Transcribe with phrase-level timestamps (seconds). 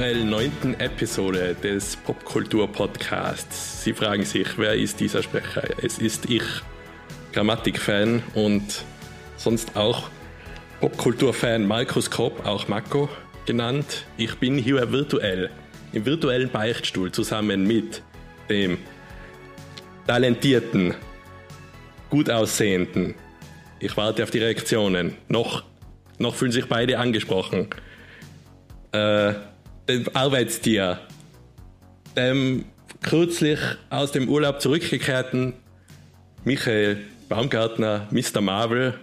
[0.00, 3.84] aktuell neunten Episode des Popkultur-Podcasts.
[3.84, 5.62] Sie fragen sich, wer ist dieser Sprecher?
[5.84, 6.42] Es ist ich,
[7.34, 8.82] Grammatik-Fan und
[9.36, 10.08] sonst auch
[10.80, 13.10] Popkultur-Fan Markus Kopp, auch Mako
[13.44, 14.06] genannt.
[14.16, 15.50] Ich bin hier virtuell,
[15.92, 18.02] im virtuellen Beichtstuhl zusammen mit
[18.48, 18.78] dem
[20.06, 20.94] talentierten,
[22.08, 23.16] gut aussehenden.
[23.80, 25.18] Ich warte auf die Reaktionen.
[25.28, 25.64] Noch,
[26.16, 27.68] noch fühlen sich beide angesprochen
[28.92, 29.34] äh,
[29.90, 31.00] dem Arbeitstier,
[32.16, 32.64] dem
[33.02, 35.54] kürzlich aus dem Urlaub zurückgekehrten
[36.44, 38.40] Michael Baumgartner, Mr.
[38.40, 38.94] Marvel.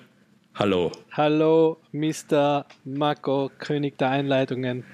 [0.55, 0.91] Hallo.
[1.11, 2.65] Hallo, Mr.
[2.85, 4.85] Marco, König der Einleitungen.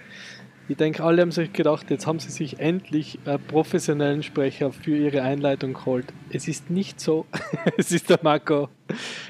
[0.73, 4.97] Ich denke, alle haben sich gedacht, jetzt haben sie sich endlich einen professionellen Sprecher für
[4.97, 6.07] ihre Einleitung geholt.
[6.31, 7.27] Es ist nicht so.
[7.77, 8.69] es ist der Marco.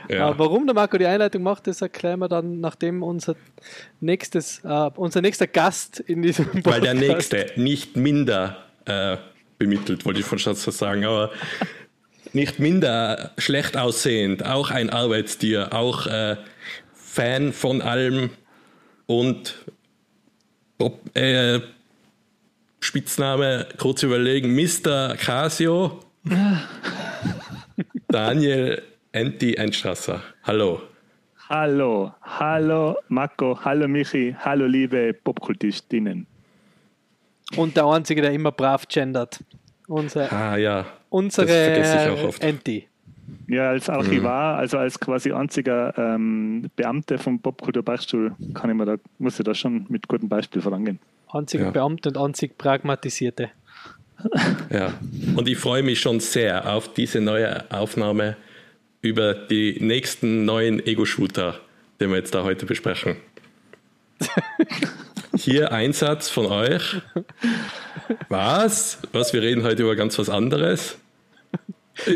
[0.07, 0.31] Ja.
[0.31, 3.35] Äh, warum der Marco die Einleitung macht, das erklären wir dann, nachdem unser
[3.99, 6.65] nächstes, äh, unser nächster Gast in diesem Podcast.
[6.65, 9.17] Weil der nächste nicht minder äh,
[9.57, 11.29] bemittelt, wollte ich von Schatz sagen, aber
[12.31, 16.37] nicht minder schlecht aussehend, auch ein Arbeitstier, auch äh,
[16.93, 18.29] Fan von allem
[19.07, 19.62] und
[20.83, 21.59] ob, äh,
[22.79, 25.15] Spitzname, kurz überlegen, Mr.
[25.15, 26.01] Casio,
[28.07, 28.81] Daniel
[29.13, 30.21] Enti Einstrasser.
[30.43, 30.81] Hallo.
[31.49, 36.27] Hallo, hallo Marco, hallo Michi, hallo liebe Popkultistinnen.
[37.55, 39.43] Und der Einzige, der immer brav gendert.
[39.87, 42.87] Unser, ah ja, unsere Enti.
[43.47, 44.59] Ja, als Archivar, mhm.
[44.59, 49.53] also als quasi einziger ähm, Beamter vom Popkultur-Beichtstuhl, kann ich mir da, muss ich da
[49.53, 50.99] schon mit gutem Beispiel vorangehen.
[51.31, 51.71] Einziger ja.
[51.71, 53.49] Beamter und einzig Pragmatisierte.
[54.69, 54.93] Ja,
[55.35, 58.37] und ich freue mich schon sehr auf diese neue Aufnahme
[59.01, 61.59] über die nächsten neuen Ego-Shooter,
[61.99, 63.17] den wir jetzt da heute besprechen.
[65.35, 67.01] Hier Einsatz von euch.
[68.29, 68.99] Was?
[69.11, 69.33] Was?
[69.33, 70.97] Wir reden heute über ganz was anderes?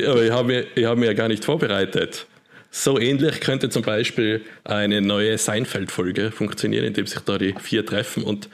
[0.07, 2.25] Aber ich habe mir, hab mir ja gar nicht vorbereitet.
[2.69, 8.23] So ähnlich könnte zum Beispiel eine neue Seinfeld-Folge funktionieren, indem sich da die vier treffen
[8.23, 8.49] und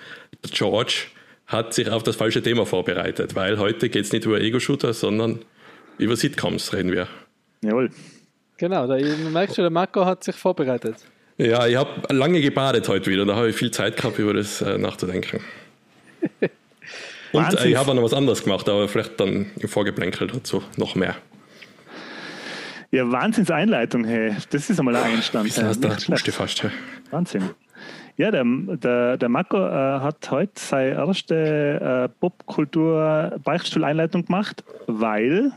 [0.51, 1.07] George
[1.47, 5.39] hat sich auf das falsche Thema vorbereitet, weil heute geht es nicht über Ego-Shooter, sondern
[5.97, 7.07] über Sitcoms reden wir.
[7.61, 7.89] Jawohl.
[8.57, 10.95] Genau, da merkst du, der Marco hat sich vorbereitet.
[11.37, 14.61] Ja, ich habe lange gebadet heute wieder, da habe ich viel Zeit gehabt, über das
[14.61, 14.77] äh,
[17.33, 20.63] Und äh, ich habe auch noch was anderes gemacht, aber vielleicht dann im Vorgeplänkel dazu
[20.77, 21.15] noch mehr.
[22.91, 24.37] Ja, Wahnsinns-Einleitung, hey.
[24.51, 25.45] Das ist einmal ein Einstand.
[25.45, 25.73] Wie hey.
[25.81, 25.89] da
[26.31, 26.71] fast, hey.
[27.09, 27.49] Wahnsinn.
[28.17, 35.53] Ja, der, der, der Marco äh, hat heute seine erste äh, Popkultur-Beichtstuhl-Einleitung gemacht, weil,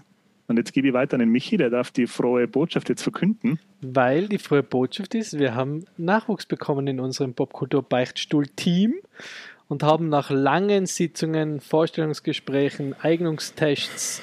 [0.46, 3.58] und jetzt gebe ich weiter an den Michi, der darf die frohe Botschaft jetzt verkünden.
[3.82, 8.94] Weil die frohe Botschaft ist, wir haben Nachwuchs bekommen in unserem Popkultur-Beichtstuhl-Team
[9.68, 14.22] und haben nach langen Sitzungen, Vorstellungsgesprächen, Eignungstests,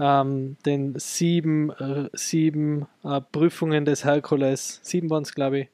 [0.00, 5.68] ähm, den sieben, äh, sieben äh, Prüfungen des Herkules, sieben waren es, glaube ich,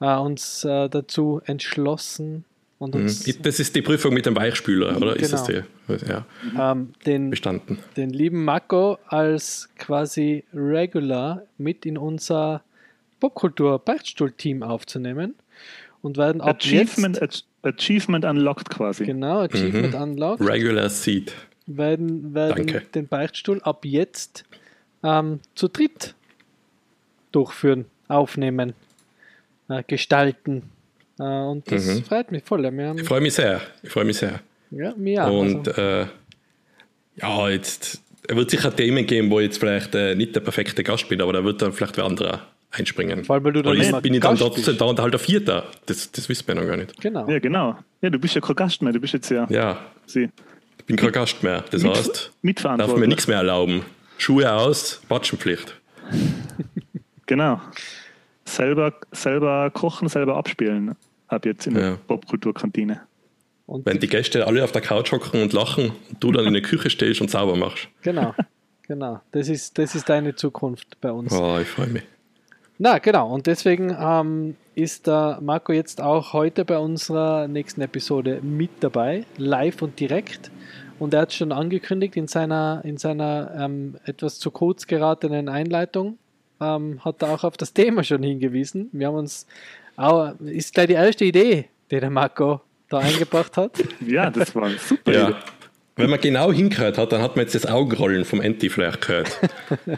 [0.00, 2.44] äh, uns äh, dazu entschlossen.
[2.78, 3.02] Und mhm.
[3.02, 5.12] uns, das ist die Prüfung mit dem Weichspüler, oder?
[5.12, 5.12] Genau.
[5.12, 5.62] Ist das die?
[6.08, 6.24] Ja.
[6.58, 7.78] Ähm, den, Bestanden.
[7.96, 12.62] Den lieben Mako als quasi Regular mit in unser
[13.20, 15.36] Popkultur-Beichtstuhl-Team aufzunehmen
[16.00, 19.04] und werden ab Achievement, jetzt, Achievement unlocked quasi.
[19.06, 20.02] Genau, Achievement mhm.
[20.02, 20.46] unlocked.
[20.46, 21.32] Regular Seat.
[21.66, 24.44] Werden, werden den Beichtstuhl ab jetzt
[25.04, 26.14] ähm, zu dritt
[27.30, 28.74] durchführen, aufnehmen
[29.68, 30.70] äh, gestalten.
[31.18, 32.04] Äh, und das mhm.
[32.04, 32.64] freut mich voll.
[32.64, 33.60] ich freue mich sehr.
[33.82, 34.40] Ich freue mich sehr.
[34.70, 35.40] Ja, mir auch.
[35.40, 35.80] Und also.
[35.80, 36.06] äh,
[37.16, 41.08] ja, jetzt er wird sicher Themen geben, wo jetzt vielleicht äh, nicht der perfekte Gast
[41.08, 43.24] bin, aber da wird dann vielleicht wer anderer einspringen.
[43.24, 45.66] Vor allem, weil du dann Oder bin ich dann dort, da und halt der Vierter.
[45.86, 47.00] Das, das wissen wir noch gar nicht.
[47.00, 47.28] Genau.
[47.28, 47.78] Ja, genau.
[48.00, 49.46] Ja, du bist ja kein Gast mehr, du bist jetzt ja.
[49.50, 49.78] Ja.
[50.06, 50.28] Sie.
[50.78, 51.64] Ich bin kein Gast mehr.
[51.70, 52.32] Das Mit, heißt,
[52.62, 53.84] darf mir nichts mehr erlauben.
[54.18, 55.80] Schuhe aus, Watschenpflicht.
[57.26, 57.60] genau
[58.52, 60.94] selber, selber kochen, selber abspielen.
[61.28, 61.98] Ab jetzt in der ja.
[62.06, 63.02] Popkulturkantine.
[63.66, 66.52] Und Wenn die Gäste alle auf der Couch hocken und lachen und du dann in
[66.52, 67.88] der Küche stehst und sauber machst.
[68.02, 68.34] Genau,
[68.86, 69.20] genau.
[69.30, 71.32] Das ist, das ist deine Zukunft bei uns.
[71.32, 72.02] Oh, ich freue mich.
[72.84, 73.32] Na, genau.
[73.32, 79.24] Und deswegen ähm, ist der Marco jetzt auch heute bei unserer nächsten Episode mit dabei,
[79.36, 80.50] live und direkt.
[80.98, 86.18] Und er hat schon angekündigt in seiner, in seiner ähm, etwas zu kurz geratenen Einleitung,
[86.60, 88.88] ähm, hat da auch auf das Thema schon hingewiesen.
[88.90, 89.46] Wir haben uns,
[89.96, 93.78] auch, ist gleich die erste Idee, die der Marco da eingebracht hat.
[94.04, 95.12] Ja, das war super.
[95.12, 95.36] Ja.
[95.96, 99.38] Wenn man genau hingehört hat, dann hat man jetzt das Augenrollen vom Enti vielleicht gehört.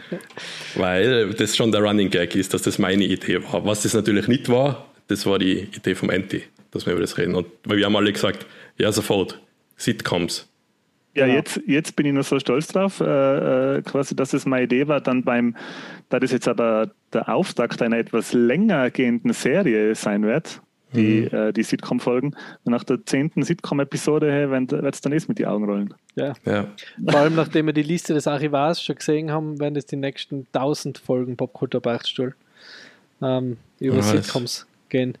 [0.75, 3.65] Weil das schon der Running Gag ist, dass das meine Idee war.
[3.65, 6.43] Was das natürlich nicht war, das war die Idee vom Enti.
[6.71, 7.35] dass wir über das reden.
[7.35, 8.45] Und weil wir haben alle gesagt,
[8.77, 9.39] ja, sofort,
[9.77, 10.49] Sitcoms.
[11.15, 14.65] Ja, jetzt, jetzt bin ich nur so stolz drauf, äh, äh, quasi, dass es meine
[14.65, 15.55] Idee war, dann beim,
[16.09, 20.61] da das jetzt aber der Auftakt einer etwas länger gehenden Serie sein wird,
[20.95, 21.37] die, mhm.
[21.37, 22.35] äh, die Sitcom-Folgen.
[22.63, 25.93] Nach der zehnten Sitcom-Episode wird es dann erst mit die Augen rollen.
[26.15, 26.33] Ja.
[26.45, 26.67] ja.
[27.07, 30.47] Vor allem, nachdem wir die Liste des Archivars schon gesehen haben, werden es die nächsten
[30.53, 32.35] 1000 Folgen Popkultur Beichtstuhl
[33.21, 34.01] ähm, über.
[34.01, 35.17] Sitcoms gehen.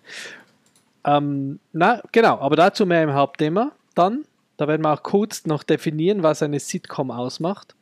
[1.05, 3.71] Ähm, na, genau, aber dazu mehr im Hauptthema.
[3.93, 4.25] Dann,
[4.57, 7.75] da werden wir auch kurz noch definieren, was eine Sitcom ausmacht.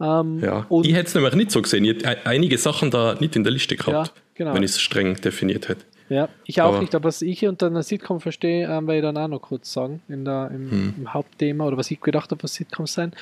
[0.00, 1.84] Ähm, ja, ich hätte es nämlich nicht so gesehen.
[1.84, 4.54] Ich hätte einige Sachen da nicht in der Liste gehabt, ja, genau.
[4.54, 5.84] wenn ich es streng definiert hätte.
[6.08, 9.02] Ja, ich auch aber, nicht, aber was ich unter einer Sitcom verstehe, ähm, werde ich
[9.02, 10.94] dann auch noch kurz sagen, in der, im, hm.
[10.98, 13.12] im Hauptthema oder was ich gedacht habe, was Sitcoms sein.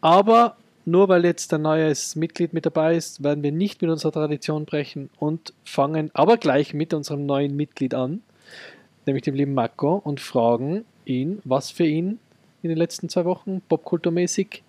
[0.00, 0.56] Aber
[0.86, 4.64] nur weil jetzt ein neues Mitglied mit dabei ist, werden wir nicht mit unserer Tradition
[4.64, 8.22] brechen und fangen aber gleich mit unserem neuen Mitglied an,
[9.06, 12.18] nämlich dem lieben Marco, und fragen ihn, was für ihn
[12.62, 14.62] in den letzten zwei Wochen popkulturmäßig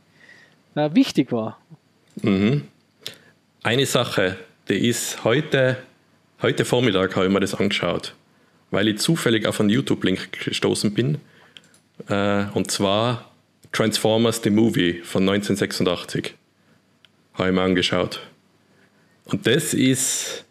[0.76, 1.58] äh, wichtig war.
[2.22, 2.68] Mhm.
[3.64, 4.38] Eine Sache,
[4.68, 5.78] die ist heute
[6.42, 8.16] Heute Vormittag habe ich mir das angeschaut,
[8.72, 11.20] weil ich zufällig auf einen YouTube-Link gestoßen bin.
[12.08, 13.32] Äh, und zwar
[13.72, 16.34] Transformers The Movie von 1986.
[17.36, 18.22] Habe ich mir angeschaut.
[19.26, 20.46] Und das ist,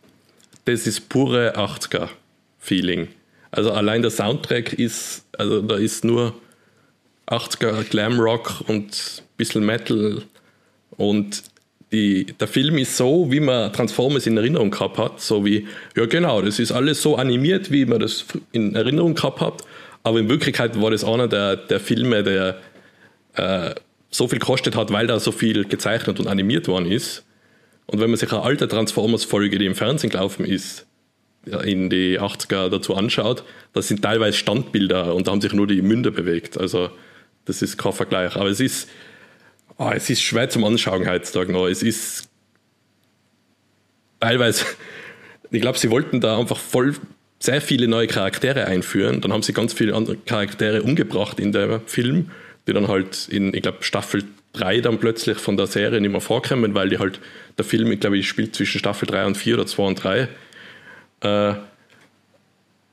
[0.65, 3.09] das ist pure 80er-Feeling.
[3.51, 6.41] Also allein der Soundtrack ist, also da ist nur
[7.27, 10.23] 80er Glamrock und ein bisschen Metal
[10.93, 11.43] und
[11.93, 15.67] die, der Film ist so, wie man Transformers in Erinnerung gehabt hat, so wie,
[15.97, 19.65] ja genau, das ist alles so animiert, wie man das in Erinnerung gehabt hat,
[20.03, 22.61] aber in Wirklichkeit war das einer der, der Filme, der
[23.35, 23.75] äh,
[24.11, 27.25] so viel gekostet hat, weil da so viel gezeichnet und animiert worden ist.
[27.87, 30.87] Und wenn man sich eine alte Transformers-Folge, die im Fernsehen gelaufen ist,
[31.65, 35.83] in die 80er dazu anschaut, das sind teilweise Standbilder und da haben sich nur die
[35.83, 36.59] Münder bewegt.
[36.59, 36.91] Also
[37.47, 38.37] das ist kein Vergleich.
[38.37, 38.89] Aber es ist,
[39.83, 41.67] Oh, es ist schwer zum Anschauen heutzutage noch.
[41.67, 42.29] Es ist
[44.21, 44.67] teilweise,
[45.51, 46.97] ich glaube, sie wollten da einfach voll
[47.39, 49.23] sehr viele neue Charaktere einführen.
[49.23, 52.31] Dann haben sie ganz viele andere Charaktere umgebracht in dem Film,
[52.69, 56.21] die dann halt in, ich glaube, Staffel 3 dann plötzlich von der Serie nicht mehr
[56.21, 57.19] vorkommen, weil die halt,
[57.57, 60.29] der Film, ich glaube, spielt zwischen Staffel 3 und 4 oder 2 und 3.
[61.23, 61.55] Äh,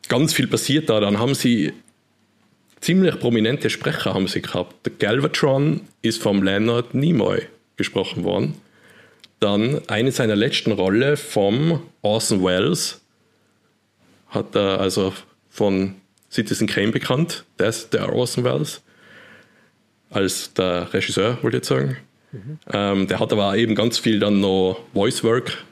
[0.07, 1.01] ganz viel passiert da.
[1.01, 1.73] Dann haben sie
[2.81, 4.85] ziemlich prominente Sprecher haben sie gehabt.
[4.85, 7.41] Der Galvatron ist vom Leonard Nimoy
[7.75, 8.55] gesprochen worden.
[9.39, 13.01] Dann eine seiner letzten Rolle vom Orson Welles
[14.29, 15.13] hat er also
[15.49, 15.95] von
[16.31, 17.45] Citizen Kane bekannt.
[17.57, 18.81] Ist der Orson Welles
[20.09, 21.97] als der Regisseur, wollte ich jetzt sagen.
[22.31, 22.59] Mhm.
[22.71, 25.63] Ähm, der hat aber eben ganz viel dann noch Voice Work,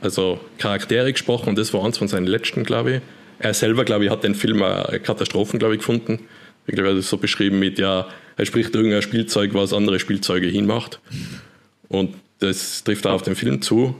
[0.00, 3.02] also Charaktere gesprochen und das war eins von seinen letzten, glaube ich.
[3.38, 4.60] Er selber, glaube ich, hat den Film
[5.02, 6.20] Katastrophen, glaube ich, gefunden.
[6.66, 9.98] Ich glaube, er hat es so beschrieben mit, ja, er spricht irgendein Spielzeug, was andere
[9.98, 11.00] Spielzeuge hinmacht.
[11.88, 13.96] Und das trifft auch auf den Film zu.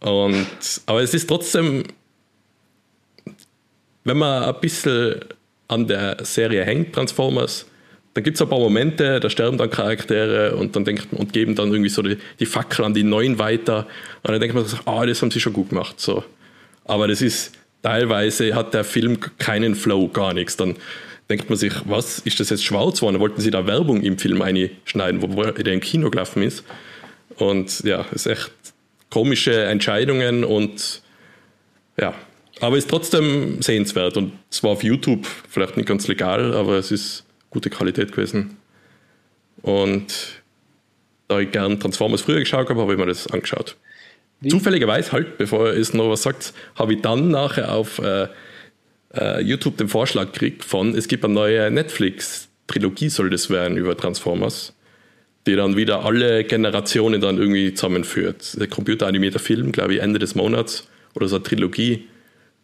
[0.00, 0.46] Und,
[0.86, 1.84] aber es ist trotzdem,
[4.04, 5.20] wenn man ein bisschen
[5.68, 7.66] an der Serie hängt, Transformers,
[8.14, 11.54] dann gibt es ein paar Momente, da sterben dann Charaktere und dann denkt und geben
[11.54, 13.86] dann irgendwie so die, die Fackel an die Neuen weiter.
[14.22, 16.00] Und dann denkt man, ah, oh, das haben sie schon gut gemacht.
[16.00, 16.24] So.
[16.84, 17.52] Aber das ist,
[17.86, 20.56] teilweise hat der Film keinen Flow, gar nichts.
[20.56, 20.74] Dann
[21.30, 23.20] denkt man sich, was ist das jetzt schwarz geworden?
[23.20, 26.64] Wollten sie da Werbung im Film einschneiden, wo der im Kino gelaufen ist?
[27.36, 28.50] Und ja, es ist echt
[29.08, 31.00] komische Entscheidungen und
[31.96, 32.12] ja,
[32.60, 37.24] aber ist trotzdem sehenswert und zwar auf YouTube, vielleicht nicht ganz legal, aber es ist
[37.50, 38.56] gute Qualität gewesen.
[39.62, 40.42] Und
[41.28, 43.76] da ich gern Transformers früher geschaut habe, habe ich mir das angeschaut.
[44.40, 44.48] Wie?
[44.48, 48.28] Zufälligerweise halt, bevor es noch was sagt, habe ich dann nachher auf äh,
[49.14, 53.96] äh, YouTube den Vorschlag gekriegt von, es gibt eine neue Netflix-Trilogie, soll das werden, über
[53.96, 54.74] Transformers,
[55.46, 58.60] die dann wieder alle Generationen dann irgendwie zusammenführt.
[58.60, 62.06] Der computeranimierter Film, glaube ich, Ende des Monats oder so eine Trilogie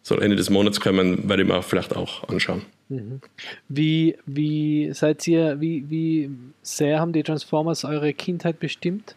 [0.03, 2.63] soll Ende des Monats kommen, werde ich mir vielleicht auch anschauen.
[2.89, 3.21] Mhm.
[3.69, 6.29] Wie, wie seid ihr, wie, wie
[6.61, 9.15] sehr haben die Transformers eure Kindheit bestimmt?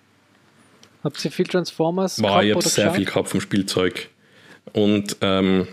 [1.07, 4.09] Habt ihr viel Transformers War, Ich habe sehr viel gehabt vom Spielzeug.
[4.73, 5.69] Und ähm,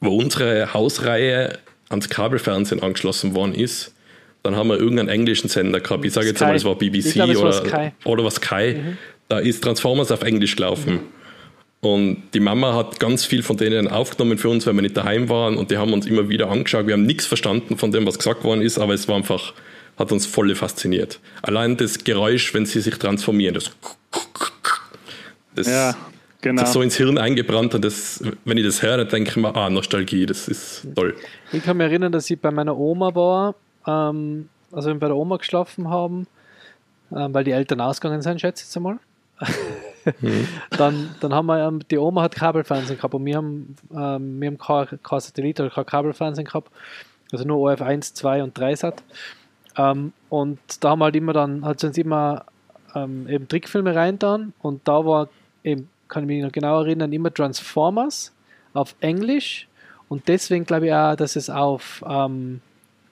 [0.00, 1.58] wo unsere Hausreihe
[1.88, 3.94] ans Kabelfernsehen angeschlossen worden ist,
[4.42, 6.04] dann haben wir irgendeinen englischen Sender gehabt.
[6.04, 7.92] Ich sage jetzt mal, es war BBC glaub, oder, Sky.
[8.04, 8.74] oder was Sky.
[8.74, 8.98] Mhm.
[9.28, 10.92] Da ist Transformers auf Englisch gelaufen.
[10.92, 11.00] Mhm.
[11.88, 15.30] Und die Mama hat ganz viel von denen aufgenommen für uns, wenn wir nicht daheim
[15.30, 15.56] waren.
[15.56, 16.86] Und die haben uns immer wieder angeschaut.
[16.86, 19.54] Wir haben nichts verstanden von dem, was gesagt worden ist, aber es war einfach
[19.96, 21.20] hat uns voll fasziniert.
[21.42, 23.70] Allein das Geräusch, wenn sie sich transformieren, das,
[25.54, 25.94] das ja,
[26.44, 26.62] Genau.
[26.62, 29.70] sich so ins Hirn eingebrannt und das, wenn ich das höre, denke ich mir, ah,
[29.70, 31.16] Nostalgie, das ist toll.
[31.52, 33.54] Ich kann mich erinnern, dass ich bei meiner Oma war,
[33.86, 36.26] ähm, also wir bei der Oma geschlafen haben,
[37.16, 38.98] ähm, weil die Eltern ausgegangen sind, schätze ich jetzt einmal.
[40.76, 44.48] dann, dann haben wir, ähm, die Oma hat Kabelfernsehen gehabt und wir haben, ähm, wir
[44.48, 46.70] haben kein, kein Satellit oder kein Kabelfernsehen gehabt,
[47.32, 49.02] also nur OF 1, 2 und 3 Sat.
[49.78, 52.44] Ähm, und da haben wir halt immer dann, hat sie uns immer
[52.94, 55.28] ähm, eben Trickfilme reintan und da war
[55.62, 58.32] eben, kann ich mich noch genau erinnern, immer Transformers
[58.72, 59.68] auf Englisch
[60.08, 62.60] und deswegen glaube ich auch, dass es auf, ähm,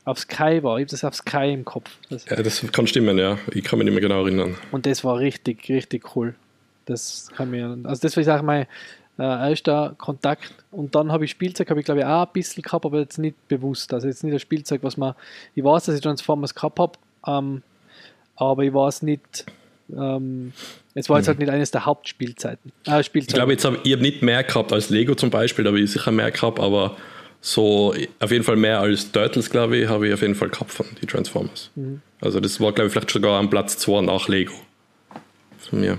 [0.05, 0.79] auf Sky war.
[0.79, 1.91] Ich habe das auf Sky im Kopf.
[2.11, 3.39] Das, Ja, das kann stimmen, ja.
[3.53, 4.57] Ich kann mich nicht mehr genau erinnern.
[4.71, 6.35] und das war richtig, richtig cool.
[6.87, 8.67] Das kann mir, also das war ich sage mein
[9.19, 10.53] äh, erster Kontakt.
[10.71, 13.19] Und dann habe ich Spielzeug, habe ich glaube ich auch ein bisschen gehabt, aber jetzt
[13.19, 13.93] nicht bewusst.
[13.93, 15.15] Also jetzt nicht das Spielzeug, was man,
[15.55, 16.93] ich weiß, dass ich Transformers gehabt habe,
[17.27, 17.63] ähm,
[18.37, 19.47] aber ich weiß nicht,
[19.97, 20.53] ähm,
[20.95, 22.73] es war jetzt halt nicht eines der Hauptspielzeiten.
[22.87, 25.71] Äh, Ich glaube, jetzt habe ich habe nicht mehr gehabt als Lego zum Beispiel, da
[25.71, 26.97] habe ich sicher mehr gehabt, aber
[27.41, 30.71] so auf jeden Fall mehr als Turtles, glaube ich, habe ich auf jeden Fall gehabt
[30.71, 31.71] von die Transformers.
[32.21, 34.53] Also das war, glaube ich, vielleicht sogar am Platz 2 nach Lego.
[35.59, 35.99] Von mir.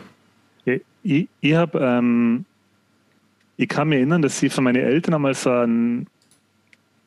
[0.66, 2.46] Ich, ich, ich habe, ähm,
[3.58, 6.08] ich kann mich erinnern, dass sie von meinen Eltern einmal so einen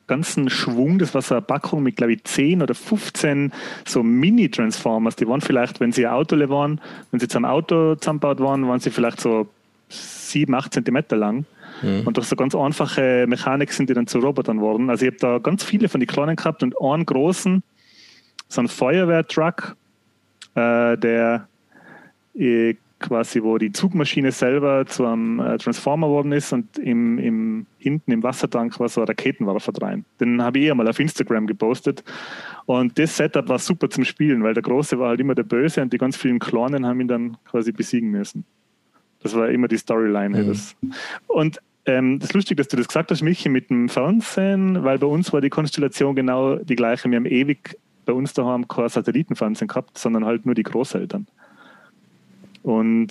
[0.07, 3.51] ganzen Schwung, das war so eine Packung mit, glaube ich, 10 oder 15
[3.85, 5.15] so Mini-Transformers.
[5.15, 8.79] Die waren vielleicht, wenn sie ein Auto waren, wenn sie zum Auto zusammengebaut waren, waren
[8.79, 9.47] sie vielleicht so
[9.89, 11.45] 7, 8 Zentimeter lang.
[12.05, 14.89] Und durch so ganz einfache Mechanik sind die dann zu Robotern geworden.
[14.89, 17.61] Also ich habe da ganz viele von den kleinen gehabt und einen großen,
[18.47, 19.75] so einen Feuerwehrtruck,
[20.55, 21.47] äh, der
[22.35, 27.65] äh, quasi, wo die Zugmaschine selber zu einem äh, Transformer geworden ist und im, im,
[27.77, 30.05] hinten im Wassertank war so ein Raketenwerfer rein.
[30.19, 32.03] Den habe ich eh mal auf Instagram gepostet.
[32.65, 35.81] Und das Setup war super zum Spielen, weil der Große war halt immer der Böse
[35.81, 38.45] und die ganz vielen Kleinen haben ihn dann quasi besiegen müssen.
[39.21, 40.43] Das war immer die Storyline.
[40.43, 40.47] Mhm.
[40.47, 40.75] Das.
[41.27, 44.99] Und ähm, das ist lustig, dass du das gesagt hast, Michi, mit dem Fernsehen, weil
[44.99, 47.09] bei uns war die Konstellation genau die gleiche.
[47.09, 51.27] Wir haben ewig bei uns daheim kein Satellitenfernsehen gehabt, sondern halt nur die Großeltern.
[52.67, 53.09] Und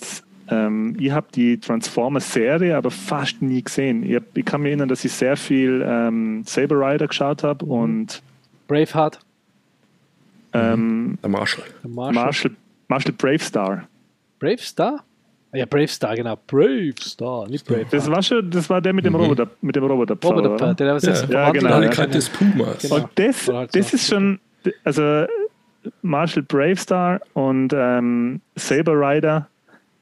[0.49, 4.03] ähm, ich habe die Transformers-Serie aber fast nie gesehen.
[4.03, 7.65] Ich, hab, ich kann mich erinnern, dass ich sehr viel ähm, Saber Rider geschaut habe
[7.65, 8.23] und
[8.69, 9.19] Braveheart,
[10.53, 11.65] ähm, Der Marshall.
[11.83, 12.25] der Marshall.
[12.25, 12.51] Marshall,
[12.89, 13.89] Marshall Bravestar.
[14.39, 15.05] Bravestar?
[15.53, 16.37] Ah Ja, Bravestar, genau.
[16.47, 17.93] Bravestar, nicht Braveheart.
[17.93, 19.21] Das war schon, das war der mit dem Mhm.
[19.21, 20.17] Roboter, mit dem Roboter.
[20.23, 21.15] Roboter, der was Ja.
[21.29, 21.77] Ja, genau, ja.
[21.79, 22.83] Rivalität des Pumas.
[22.83, 22.97] Genau.
[22.97, 23.97] Und das, halt das so.
[23.97, 24.39] ist schon,
[24.85, 25.27] also
[26.03, 29.49] Marshall Bravestar und ähm, Saber Rider,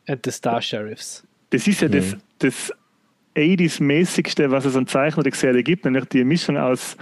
[0.07, 1.25] And the Star Sheriffs.
[1.51, 2.73] das ist ja das, das
[3.37, 6.97] 80s-mäßigste, was es an Zeichentrickserie gibt, nämlich die Mischung aus,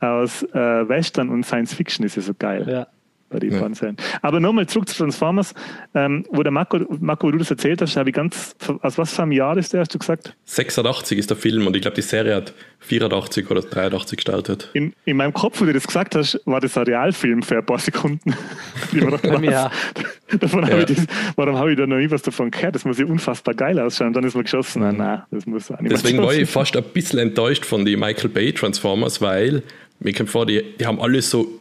[0.00, 2.66] aus äh, Western und Science Fiction ist ja so geil.
[2.68, 2.86] Ja.
[3.32, 3.74] Bei den Ja.
[3.74, 3.96] Serien.
[4.20, 5.54] Aber nochmal zurück zu Transformers,
[5.94, 9.14] ähm, wo der Marco, Marco, wo du das erzählt hast, habe ich ganz, aus was
[9.14, 10.36] für einem Jahr ist der, hast du gesagt?
[10.44, 14.70] 86 ist der Film und ich glaube, die Serie hat 84 oder 83 gestartet.
[14.74, 17.66] In, in meinem Kopf, wo du das gesagt hast, war das ein Realfilm für ein
[17.66, 18.34] paar Sekunden.
[18.92, 19.22] Was?
[20.40, 20.78] davon habe Ja.
[20.88, 22.74] ich das, warum habe ich da noch nie was davon gehört?
[22.74, 24.08] Das muss ja unfassbar geil ausschauen.
[24.08, 26.82] Und dann ist mir geschossen, nein, nein, das muss Animation Deswegen war ich fast ein
[26.84, 29.62] bisschen enttäuscht von den Michael Bay Transformers, weil
[30.00, 31.60] mir kommt vor, die, die haben alle so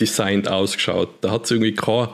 [0.00, 1.10] überdesignt ausgeschaut.
[1.20, 2.10] Da hat es irgendwie keine,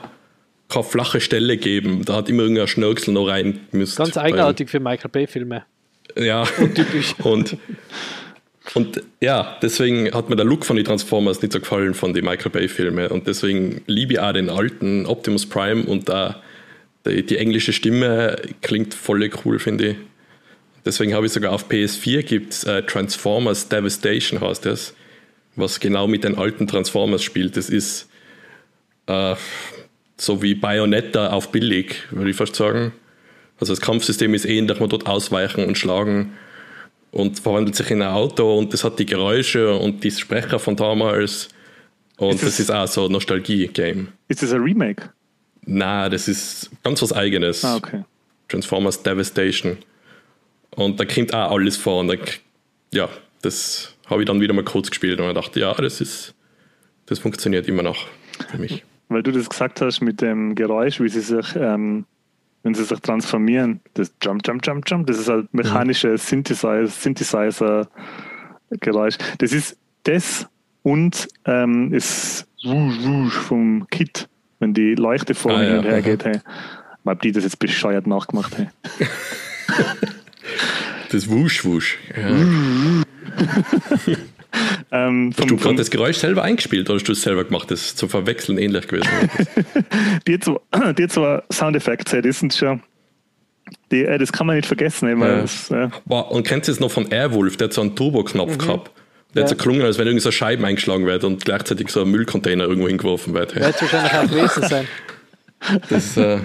[0.69, 2.03] keine flache Stelle gegeben.
[2.05, 3.97] Da hat immer irgendein Schnörkel noch rein müsst.
[3.97, 5.63] Ganz eigenartig für Michael Bay-Filme.
[6.15, 6.43] Ja.
[6.59, 7.15] Untypisch.
[7.23, 7.57] Und,
[8.73, 12.25] und ja, deswegen hat mir der Look von den Transformers nicht so gefallen von den
[12.25, 13.07] Michael Bay-Filmen.
[13.07, 16.41] Und deswegen liebe ich auch den alten Optimus Prime und da
[17.05, 19.95] die, die englische Stimme klingt voll cool, finde ich.
[20.85, 24.93] Deswegen habe ich sogar auf PS4 gibt äh, Transformers Devastation heißt das,
[25.57, 27.57] was genau mit den alten Transformers spielt.
[27.57, 28.09] Das ist
[29.07, 29.35] äh,
[30.17, 32.93] so wie Bayonetta auf billig, würde ich fast sagen.
[33.59, 36.33] Also das Kampfsystem ist ähnlich, man dort ausweichen und schlagen
[37.11, 40.75] und verwandelt sich in ein Auto und das hat die Geräusche und die Sprecher von
[40.75, 41.49] damals.
[42.17, 44.09] Und Ist das es- ist auch so ein Nostalgie-Game.
[44.27, 45.09] Ist das ein Remake?
[45.65, 47.63] Na, das ist ganz was Eigenes.
[47.65, 48.03] Ah, okay.
[48.47, 49.77] Transformers Devastation.
[50.71, 51.99] Und da kommt auch alles vor.
[51.99, 52.15] Und da,
[52.93, 53.09] ja,
[53.41, 56.33] das habe ich dann wieder mal kurz gespielt und ich dachte, ja, das ist,
[57.05, 58.07] das funktioniert immer noch
[58.49, 58.83] für mich.
[59.09, 62.05] Weil du das gesagt hast mit dem Geräusch, wie sie sich, ähm,
[62.63, 69.15] wenn sie sich transformieren, das Jump, Jump, Jump, Jump, das ist halt mechanische Synthesizer, Synthesizer-Geräusch.
[69.37, 70.47] Das ist das
[70.83, 74.27] und ähm, ist Wusch, Wusch vom Kit,
[74.59, 76.25] wenn die Leuchte vor Ah, hin ja, und her geht.
[76.25, 76.39] Hey.
[77.03, 78.67] Weil die das jetzt bescheuert nachgemacht hey.
[81.09, 81.99] Das Wusch, Wusch.
[82.17, 82.27] Ja.
[84.91, 87.69] ähm, Hast du gerade das Geräusch selber eingespielt oder hast du es selber gemacht?
[87.71, 89.09] Das ist zum Verwechseln ähnlich gewesen.
[90.27, 90.57] die, zwei,
[90.97, 92.81] die zwei Soundeffekte, die sind schon
[93.91, 95.09] Die, äh, das kann man nicht vergessen.
[95.09, 95.27] Immer.
[95.27, 95.41] Ja.
[95.41, 95.91] Das, ja.
[96.05, 97.57] Wow, Und kennt ihr es noch von Airwolf?
[97.57, 98.91] Der hat so einen Turbo-Knopf gehabt.
[99.35, 99.61] Der hat so Ja.
[99.61, 103.33] gelungen, als wenn irgendwie so Scheiben eingeschlagen wird und gleichzeitig so ein Müllcontainer irgendwo hingeworfen
[103.33, 103.55] wird.
[103.55, 104.87] Wird wahrscheinlich auch gewesen sein.
[105.89, 106.37] Das ist äh,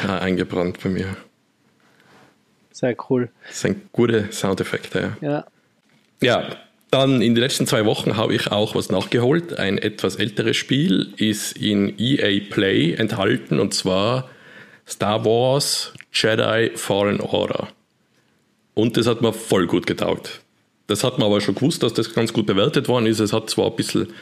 [0.00, 1.14] total eingebrannt bei mir.
[2.72, 3.28] Sehr cool.
[3.46, 5.12] Das sind gute Soundeffekte.
[5.20, 5.28] Ja.
[5.30, 5.44] Ja.
[6.22, 6.56] Ja,
[6.90, 9.58] dann in den letzten zwei Wochen habe ich auch was nachgeholt.
[9.58, 14.30] Ein etwas älteres Spiel ist in EA Play enthalten und zwar
[14.86, 17.68] Star Wars Jedi Fallen Order.
[18.74, 20.40] Und das hat mir voll gut getaugt.
[20.86, 23.20] Das hat man aber schon gewusst, dass das ganz gut bewertet worden ist.
[23.20, 24.12] Es hat zwar ein bisschen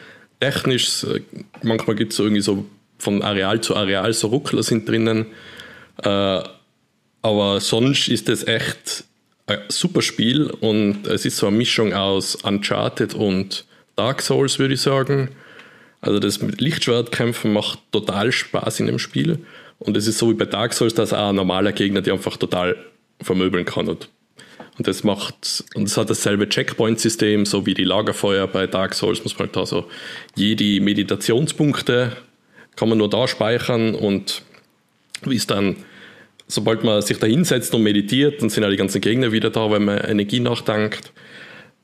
[0.41, 1.21] technisch, äh,
[1.63, 2.65] manchmal gibt es so irgendwie so
[2.99, 5.27] von Areal zu Areal so Ruckler sind drinnen.
[6.03, 6.43] Äh,
[7.23, 9.05] aber sonst ist es echt
[9.53, 13.65] ein super Spiel und es ist so eine Mischung aus Uncharted und
[13.97, 15.31] Dark Souls, würde ich sagen.
[16.01, 19.39] Also das mit Lichtschwertkämpfen macht total Spaß in dem Spiel.
[19.79, 22.37] Und es ist so wie bei Dark Souls, dass auch ein normaler Gegner die einfach
[22.37, 22.77] total
[23.21, 23.89] vermöbeln kann.
[23.89, 24.09] Und,
[24.79, 29.23] und das macht, und es hat dasselbe Checkpoint-System, so wie die Lagerfeuer bei Dark Souls,
[29.23, 29.87] muss man halt da so
[30.35, 32.17] jede Meditationspunkte
[32.77, 34.43] kann man nur da speichern und
[35.25, 35.77] wie es dann
[36.53, 39.71] sobald man sich da hinsetzt und meditiert, dann sind ja die ganzen Gegner wieder da,
[39.71, 41.13] wenn man Energie nachdenkt.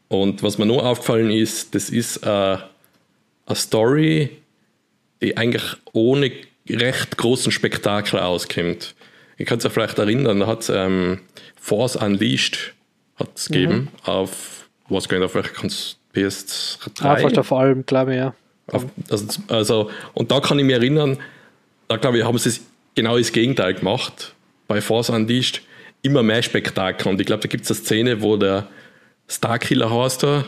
[0.08, 4.30] Und was mir noch aufgefallen ist, das ist äh, eine Story,
[5.22, 6.30] die eigentlich ohne
[6.68, 8.94] recht großen Spektakel auskommt.
[9.37, 11.20] Ich kann es ja vielleicht erinnern, da hat es ähm,
[11.60, 12.75] Force Unleashed
[13.16, 17.02] hat's gegeben auf, was geht auf welcher Konst- PS3?
[17.02, 18.34] Einfach vor allem, glaube ich, ja.
[18.73, 21.19] Auf, also, also, und da kann ich mich erinnern,
[21.86, 22.60] da glaube ich, haben sie es
[22.95, 24.34] genau das Gegenteil gemacht.
[24.69, 25.63] Bei Force Unleashed
[26.02, 27.09] immer mehr Spektakel.
[27.09, 28.69] Und ich glaube, da gibt es eine Szene, wo der
[29.26, 30.45] Starkiller heißt er,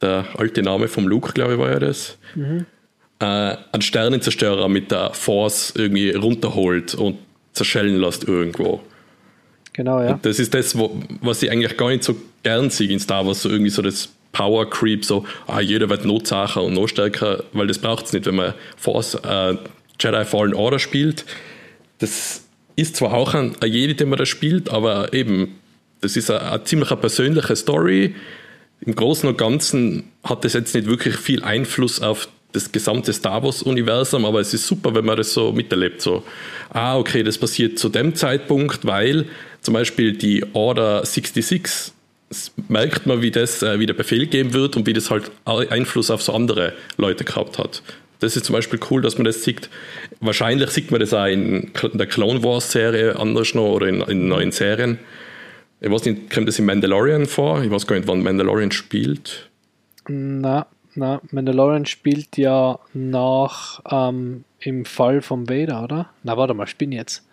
[0.00, 2.18] der alte Name vom Luke, glaube ich, war ja das,
[3.20, 7.18] äh, einen Sternenzerstörer mit der Force irgendwie runterholt und
[7.52, 8.80] zerschellen lässt irgendwo.
[9.72, 10.18] Genau, ja.
[10.22, 13.42] Das ist das, wo, was ich eigentlich gar nicht so gern sehe in Star Wars,
[13.42, 17.66] so irgendwie so das Power Creep, so, ah, jeder wird Notsacher und noch stärker, weil
[17.66, 19.56] das braucht es nicht, wenn man Force äh,
[20.00, 21.24] Jedi Fallen Order spielt.
[21.98, 22.44] Das
[22.78, 25.56] ist zwar auch ein, ein Jedi, den man da spielt, aber eben,
[26.00, 28.14] das ist eine, eine ziemlich eine persönliche Story.
[28.80, 33.42] Im Großen und Ganzen hat das jetzt nicht wirklich viel Einfluss auf das gesamte Star
[33.42, 36.00] Wars-Universum, aber es ist super, wenn man das so miterlebt.
[36.00, 36.22] So,
[36.70, 39.26] ah, okay, das passiert zu dem Zeitpunkt, weil
[39.60, 41.92] zum Beispiel die Order 66
[42.28, 46.10] das merkt man, wie das, äh, wie Befehl geben wird und wie das halt Einfluss
[46.10, 47.82] auf so andere Leute gehabt hat.
[48.20, 49.70] Das ist zum Beispiel cool, dass man das sieht.
[50.20, 54.28] Wahrscheinlich sieht man das auch in der Clone Wars Serie anders noch oder in, in
[54.28, 54.98] neuen Serien.
[55.80, 57.62] Ich weiß nicht, kommt das in Mandalorian vor?
[57.62, 59.48] Ich weiß gar nicht, wann Mandalorian spielt.
[60.08, 66.10] Na, na, Mandalorian spielt ja nach ähm, im Fall vom Vader, oder?
[66.24, 67.24] Na, warte mal, ich bin jetzt.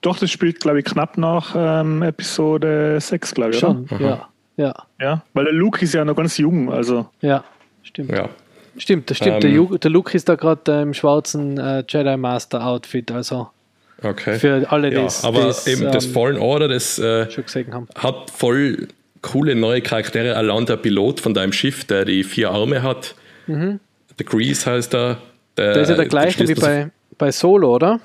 [0.00, 4.00] Doch, das spielt, glaube ich, knapp nach ähm, Episode 6, glaube ich, Schon, Aha.
[4.00, 4.28] ja.
[4.56, 4.86] Ja, oder?
[5.00, 7.42] Ja, weil der Luke ist ja noch ganz jung, also ja,
[7.82, 8.10] stimmt.
[8.10, 8.28] Ja.
[8.76, 9.42] Stimmt, das stimmt.
[9.42, 13.10] der, Ähm, Ju- der Luke ist da gerade äh, im schwarzen äh, Jedi Master Outfit,
[13.12, 13.50] also
[14.02, 14.38] Okay.
[14.38, 17.26] für alle, die ja, es aber das, eben das ähm, Fallen Order, das äh,
[17.96, 18.88] hat voll
[19.20, 20.34] coole neue Charaktere.
[20.36, 23.14] Allein der Pilot von deinem Schiff, der die vier Arme hat.
[23.46, 25.18] Der Grease heißt er.
[25.56, 25.74] Der, Mhm.
[25.74, 28.00] Der ist ja der gleiche wie das- bei, bei Solo, oder?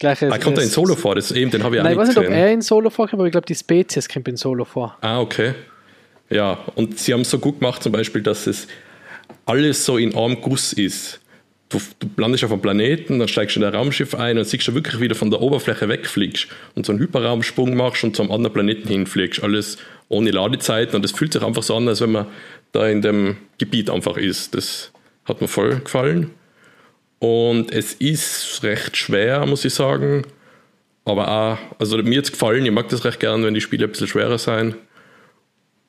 [0.00, 1.14] Gleiche, Ah, kommt er in Solo vor?
[1.14, 2.38] Das, eben, den habe ich auch Nein, ich nicht weiß nicht, ob gesehen.
[2.46, 4.96] er in Solo vorkommt, aber ich glaube, die Spezies kommt in Solo vor.
[5.02, 5.54] Ah, okay.
[6.30, 8.66] Ja, und sie haben es so gut gemacht, zum Beispiel, dass es
[9.46, 11.20] alles so in einem Guss ist.
[11.68, 14.68] Du, du landest auf einem Planeten, dann steigst du in ein Raumschiff ein und siehst
[14.68, 18.52] du wirklich wieder von der Oberfläche wegfliegst und so einen Hyperraumsprung machst und zum anderen
[18.52, 19.42] Planeten hinfliegst.
[19.42, 19.78] Alles
[20.08, 22.26] ohne Ladezeiten und es fühlt sich einfach so an, als wenn man
[22.72, 24.54] da in dem Gebiet einfach ist.
[24.54, 24.92] Das
[25.24, 26.30] hat mir voll gefallen.
[27.18, 30.26] Und es ist recht schwer, muss ich sagen.
[31.04, 33.84] Aber auch, also mir hat es gefallen, ich mag das recht gern, wenn die Spiele
[33.84, 34.74] ein bisschen schwerer sein.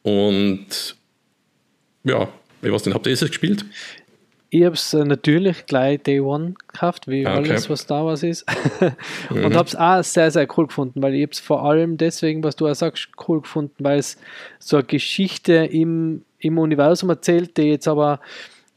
[0.03, 0.95] Und
[2.03, 2.29] ja,
[2.65, 3.65] ich weiß nicht, habt ihr es gespielt?
[4.49, 7.49] Ich habe es äh, natürlich gleich Day One gekauft, wie Ah, okay.
[7.49, 8.45] alles, was Star Wars ist.
[9.29, 12.43] und habe es auch sehr, sehr cool gefunden, weil ich habe es vor allem deswegen,
[12.43, 14.17] was du auch sagst, cool gefunden, weil es
[14.59, 18.21] so eine Geschichte im, im Universum erzählt, die jetzt aber,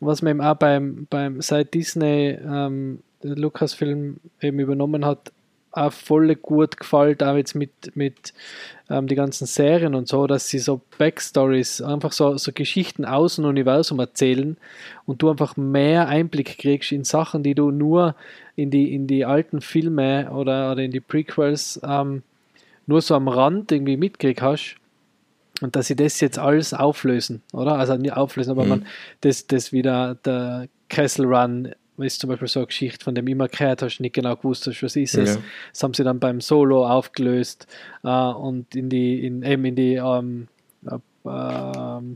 [0.00, 5.32] was man eben auch beim, beim seit Disney ähm, Lucasfilm eben übernommen hat,
[5.72, 8.32] auch voll gut gefällt, auch jetzt mit, mit
[8.90, 13.36] ähm, die ganzen Serien und so, dass sie so Backstories, einfach so, so Geschichten aus
[13.36, 14.56] dem Universum erzählen
[15.06, 18.14] und du einfach mehr Einblick kriegst in Sachen, die du nur
[18.56, 22.22] in die, in die alten Filme oder, oder in die Prequels ähm,
[22.86, 24.76] nur so am Rand irgendwie mitgekriegt hast.
[25.60, 27.78] Und dass sie das jetzt alles auflösen, oder?
[27.78, 28.68] Also nicht auflösen, aber Mhm.
[28.70, 28.86] man,
[29.22, 33.48] das, das wieder der Kessel Run ist zum Beispiel so eine Geschichte, von dem immer
[33.48, 35.34] gehört hast, nicht genau gewusst hast, was ist es.
[35.34, 35.40] Ja.
[35.72, 37.66] Das haben sie dann beim Solo aufgelöst
[38.04, 40.48] äh, und in die, in, eben in die ähm,
[40.84, 40.98] äh,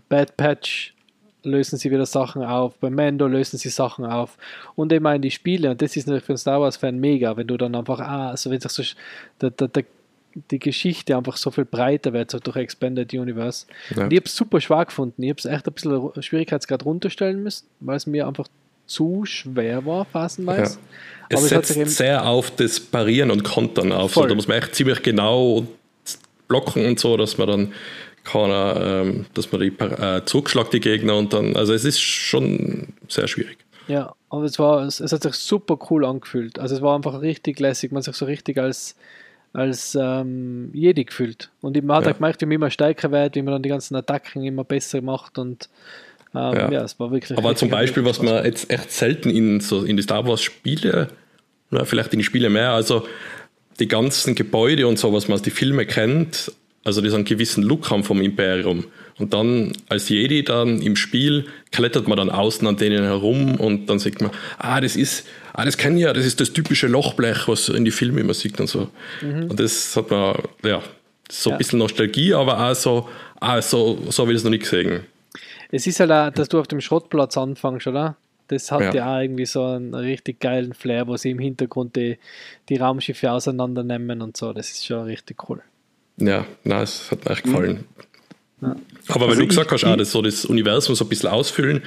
[0.09, 0.95] Bad Patch
[1.45, 4.39] lösen sie wieder Sachen auf, bei Mando lösen sie Sachen auf
[4.75, 7.37] und immer in die Spiele und das ist natürlich für einen Star Wars Fan mega,
[7.37, 8.83] wenn du dann einfach, ah, also wenn sich so
[9.41, 9.85] der, der, der,
[10.51, 13.67] die Geschichte einfach so viel breiter wird, so durch Expanded Universe.
[13.95, 14.05] Ja.
[14.05, 15.23] Und ich habe es super schwer gefunden.
[15.23, 18.49] Ich habe es echt ein bisschen Schwierigkeitsgrad runterstellen müssen, weil es mir einfach
[18.87, 20.79] zu schwer war, phasenweise.
[21.31, 21.39] Ja.
[21.39, 24.15] Es setzt es sehr auf das Parieren und Kontern auf.
[24.15, 25.67] So, da muss man echt ziemlich genau
[26.47, 27.73] blocken und so, dass man dann
[28.25, 32.89] kann, ähm, dass man die äh, zurückschlagt, die Gegner und dann, also es ist schon
[33.09, 33.59] sehr schwierig.
[33.89, 36.59] Ja, aber es war, es, es hat sich super cool angefühlt.
[36.59, 38.95] Also es war einfach richtig lässig, man sich so richtig als
[39.53, 41.51] als ähm, Jedi gefühlt.
[41.61, 42.13] Und man hat ja.
[42.13, 45.39] gemerkt, wie man immer stärker wird, wie man dann die ganzen Attacken immer besser macht
[45.39, 45.69] und
[46.35, 46.73] ähm, ja.
[46.73, 46.83] ja.
[46.83, 47.39] es war wirklich.
[47.39, 51.09] Aber zum Beispiel, was man jetzt echt selten in, so in die Star Wars Spiele,
[51.85, 53.07] vielleicht in die Spiele mehr, also
[53.81, 56.53] die ganzen Gebäude und so, was man aus den Filmen kennt,
[56.85, 58.85] also die so einen gewissen Look haben vom Imperium.
[59.19, 63.87] Und dann als Jedi dann im Spiel klettert man dann außen an denen herum und
[63.87, 66.89] dann sagt man, ah, das ist, ah, das kenne ich ja, das ist das typische
[66.89, 68.89] Lochblech, was in die Filme immer sieht und so.
[69.21, 69.51] Mhm.
[69.51, 70.83] Und das hat man, ja,
[71.31, 71.57] so ja.
[71.57, 73.09] ein bisschen Nostalgie, aber auch so,
[73.41, 75.05] ah, so, so habe ich das noch nicht gesehen.
[75.73, 78.17] Es ist halt auch, dass du auf dem Schrottplatz anfängst, oder?
[78.49, 78.95] Das hat ja.
[78.95, 82.19] ja auch irgendwie so einen richtig geilen Flair, wo sie im Hintergrund die,
[82.69, 84.53] die Raumschiffe auseinandernehmen und so.
[84.53, 85.63] Das ist schon richtig cool.
[86.19, 87.85] Ja, nein, es hat mir echt gefallen.
[88.61, 88.77] Ja.
[89.09, 91.83] Aber also wenn du gesagt hast, auch das, so das Universum so ein bisschen ausfüllen,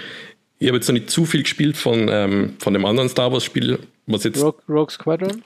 [0.57, 3.43] ich habe jetzt noch nicht zu viel gespielt von, ähm, von dem anderen Star Wars
[3.43, 4.41] Spiel, was jetzt.
[4.41, 5.43] Rogue, Rogue Squadron?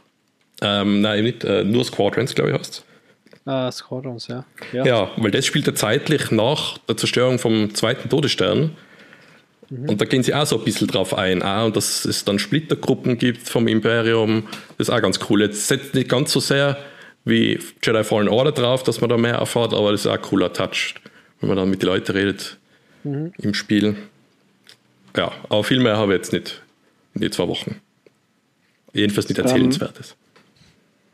[0.62, 2.86] Ähm, nein, nicht, äh, nur Squadrons, glaube ich, heißt
[3.50, 4.46] Ah, Squadrons, ja.
[4.72, 4.86] ja.
[4.86, 8.78] Ja, weil das spielt ja zeitlich nach der Zerstörung vom zweiten Todesstern.
[9.72, 9.90] Mhm.
[9.90, 11.42] Und da gehen sie auch so ein bisschen drauf ein.
[11.42, 14.44] Auch, und dass es dann Splittergruppen gibt vom Imperium,
[14.78, 15.42] das ist auch ganz cool.
[15.42, 16.78] Jetzt setzt nicht ganz so sehr
[17.26, 20.22] wie Jedi Fallen Order drauf, dass man da mehr erfahrt, aber das ist auch ein
[20.22, 20.94] cooler Touch,
[21.40, 22.58] wenn man dann mit den Leuten redet
[23.04, 23.34] mhm.
[23.40, 23.96] im Spiel.
[25.18, 26.62] Ja, aber viel mehr habe ich jetzt nicht
[27.16, 27.82] in die zwei Wochen.
[28.94, 30.12] Jedenfalls nicht erzählenswertes.
[30.12, 30.29] Ähm,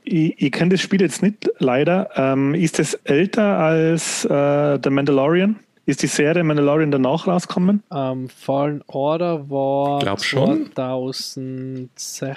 [0.05, 2.09] ich, ich kenne das Spiel jetzt nicht, leider.
[2.15, 5.59] Ähm, ist es älter als äh, The Mandalorian?
[5.85, 7.83] Ist die Serie Mandalorian danach rausgekommen?
[7.91, 10.71] Ähm, Fallen Order war Glaub schon.
[10.73, 12.35] 2016,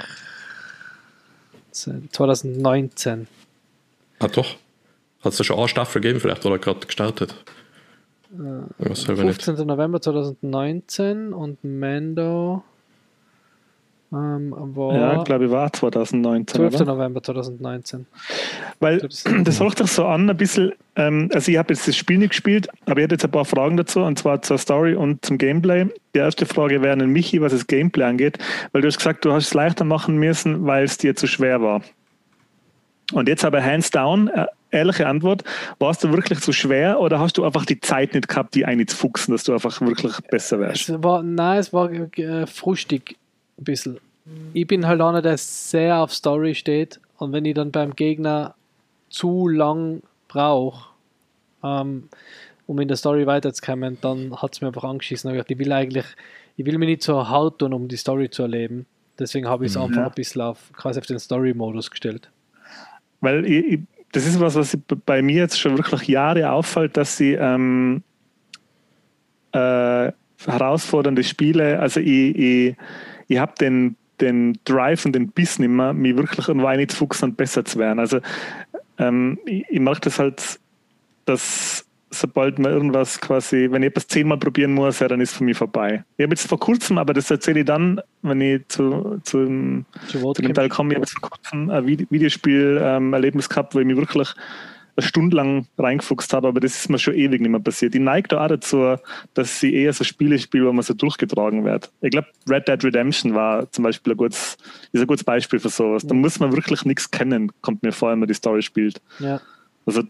[2.11, 3.26] 2019.
[4.18, 4.57] Ah, doch.
[5.20, 7.35] Hat es da schon eine Staffel gegeben, vielleicht, oder gerade gestartet?
[8.33, 9.26] Äh, 15.
[9.26, 9.46] Nicht.
[9.48, 12.62] November 2019 und Mando
[14.12, 14.94] ähm, war.
[14.94, 16.56] Ja, glaube ich, war 2019.
[16.56, 16.74] 12.
[16.74, 16.84] Oder?
[16.86, 18.06] November 2019.
[18.80, 20.72] Weil das, hört sich so an, ein bisschen.
[20.96, 23.44] Ähm, also, ich habe jetzt das Spiel nicht gespielt, aber ich hätte jetzt ein paar
[23.44, 25.86] Fragen dazu, und zwar zur Story und zum Gameplay.
[26.14, 28.38] Die erste Frage wäre an Michi, was das Gameplay angeht,
[28.72, 31.60] weil du hast gesagt, du hast es leichter machen müssen, weil es dir zu schwer
[31.60, 31.82] war.
[33.12, 35.44] Und jetzt aber hands down, äh, ehrliche Antwort,
[35.78, 38.64] war es dir wirklich zu schwer oder hast du einfach die Zeit nicht gehabt, die
[38.64, 40.88] eine zu fuchsen, dass du einfach wirklich besser wärst?
[40.88, 43.16] Es war, nein, es war äh, frustig
[43.58, 43.98] ein bisschen.
[44.52, 48.54] Ich bin halt einer, der sehr auf Story steht und wenn ich dann beim Gegner
[49.08, 50.90] zu lang brauche,
[51.62, 52.08] ähm,
[52.66, 55.34] um in der Story weiterzukommen, dann hat es mir einfach angeschissen.
[55.34, 56.04] Ich will eigentlich,
[56.56, 58.86] ich will mich nicht so hart tun, um die Story zu erleben.
[59.18, 59.84] Deswegen habe ich es mhm.
[59.84, 62.30] einfach ein bisschen auf, quasi auf den Story-Modus gestellt.
[63.20, 63.80] Weil ich,
[64.12, 68.02] das ist was, was bei mir jetzt schon wirklich Jahre auffällt, dass sie ähm,
[69.52, 70.12] äh,
[70.46, 72.76] herausfordernde Spiele, also ich, ich,
[73.28, 77.36] ich habe den, den Drive und den Biss nicht mehr, mich wirklich irgendwo einzufuchsen und
[77.36, 77.98] besser zu werden.
[77.98, 78.20] Also
[78.98, 80.58] ähm, ich, ich mache das halt,
[81.24, 85.36] dass sobald man irgendwas quasi, wenn ich etwas zehnmal probieren muss, ja, dann ist es
[85.36, 86.04] für mich vorbei.
[86.16, 90.32] Ich habe jetzt vor kurzem, aber das erzähle ich dann, wenn ich zu, zu, zu,
[90.32, 93.86] zu dem Teil komme, ich habe jetzt vor kurzem ein Videospiel-Erlebnis ähm, gehabt, wo ich
[93.86, 94.28] mich wirklich
[94.98, 97.94] eine Stunde lang reingefuchst habe, aber das ist mir schon ewig nicht mehr passiert.
[97.94, 98.96] Ich neige da auch dazu,
[99.32, 101.92] dass sie eher so Spiele spiele, wo man so durchgetragen wird.
[102.00, 104.56] Ich glaube, Red Dead Redemption war zum Beispiel ein gutes,
[104.92, 106.04] ist ein gutes Beispiel für sowas.
[106.04, 109.00] Da muss man wirklich nichts kennen, kommt mir vor, wenn man die Story spielt.
[109.20, 109.40] Ja.
[109.87, 110.02] Also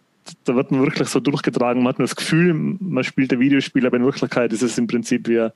[0.44, 1.82] da wird man wirklich so durchgetragen.
[1.82, 4.86] Man hat nur das Gefühl, man spielt ein Videospiel, aber in Wirklichkeit ist es im
[4.86, 5.52] Prinzip wie, ja,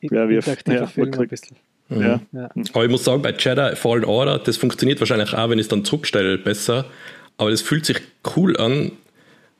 [0.00, 1.56] wie ja, Film ein bisschen.
[1.88, 2.02] Mhm.
[2.02, 2.20] Ja.
[2.32, 2.50] Ja.
[2.72, 5.68] Aber ich muss sagen, bei Jedi Fallen Order, das funktioniert wahrscheinlich auch, wenn ich es
[5.68, 6.86] dann zurückstelle, besser.
[7.36, 8.00] Aber das fühlt sich
[8.36, 8.92] cool an,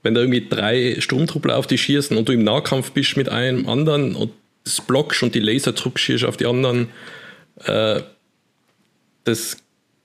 [0.03, 3.69] wenn da irgendwie drei Sturmtruppler auf dich schießen und du im Nahkampf bist mit einem
[3.69, 4.33] anderen und
[4.65, 6.89] das blockst und die Laser zurückschießt auf die anderen.
[7.65, 8.03] Äh,
[9.25, 9.59] das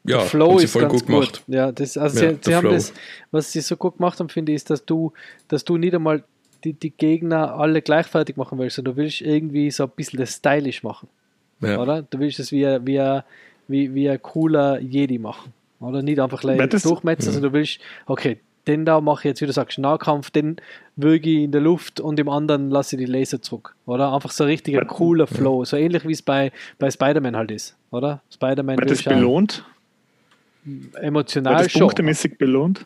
[0.06, 1.44] ja, der Flow ist voll ganz gut gemacht.
[1.46, 1.56] Gut.
[1.56, 2.94] Ja, das, also ja, sie, sie haben das,
[3.32, 5.14] was sie so gut gemacht haben, finde ich, ist, dass du,
[5.48, 6.24] dass du nicht einmal
[6.64, 10.36] die, die Gegner alle gleichfertig machen willst, sondern du willst irgendwie so ein bisschen das
[10.36, 11.10] stylisch machen.
[11.62, 11.80] Ja.
[11.80, 12.02] Oder?
[12.04, 13.22] Du willst es wie, wie,
[13.68, 15.54] wie, wie ein cooler Jedi machen.
[15.80, 19.54] Oder nicht einfach durchmetzen, sondern du willst, okay, den da mache ich jetzt, wie du
[19.54, 20.58] sagst, Nahkampf, den
[20.96, 23.76] würge ich in der Luft und im anderen lasse ich die Laser zurück.
[23.86, 24.14] Oder?
[24.14, 25.66] Einfach so ein richtiger cooler Flow.
[25.66, 27.76] So ähnlich wie es bei, bei Spider-Man halt ist.
[27.92, 28.22] Oder?
[28.32, 28.78] Spider-Man.
[28.78, 29.66] Wird das belohnt?
[31.02, 31.82] Emotional Wird das schon.
[31.82, 32.86] punktemäßig belohnt?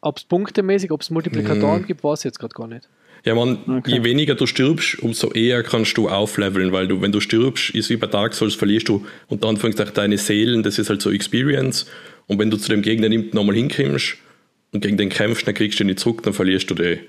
[0.00, 1.86] Ob es punktemäßig, ob es Multiplikatoren mhm.
[1.86, 2.88] gibt, weiß ich jetzt gerade gar nicht.
[3.24, 3.92] Ja, man, okay.
[3.92, 7.88] je weniger du stirbst, umso eher kannst du aufleveln, weil du, wenn du stirbst, ist
[7.88, 11.86] wie bei Dark Souls, verlierst du unter Anführungszeichen deine Seelen, das ist halt so Experience.
[12.26, 14.16] Und wenn du zu dem Gegner nochmal hinkommst
[14.72, 17.00] und gegen den kämpfst, dann kriegst du ihn nicht zurück, dann verlierst du den.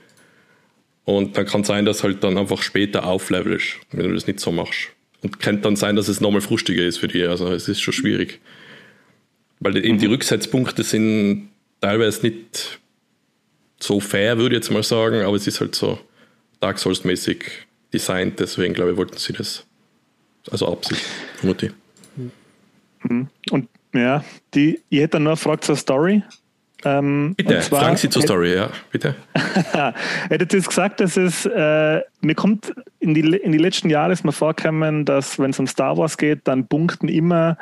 [1.05, 4.51] Und dann kann sein, dass halt dann einfach später auflevelst, wenn du das nicht so
[4.51, 4.89] machst.
[5.21, 7.27] Und könnte dann sein, dass es nochmal frustiger ist für dich.
[7.27, 8.39] Also es ist schon schwierig.
[9.59, 9.99] Weil eben mhm.
[9.99, 11.49] die Rücksetzpunkte sind
[11.79, 12.79] teilweise nicht
[13.79, 15.99] so fair, würde ich jetzt mal sagen, aber es ist halt so
[16.59, 17.45] Dark Souls-mäßig
[17.93, 19.65] designt, deswegen glaube ich, wollten sie das.
[20.49, 21.01] Also Absicht,
[21.37, 21.71] vermute ich.
[23.03, 23.27] Mhm.
[23.51, 26.23] Und ja, die, ich hätte nur eine Frage zur Story.
[26.85, 29.15] Ähm, bitte, zwar, fragen Sie zur Story, ja, bitte.
[30.29, 34.11] Hättet ihr jetzt gesagt, dass es, äh, mir kommt in die, in die letzten Jahre
[34.11, 37.57] ist mir vorgekommen, dass wenn es um Star Wars geht, dann punkten immer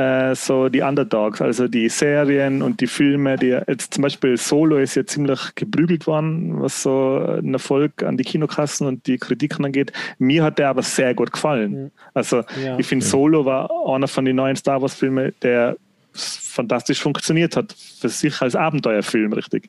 [0.00, 4.78] äh, so die Underdogs, also die Serien und die Filme, die jetzt zum Beispiel Solo
[4.78, 9.64] ist ja ziemlich geprügelt worden, was so ein Erfolg an die Kinokassen und die Kritiken
[9.64, 9.92] angeht.
[10.18, 11.90] Mir hat der aber sehr gut gefallen.
[12.14, 12.78] Also ja.
[12.78, 15.76] ich finde, Solo war einer von den neuen Star Wars Filmen, der
[16.12, 19.68] fantastisch funktioniert hat, für sich als Abenteuerfilm, richtig.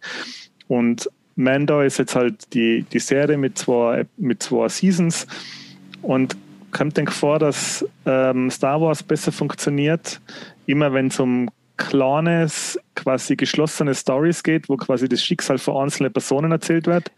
[0.67, 5.27] Und Mando ist jetzt halt die, die Serie mit zwei, mit zwei Seasons
[6.01, 6.35] und
[6.71, 10.21] kommt denk vor, dass ähm, Star Wars besser funktioniert,
[10.65, 16.13] immer wenn es um kleines, quasi geschlossene Stories geht, wo quasi das Schicksal von einzelnen
[16.13, 17.12] Personen erzählt wird.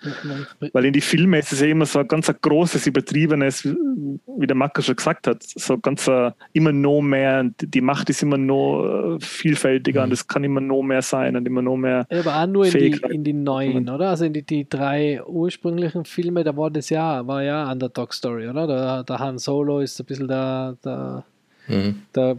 [0.72, 4.56] Weil in die Filme ist es ja immer so ein ganz großes, übertriebenes, wie der
[4.56, 6.10] Macker schon gesagt hat, so ganz
[6.54, 10.06] immer noch mehr, die Macht ist immer noch äh, vielfältiger mhm.
[10.06, 12.08] und es kann immer noch mehr sein und immer noch mehr.
[12.10, 14.10] Aber auch nur in die, in die, neuen, oder?
[14.10, 18.48] Also in die, die drei ursprünglichen Filme, da war das ja, war ja Underdog Story,
[18.48, 18.68] oder?
[18.68, 21.24] Der, der Han Solo ist ein bisschen der, der,
[21.68, 22.04] mhm.
[22.16, 22.38] der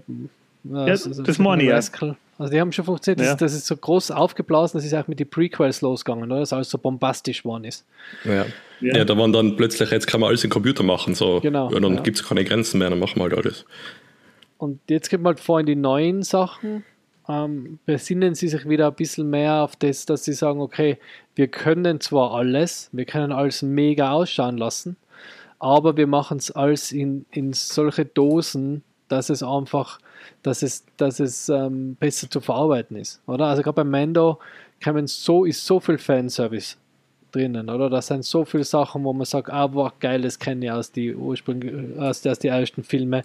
[0.65, 2.17] ja, das, das meine ich ja.
[2.37, 3.35] Also die haben schon funktioniert, das, ja.
[3.37, 6.41] das, ist so groß aufgeblasen, das ist auch mit den Prequels losgegangen, oder?
[6.41, 7.87] dass alles so bombastisch geworden ist.
[8.25, 8.47] Ja.
[8.81, 8.97] ja.
[8.97, 11.41] ja, da waren dann plötzlich, jetzt kann man alles im Computer machen, so.
[11.41, 11.71] Genau.
[11.71, 12.01] Ja, dann ja.
[12.01, 13.65] gibt es keine Grenzen mehr, dann machen wir halt alles.
[14.59, 16.85] Und jetzt kommt man halt vor in die neuen Sachen,
[17.29, 20.99] ähm, besinnen sie sich wieder ein bisschen mehr auf das, dass sie sagen, okay,
[21.37, 24.97] wir können zwar alles, wir können alles mega ausschauen lassen,
[25.61, 30.01] aber wir machen es alles in, in solche Dosen, dass es einfach
[30.43, 33.47] dass es, dass es ähm, besser zu verarbeiten ist, oder?
[33.47, 34.39] Also gerade bei Mando
[34.81, 36.77] kann so, ist so viel Fanservice
[37.33, 37.91] drinnen, oder?
[37.91, 40.93] Da sind so viele Sachen, wo man sagt, ah, boah, geil, das kenne ich aus
[40.93, 43.23] die ursprünglichen, aus, aus die ersten Filme,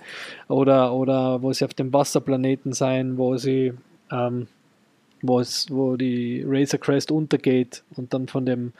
[0.47, 3.73] oder, oder wo sie auf dem Wasserplaneten sein, wo sie,
[4.11, 4.47] ähm,
[5.21, 8.73] wo es, wo die Razor Crest untergeht und dann von dem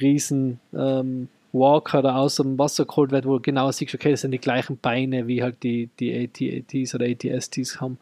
[0.00, 4.22] riesen ähm, Walker da aus dem Wasser geholt wird, wo du genau siehst, okay, das
[4.22, 7.98] sind die gleichen Beine, wie halt die, die AT-ATs oder ATSTs haben.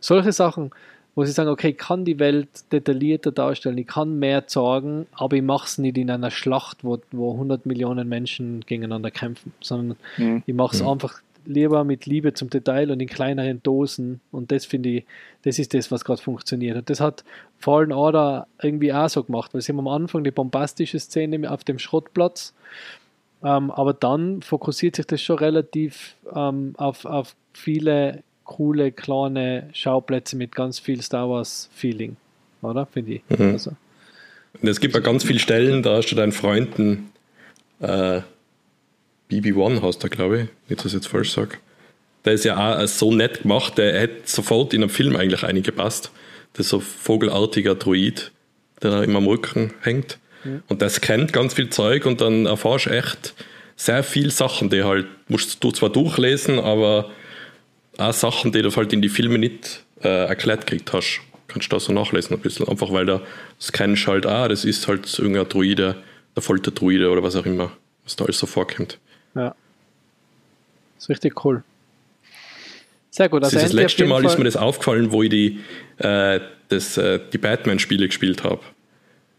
[0.00, 0.70] Solche Sachen,
[1.14, 5.36] wo sie sagen, okay, ich kann die Welt detaillierter darstellen, ich kann mehr sagen, aber
[5.36, 9.96] ich mache es nicht in einer Schlacht, wo, wo 100 Millionen Menschen gegeneinander kämpfen, sondern
[10.16, 10.42] mhm.
[10.46, 10.88] ich mache es mhm.
[10.88, 14.20] einfach lieber mit Liebe zum Detail und in kleineren Dosen.
[14.30, 15.04] Und das finde ich,
[15.42, 16.76] das ist das, was gerade funktioniert.
[16.76, 17.24] Und das hat
[17.58, 21.64] Fallen Order irgendwie auch so gemacht, weil sie haben am Anfang die bombastische Szene auf
[21.64, 22.54] dem Schrottplatz,
[23.42, 30.36] ähm, aber dann fokussiert sich das schon relativ ähm, auf, auf viele coole, kleine Schauplätze
[30.36, 32.16] mit ganz viel Star Wars-Feeling,
[32.62, 32.86] oder?
[32.86, 33.22] Finde ich.
[33.28, 33.52] Mhm.
[33.52, 33.72] Also.
[34.62, 37.10] Es gibt ja ganz viele Stellen, da hast du deinen Freunden
[37.80, 38.22] äh,
[39.30, 41.58] BB-1 hast du, glaube ich, nicht, dass ich jetzt falsch sage.
[42.24, 46.10] Der ist ja auch so nett gemacht, der hätte sofort in einem Film eigentlich eingepasst.
[46.52, 48.32] Das ist so ein vogelartiger Droid,
[48.82, 50.18] der immer am Rücken hängt.
[50.44, 50.60] Ja.
[50.68, 53.34] Und das kennt ganz viel Zeug und dann erfährst du echt
[53.76, 57.10] sehr viele Sachen, die halt, musst du zwar durchlesen, aber
[57.96, 61.20] auch Sachen, die du halt in die Filme nicht äh, erklärt gekriegt hast.
[61.46, 62.68] Kannst du da so nachlesen ein bisschen.
[62.68, 63.22] Einfach weil da
[63.58, 65.96] das kennst halt, ah, das ist halt irgendein Druide,
[66.34, 67.72] der Folterdruide oder was auch immer,
[68.04, 68.98] was da alles so vorkommt.
[69.34, 69.54] Ja.
[70.94, 71.62] Das ist richtig cool.
[73.10, 73.44] Sehr gut.
[73.44, 75.60] Also das, das letzte Mal Fall ist mir das aufgefallen, wo ich die,
[75.98, 78.60] äh, das, äh, die Batman-Spiele gespielt habe.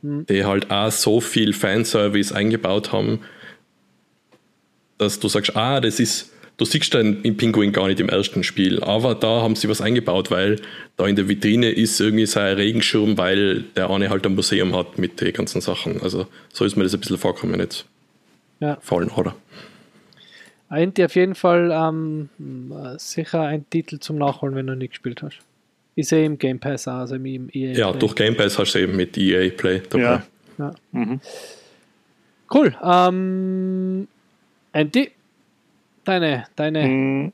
[0.01, 0.25] Mhm.
[0.25, 3.19] Die halt auch so viel Fanservice eingebaut haben,
[4.97, 8.43] dass du sagst, ah, das ist, du siehst den im Pinguin gar nicht im ersten
[8.43, 10.57] Spiel, aber da haben sie was eingebaut, weil
[10.97, 14.97] da in der Vitrine ist irgendwie sein Regenschirm, weil der eine halt ein Museum hat
[14.97, 16.01] mit den ganzen Sachen.
[16.01, 17.85] Also so ist mir das ein bisschen vorkommen jetzt.
[18.59, 18.77] Ja.
[18.81, 19.35] Fallen, oder?
[20.69, 22.29] Enti auf jeden Fall ähm,
[22.97, 25.39] sicher ein Titel zum Nachholen, wenn du nicht gespielt hast.
[25.95, 27.99] Ich sehe im Game Pass auch, also im EA Ja, Play.
[27.99, 30.01] durch Game Pass hast du eben mit EA Play dabei.
[30.03, 30.23] Ja.
[30.57, 30.75] Ja.
[30.91, 31.19] Mhm.
[32.53, 32.75] Cool.
[32.83, 34.07] Ähm,
[34.73, 35.11] Enti,
[36.03, 37.31] deine, deine, Mm,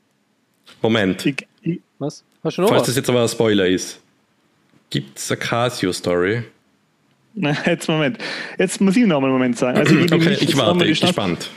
[0.82, 2.24] Moment, Ich, ich, was?
[2.42, 2.86] Hast du noch falls was?
[2.88, 4.00] das jetzt aber ein Spoiler ist.
[4.90, 6.42] Gibt es eine Casio-Story?
[7.66, 8.18] jetzt Moment.
[8.58, 9.78] Jetzt muss ich noch mal einen Moment sagen.
[9.78, 11.50] Also ich, Okay, ich warte, ich bin gespannt.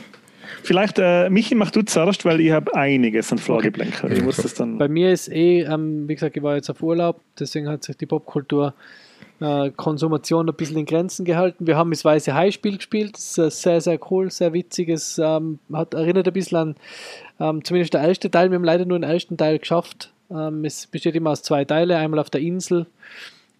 [0.63, 4.11] Vielleicht, äh, Michi, mach du zuerst, weil ich habe einiges an Frageblanken.
[4.11, 4.77] Ich muss das dann.
[4.77, 7.97] Bei mir ist eh, ähm, wie gesagt, ich war jetzt auf Urlaub, deswegen hat sich
[7.97, 8.73] die Popkultur
[9.39, 11.65] äh, Konsumation ein bisschen in Grenzen gehalten.
[11.65, 15.59] Wir haben das Weiße Hai-Spiel gespielt, das ist äh, sehr, sehr cool, sehr witziges, ähm,
[15.73, 16.75] hat erinnert ein bisschen an
[17.39, 18.51] ähm, zumindest der erste Teil.
[18.51, 20.11] Wir haben leider nur den ersten Teil geschafft.
[20.29, 22.85] Ähm, es besteht immer aus zwei Teile, einmal auf der Insel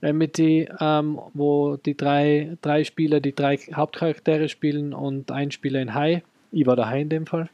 [0.01, 5.93] Amity, ähm, wo die drei, drei Spieler die drei Hauptcharaktere spielen und ein Spieler in
[5.93, 6.23] Hai.
[6.51, 7.49] Ich war der Hai in dem Fall.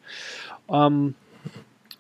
[0.70, 1.16] Ähm,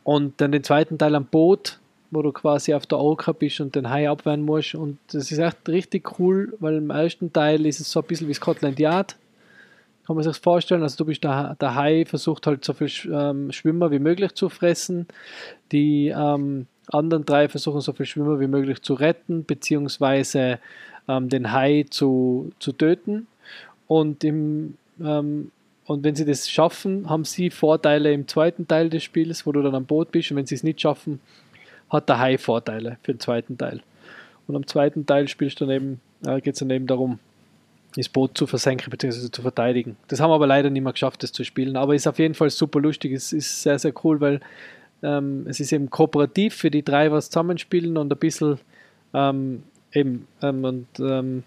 [0.04, 1.80] und dann den zweiten Teil am Boot,
[2.12, 4.76] wo du quasi auf der Orca bist und den Hai abwehren musst.
[4.76, 8.28] Und das ist echt richtig cool, weil im ersten Teil ist es so ein bisschen
[8.28, 9.16] wie Scotland Yard.
[10.06, 10.84] Kann man sich das vorstellen?
[10.84, 14.50] Also du bist der, der Hai, versucht halt so viel ähm, Schwimmer wie möglich zu
[14.50, 15.08] fressen.
[15.72, 20.60] Die ähm, anderen drei versuchen so viel Schwimmer wie möglich zu retten, beziehungsweise
[21.08, 23.26] ähm, den Hai zu, zu töten.
[23.88, 25.52] Und, im, ähm,
[25.86, 29.62] und wenn sie das schaffen, haben sie Vorteile im zweiten Teil des Spiels, wo du
[29.62, 30.32] dann am Boot bist.
[30.32, 31.20] Und wenn sie es nicht schaffen,
[31.90, 33.82] hat der Hai Vorteile für den zweiten Teil.
[34.48, 37.20] Und am zweiten Teil spielst du dann eben, äh, geht es dann eben darum,
[37.96, 39.30] das Boot zu versenken bzw.
[39.32, 39.96] zu verteidigen.
[40.08, 41.78] Das haben wir aber leider nicht mehr geschafft, das zu spielen.
[41.78, 43.14] Aber ist auf jeden Fall super lustig.
[43.14, 44.42] Es ist sehr, sehr cool, weil
[45.04, 48.58] ähm, es ist eben kooperativ für die drei, was zusammenspielen und ein bisschen
[49.14, 51.44] ähm, eben ähm, und ähm,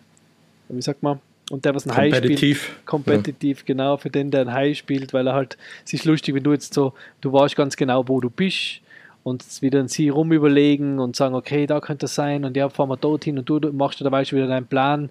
[0.68, 1.20] wie sagt man,
[1.50, 2.76] und der, was ein Hai spielt, Kompetitiv.
[2.84, 5.56] kompetitiv, genau, für den, der ein Hai spielt, weil er halt,
[5.86, 8.80] es ist lustig, wenn du jetzt so, du weißt ganz genau, wo du bist
[9.22, 12.88] und wieder an sie rumüberlegen und sagen, okay, da könnte es sein und ja, fahren
[12.90, 15.10] wir dorthin und du, du machst dabei schon wieder deinen Plan,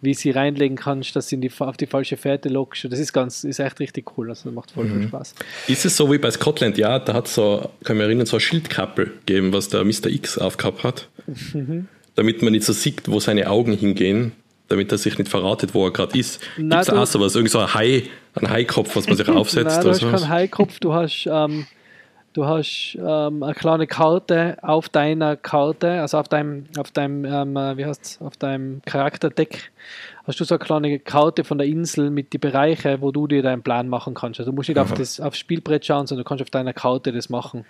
[0.00, 2.84] wie sie reinlegen kannst, dass du in die, auf die falsche Fährte lockst.
[2.84, 5.34] Und Das ist ganz, ist echt richtig cool, also macht voll viel Spaß.
[5.66, 8.36] Ist es so wie bei Scotland Yard, da hat so, kann ich mich erinnern, so
[8.36, 10.06] ein Schildkappel gegeben, was der Mr.
[10.06, 11.08] X aufgehabt hat,
[11.52, 11.88] Mhm.
[12.14, 14.32] damit man nicht so sieht, wo seine Augen hingehen,
[14.68, 16.40] damit er sich nicht verratet, wo er gerade ist.
[16.56, 18.04] Gibt es du- auch sowas, irgendwie so ein Hai,
[18.34, 21.66] ein Haikopf, was man sich aufsetzt Nein, du hast keinen Haikopf, du hast, ähm,
[22.34, 27.56] du hast ähm, eine kleine Karte auf deiner Karte, also auf deinem, auf deinem, ähm,
[27.56, 29.72] äh, wie heißt's, auf deinem Charakterdeck
[30.24, 33.42] hast du so eine kleine Karte von der Insel mit die Bereiche, wo du dir
[33.42, 34.38] deinen Plan machen kannst.
[34.40, 37.10] Also du musst nicht auf das aufs Spielbrett schauen, sondern du kannst auf deiner Karte
[37.12, 37.64] das machen.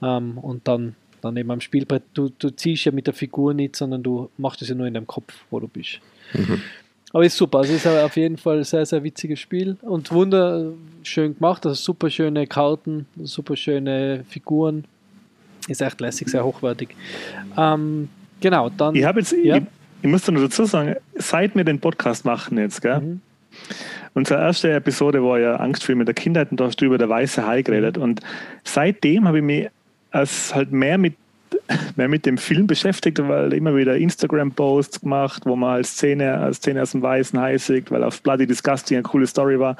[0.00, 3.74] Ähm, und dann, dann eben am Spielbrett, du, du ziehst ja mit der Figur nicht,
[3.74, 5.98] sondern du machst es ja nur in deinem Kopf, wo du bist.
[7.12, 11.34] Aber ist super, also ist auf jeden Fall ein sehr, sehr witziges Spiel und wunderschön
[11.36, 14.84] gemacht, also super schöne Karten, super schöne Figuren.
[15.66, 16.90] Ist echt lässig, sehr hochwertig.
[17.56, 18.08] Ähm,
[18.40, 18.94] genau, dann.
[18.94, 19.56] Ich habe jetzt, Ja.
[19.56, 19.62] ich,
[20.02, 23.00] ich muss noch dazu sagen, seit wir den Podcast machen jetzt, gell?
[23.00, 23.20] Mhm.
[24.14, 27.46] Unsere erste Episode war ja Angstfilme der Kindheit und da hast du über der weiße
[27.46, 27.98] Hai geredet.
[27.98, 28.20] Und
[28.64, 29.68] seitdem habe ich mich
[30.10, 31.14] als halt mehr mit,
[31.96, 36.58] mehr mit dem Film beschäftigt, weil immer wieder Instagram-Posts gemacht, wo man als Szene, als
[36.58, 39.76] Szene aus dem weißen Hai sieht, weil auf Bloody Disgusting eine coole Story war.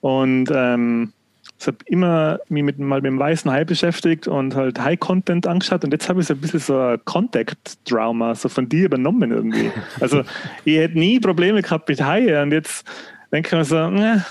[0.00, 1.12] Und ähm,
[1.58, 5.84] ich habe immer mich mit, mal mit dem weißen Hai beschäftigt und halt High-Content angeschaut
[5.84, 9.70] und jetzt habe ich so ein bisschen so ein Contact-Drama so von dir übernommen irgendwie.
[10.00, 10.22] Also
[10.64, 12.84] ich hätte nie Probleme gehabt mit Haie und jetzt
[13.32, 14.24] denke ich mir so, ne,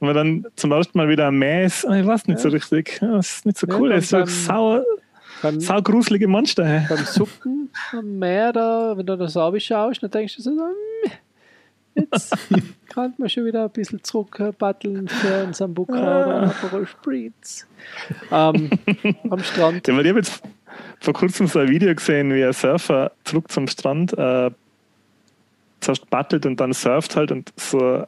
[0.00, 2.98] wenn man dann zum ersten Mal wieder ein Meer ist, ich weiß nicht so richtig,
[3.02, 4.82] ja, das ist nicht so Ja, cool, das ist so beim- sau,
[5.42, 6.66] beim, sau gruselige Monster.
[6.66, 6.86] hä?
[6.88, 11.10] beim Suppen am Meer, da, wenn du da so schaust, dann denkst du so, hm,
[11.94, 12.36] jetzt
[12.88, 17.66] kann man schon wieder ein bisschen zurückbatteln für einen Sambuca oder einen Spritz.
[18.30, 18.70] Ähm,
[19.30, 19.86] am Strand.
[19.86, 20.42] Ja, weil ich habe jetzt
[21.00, 24.50] vor kurzem so ein Video gesehen, wie ein Surfer zurück zum Strand äh,
[25.80, 28.06] zuerst battelt und dann surft halt und so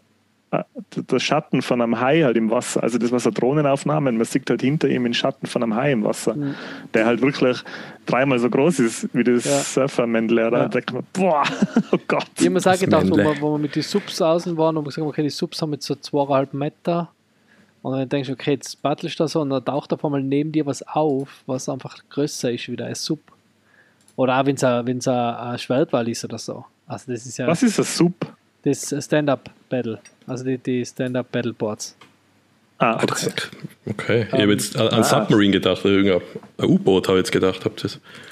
[0.96, 2.82] der Schatten von einem Hai halt im Wasser.
[2.82, 5.92] Also das war so Drohnenaufnahmen, man sieht halt hinter ihm den Schatten von einem Hai
[5.92, 6.54] im Wasser, Mhm.
[6.92, 7.62] der halt wirklich
[8.06, 9.58] dreimal so groß ist wie das Ja.
[9.60, 10.42] Surfermännle.
[10.42, 10.50] Ja.
[10.50, 11.44] Da denkt man, boah,
[11.92, 12.26] oh Gott.
[12.38, 14.76] Ich habe mir auch Das gedacht, wo wir, wo wir mit den Subs außen waren
[14.76, 17.08] und wir gesagt haben, okay, die Subs haben jetzt so zweieinhalb Meter.
[17.82, 20.22] Und dann denkst du, okay, jetzt battlest du da so und dann taucht auf einmal
[20.22, 23.20] neben dir was auf, was einfach größer ist wie ein Sub.
[24.16, 26.64] Oder auch wenn es ein, wenn's ein, ein Schwertwall ist oder so.
[26.86, 28.12] Also das ist ja Was ist das Sub?
[28.62, 30.00] Das Stand-Up-Battle.
[30.26, 31.96] Also die, die Stand-Up-Battle-Boards.
[32.78, 33.30] Ah, Ah, okay.
[33.86, 35.04] Okay, ich habe jetzt an an ah.
[35.04, 36.22] Submarine gedacht, oder irgendein
[36.56, 37.60] ein U-Boot habe ich jetzt gedacht.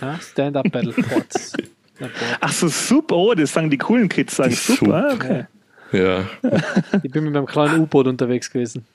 [0.01, 1.53] Ja, Stand-Up-Battle-Boards.
[1.59, 1.67] Ja,
[2.07, 2.13] Board.
[2.41, 4.79] Ach so, Sub, oh, das sagen die coolen Kids, sagen Sub.
[4.79, 4.89] Sub.
[4.89, 5.45] Ah, okay.
[5.93, 6.29] Ja,
[7.03, 8.87] Ich bin mit meinem kleinen U-Boot unterwegs gewesen.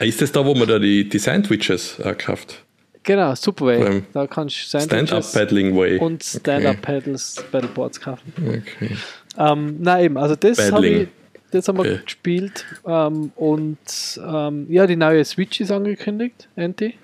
[0.00, 2.62] Ist das da, wo man da die, die Sandwiches äh, kauft?
[3.02, 3.78] Genau, Superway.
[3.84, 5.98] Beim Da kannst du Stand-Up-Paddling Way.
[5.98, 8.32] und Stand-Up-Paddles, Paddleboards kaufen.
[8.38, 8.96] Okay.
[9.36, 11.08] Ähm, nein, eben, also das habe ich,
[11.50, 12.00] das haben wir Okay.
[12.04, 13.78] gespielt ähm, und
[14.24, 16.94] ähm, ja, die neue Switch ist angekündigt, Anti.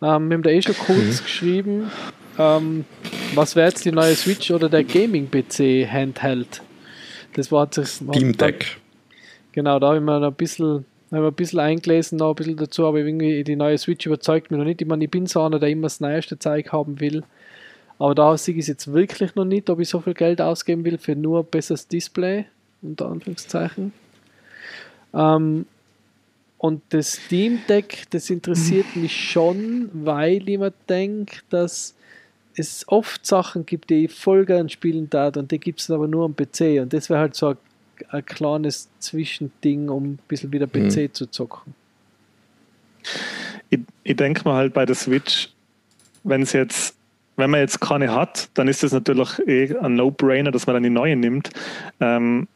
[0.00, 0.84] Ähm, wir haben da eh schon Mhm.
[0.86, 1.90] kurz geschrieben,
[2.38, 2.84] ähm,
[3.34, 6.62] was wäre jetzt die neue Switch oder der Gaming-PC Handheld?
[7.34, 8.78] Das war sich Steam Deck.
[9.52, 12.86] Genau, da habe ich mir ein bisschen, habe ein bisschen eingelesen, noch ein bisschen dazu,
[12.86, 14.80] aber irgendwie die neue Switch überzeugt mich noch nicht.
[14.80, 17.24] Ich meine, ich bin so einer, der immer das neueste Zeug haben will.
[17.98, 20.84] Aber da sehe ich es jetzt wirklich noch nicht, ob ich so viel Geld ausgeben
[20.84, 22.46] will für nur ein besseres Display,
[22.82, 23.92] unter Anführungszeichen.
[25.14, 25.66] Ähm,
[26.58, 31.94] und das Steam Deck, das interessiert mich schon, weil ich mir denke, dass
[32.56, 36.08] es oft Sachen gibt, die ich voll gern spielen darf und die gibt es aber
[36.08, 36.80] nur am PC.
[36.82, 37.56] Und das wäre halt so ein,
[38.08, 41.74] ein kleines Zwischending, um ein bisschen wieder PC zu zocken.
[43.70, 45.50] Ich, ich denke mal halt bei der Switch,
[46.24, 46.96] wenn es jetzt,
[47.38, 50.82] wenn man jetzt keine hat, dann ist das natürlich eh ein No-Brainer, dass man dann
[50.82, 51.50] die neue nimmt.
[52.00, 52.48] Ähm,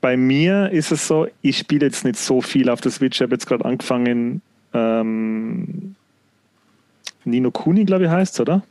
[0.00, 3.16] bei mir ist es so, ich spiele jetzt nicht so viel auf der Switch.
[3.16, 4.42] Ich habe jetzt gerade angefangen,
[4.74, 5.94] ähm,
[7.24, 8.62] Nino Kuni, glaube ich, heißt oder?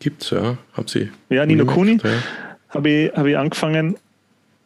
[0.00, 0.56] Gibt's, ja.
[0.72, 1.10] Haben sie.
[1.28, 1.98] Ja, Nino Kuni.
[2.02, 2.10] Ja.
[2.70, 3.96] habe ich, hab ich angefangen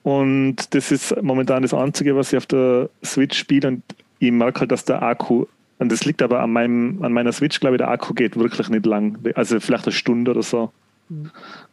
[0.05, 3.83] und das ist momentan das Einzige, was ich auf der Switch spiele und
[4.21, 5.47] ich merke halt, dass der Akku,
[5.79, 8.69] und das liegt aber an, meinem, an meiner Switch, glaube ich, der Akku geht wirklich
[8.69, 10.73] nicht lang, also vielleicht eine Stunde oder so.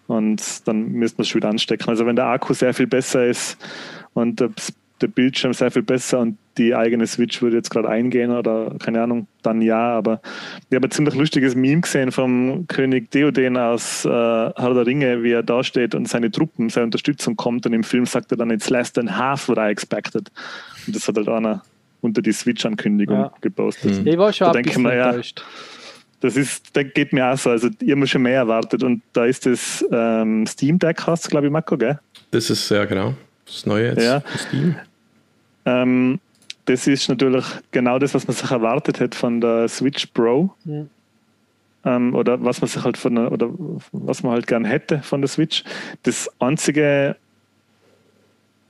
[0.08, 1.90] Und dann müsste man es schon wieder anstecken.
[1.90, 3.58] Also wenn der Akku sehr viel besser ist
[4.14, 4.52] und der,
[5.02, 9.02] der Bildschirm sehr viel besser und die eigene Switch würde jetzt gerade eingehen oder keine
[9.02, 9.98] Ahnung, dann ja.
[9.98, 10.22] Aber
[10.70, 15.24] ich habe ein ziemlich lustiges Meme gesehen vom König Theoden aus äh, Herr der Ringe,
[15.24, 18.38] wie er da steht und seine Truppen, seine Unterstützung kommt und im Film sagt er
[18.38, 20.32] dann, it's less than half what I expected.
[20.86, 21.64] Und das hat halt einer
[22.02, 23.34] unter die Switch-Ankündigung Ja.
[23.42, 24.02] gepostet.
[24.02, 24.08] Mhm.
[24.08, 25.08] Ich war schon Da ein denke mir, ja.
[25.10, 25.44] enttäuscht.
[26.22, 27.50] Das ist, da geht mir auch so.
[27.52, 28.84] Also, ich habe schon mehr erwartet.
[28.84, 32.00] Und da ist das ähm, Steam Deck, hast du, glaube ich, Marco, gell?
[32.32, 33.14] Das ist ja genau.
[33.46, 34.02] Das Neue jetzt.
[34.04, 34.24] Ja.
[34.38, 34.76] Steam.
[35.66, 36.20] Ähm,
[36.66, 40.52] das ist natürlich genau das, was man sich erwartet hat von der Switch Pro.
[40.64, 40.90] Mhm.
[41.84, 43.50] Ähm, oder was man sich halt von der, oder
[43.92, 45.64] was man halt gern hätte von der Switch.
[46.04, 47.16] Das einzige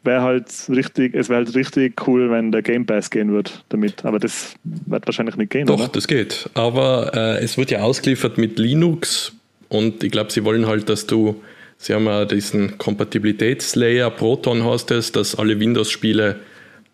[0.06, 4.06] wäre halt richtig, es wäre halt richtig cool, wenn der Game Pass gehen wird damit.
[4.06, 5.88] Aber das wird wahrscheinlich nicht gehen, Doch, oder?
[5.88, 6.49] das geht.
[6.53, 9.34] Aber äh, es wird ja ausgeliefert mit Linux
[9.70, 11.41] und ich glaube, sie wollen halt, dass du,
[11.78, 16.39] sie haben ja diesen Kompatibilitätslayer, Proton heißt es, dass alle Windows-Spiele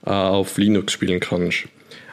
[0.05, 1.67] äh, auf Linux spielen kannst.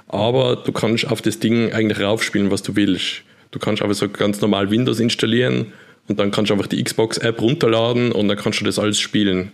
[0.09, 3.23] Aber du kannst auf das Ding eigentlich raufspielen, was du willst.
[3.51, 5.73] Du kannst einfach so ganz normal Windows installieren
[6.09, 9.53] und dann kannst du einfach die Xbox-App runterladen und dann kannst du das alles spielen.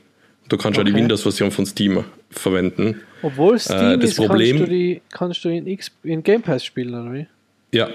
[0.48, 1.00] Du kannst auch die Okay.
[1.00, 3.00] Windows-Version von Steam verwenden.
[3.22, 6.64] Obwohl Steam das ist, Problem- kannst du, die, kannst du in, X, in Game Pass
[6.64, 7.26] spielen, oder wie?
[7.72, 7.88] Ja.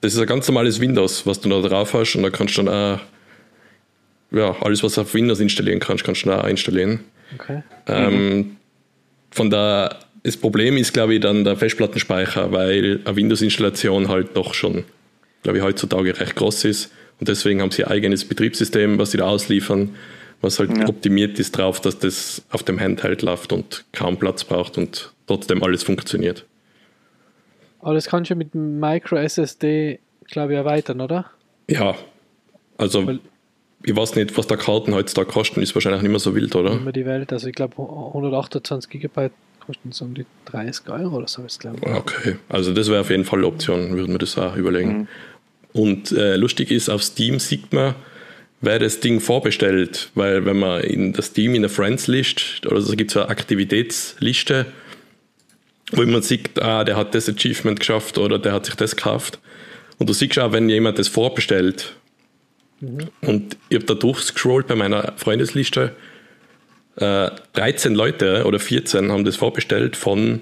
[0.00, 2.62] Das ist ein ganz normales Windows, was du da drauf hast und da kannst du
[2.62, 3.00] dann auch,
[4.36, 7.00] ja, alles, was du auf Windows installieren kannst, kannst du da auch installieren.
[7.38, 7.62] Okay.
[7.86, 8.56] Ähm,
[9.30, 14.54] von der, das Problem ist, glaube ich, dann der Festplattenspeicher, weil eine Windows-Installation halt doch
[14.54, 14.84] schon,
[15.42, 19.18] glaube ich, heutzutage recht groß ist und deswegen haben sie ein eigenes Betriebssystem, was sie
[19.18, 19.94] da ausliefern,
[20.42, 20.88] was halt Ja.
[20.88, 25.62] optimiert ist drauf, dass das auf dem Handheld läuft und kaum Platz braucht und trotzdem
[25.62, 26.44] alles funktioniert.
[27.80, 31.30] Aber das kannst du mit Micro SSD, glaube ich, erweitern, oder?
[31.68, 31.94] Ja,
[32.78, 33.20] also Weil-
[33.84, 36.72] ich weiß nicht, was da Karten heutzutage kosten, ist wahrscheinlich nicht mehr so wild, oder?
[36.72, 37.32] Immer die Welt.
[37.32, 39.32] Also ich glaube 128 Gigabyte
[39.64, 41.88] kosten so um die 30 Euro oder so, jetzt glaube ich.
[41.88, 45.08] Okay, also das wäre auf jeden Fall eine Option, würden wir das auch überlegen.
[45.72, 47.94] Und äh, lustig ist, auf Steam sieht man,
[48.62, 52.80] wer das Ding vorbestellt, weil wenn man in der Steam in der Friends List oder
[52.80, 54.66] so gibt es eine Aktivitätsliste,
[55.90, 59.40] wo man sieht, ah, der hat das Achievement geschafft oder der hat sich das gekauft.
[59.98, 61.94] Und du siehst auch, wenn jemand das vorbestellt.
[63.20, 65.94] Und ich habe da durchgescrollt bei meiner Freundesliste.
[66.96, 70.40] Äh, 13 Leute oder 14 haben das vorbestellt von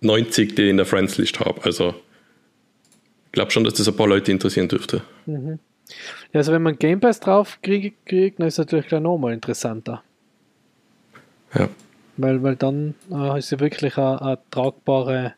[0.00, 1.62] 90, die ich in der Friends List habe.
[1.64, 1.94] Also
[3.26, 5.02] ich glaube schon, dass das ein paar Leute interessieren dürfte.
[6.32, 9.32] Ja, also wenn man Game Pass drauf kriegt, kriegt dann ist es natürlich gleich nochmal
[9.32, 10.02] interessanter.
[11.54, 11.68] Ja.
[12.16, 15.34] Weil, weil dann äh, ist ja wirklich ein, ein tragbare,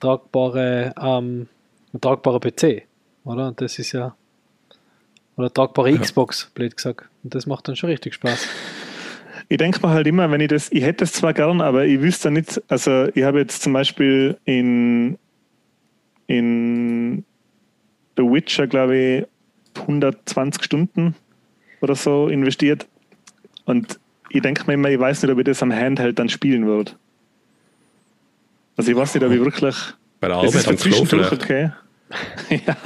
[0.00, 1.48] tragbare, ähm,
[1.92, 2.82] ein tragbarer PC,
[3.24, 3.48] oder?
[3.48, 4.14] Und das ist ja.
[5.36, 7.08] Oder tragbare Xbox, blöd gesagt.
[7.22, 8.48] Und das macht dann schon richtig Spaß.
[9.48, 12.00] Ich denke mir halt immer, wenn ich das, ich hätte es zwar gern, aber ich
[12.00, 15.18] wüsste nicht, also ich habe jetzt zum Beispiel in,
[16.26, 17.24] in
[18.16, 19.26] The Witcher, glaube ich,
[19.78, 21.14] 120 Stunden
[21.80, 22.86] oder so investiert.
[23.64, 23.98] Und
[24.30, 26.92] ich denke mir immer, ich weiß nicht, ob ich das am Handheld dann spielen würde.
[28.76, 29.76] Also ich weiß nicht, ob ich wirklich.
[30.20, 31.42] Bei der Das Arbeit ist am Klo zwischendurch vielleicht.
[31.42, 31.70] okay.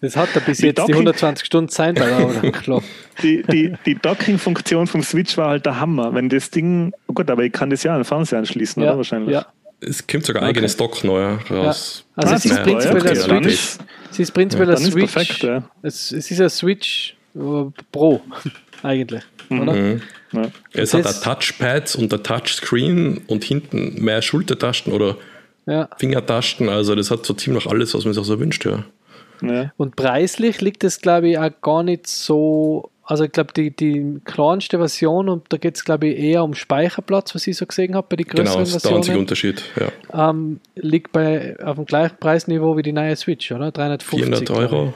[0.00, 2.80] Das hat er bis Mit jetzt die Docking- 120 Stunden sein bei der Klo.
[3.22, 6.14] Die, die, die Docking-Funktion vom Switch war halt der Hammer.
[6.14, 6.92] Wenn das Ding.
[7.08, 8.98] Oh Gott, aber ich kann das ja an den Fernseher anschließen, Ja, oder?
[8.98, 9.32] Wahrscheinlich.
[9.32, 9.46] ja.
[9.80, 12.04] Es kommt sogar eigenes Dock neu raus.
[12.16, 13.54] Also Ah, es ist prinzipiell ja, ein okay, dann Switch.
[13.54, 15.12] ist- Es ist prinzipiell Ja, ein Switch.
[15.12, 15.62] perfekt, ja.
[15.82, 17.14] es, es ist ein Switch
[17.92, 18.20] Pro
[18.82, 19.72] eigentlich, oder?
[19.72, 20.02] Mhm.
[20.32, 20.42] Ja.
[20.72, 25.16] Es hat ein Touchpads und ein Touchscreen und hinten mehr Schultertasten oder
[25.66, 25.88] Ja.
[25.98, 26.68] Fingertasten.
[26.68, 28.64] Also das hat so ziemlich alles, was man sich so wünscht.
[28.66, 28.84] Ja.
[29.42, 29.72] Ja.
[29.76, 32.90] Und preislich liegt es, glaube ich, auch gar nicht so.
[33.10, 36.52] Also ich glaube, die, die kleinste Version, und da geht es, glaube ich, eher um
[36.54, 39.20] Speicherplatz, was ich so gesehen habe bei den Genau, größeren das ist der einzige Versionen,
[39.20, 39.62] Unterschied.
[40.12, 40.28] Ja.
[40.30, 43.72] ähm, liegt bei, auf dem gleichen Preisniveau wie die neue Switch, oder?
[43.72, 44.92] 350 400 glaub Euro.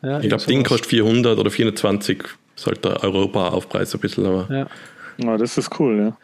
[0.00, 0.08] ich.
[0.08, 2.24] Ja, Ich glaube, Ding kostet 400 oder 420.
[2.56, 4.66] Ist halt der Europa-Aufpreis ein bisschen, aber Ja.
[5.22, 6.16] Ja, das ist cool, ja.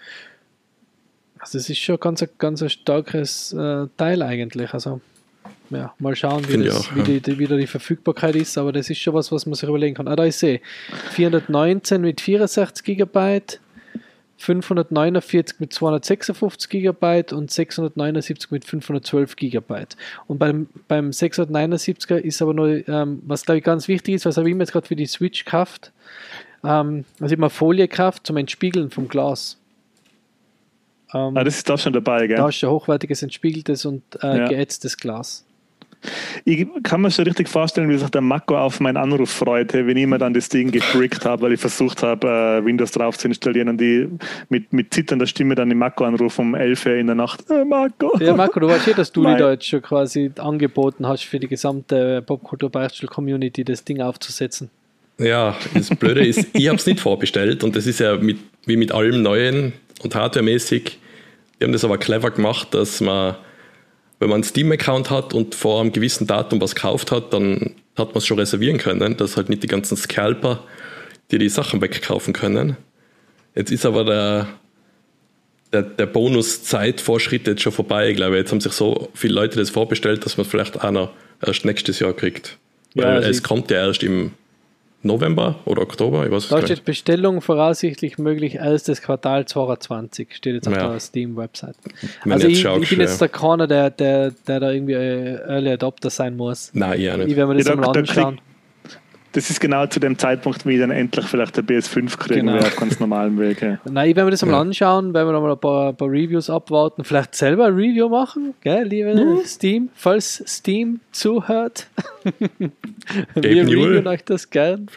[1.39, 4.73] Also es ist schon ganz, ein- ganz ein starkes äh, Teil eigentlich.
[4.73, 5.01] Also
[5.75, 7.05] ja, mal schauen, wie, das, auch, wie, ja.
[7.05, 9.69] die, die, wie da die Verfügbarkeit ist, aber das ist schon was, was man sich
[9.69, 10.09] überlegen kann.
[10.09, 10.61] Ah, da ist sie.
[11.13, 13.41] 419 mit 64 GB,
[14.37, 19.85] 549 mit 256 GB und 679 mit 512 GB.
[20.27, 24.37] Und beim, beim 679er ist aber nur, ähm, was glaube ich ganz wichtig ist, was
[24.37, 25.93] habe ich mir jetzt gerade für die Switch gekauft,
[26.65, 29.59] ähm, also immer Folie gekauft zum Entspiegeln vom Glas.
[31.13, 32.37] Ähm, Ah, das ist da schon dabei, gell?
[32.37, 34.49] da ist schon hochwertiges, entspiegeltes und äh, Ja.
[34.49, 35.45] geätztes Glas.
[36.45, 39.97] Ich kann mir schon richtig vorstellen, wie sich der Mako auf meinen Anruf freute, wenn
[39.97, 43.29] ich mir dann das Ding gebrickt habe, weil ich versucht habe, äh, Windows drauf zu
[43.29, 44.09] installieren und die
[44.49, 47.49] mit, mit zitternder Stimme dann den Mako anrufe um 11 Uhr in der Nacht.
[47.51, 48.19] Äh, Mako!
[48.21, 49.39] Ja, Marco, du weißt ja, dass du dir Nein.
[49.39, 54.71] da jetzt schon quasi angeboten hast, für die gesamte Popkultur-Beichtstuhl-Community das Ding aufzusetzen.
[55.19, 58.77] Ja, das Blöde ist, ich habe es nicht vorbestellt und das ist ja mit, wie
[58.77, 60.99] mit allem Neuen und hardwaremäßig.
[61.59, 63.37] Die haben das aber clever gemacht, dass man,
[64.25, 68.09] wenn man einen Steam-Account hat und vor einem gewissen Datum was gekauft hat, dann hat
[68.09, 70.65] man es schon reservieren können, dass halt nicht die ganzen Scalper
[71.31, 72.79] dir die Sachen wegkaufen können.
[73.55, 74.47] Jetzt ist aber der,
[75.75, 78.39] der, der Bonus-Zeitvorschritt jetzt schon vorbei, ich glaube.
[78.39, 81.11] Jetzt haben sich so viele Leute das vorbestellt, dass man es vielleicht auch noch
[81.45, 82.57] erst nächstes Jahr kriegt.
[82.95, 84.31] Ja, Weil also es ich- kommt ja erst im
[85.05, 86.85] November oder Oktober, ich weiß es Da gar steht nicht.
[86.87, 90.89] Bestellung voraussichtlich möglich erstes Quartal 2020, steht jetzt auf Ja.
[90.89, 91.77] der Steam-Website.
[92.29, 96.37] Also ich, ich bin jetzt da keiner, der, der, der da irgendwie Early Adopter sein
[96.37, 96.71] muss.
[96.73, 97.37] Nein, ich auch Ich nicht.
[97.37, 98.41] werde mir das Ja, da- einmal da anschauen.
[99.35, 102.59] Das ist genau zu dem Zeitpunkt, wie ich dann endlich vielleicht der PS5 kriegen Genau.
[102.59, 103.61] auf ganz normalen Weg.
[103.63, 103.79] Ja.
[103.91, 104.61] Nein, ich werde mir das einmal Ja.
[104.63, 108.09] anschauen, werden wir noch mal ein paar, ein paar Reviews abwarten, vielleicht selber ein Review
[108.09, 109.41] machen, gell, liebe Mhm.
[109.45, 111.89] Steam, falls Steam zuhört.
[113.35, 114.87] wir reviewen euch das gern.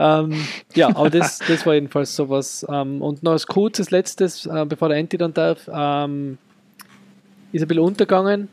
[0.00, 0.32] Ähm,
[0.76, 2.64] ja, aber das, das war jedenfalls sowas.
[2.70, 6.38] Ähm, und noch als kurzes letztes, äh, bevor der Enti dann darf, ähm,
[7.50, 8.46] ist ein bisschen untergegangen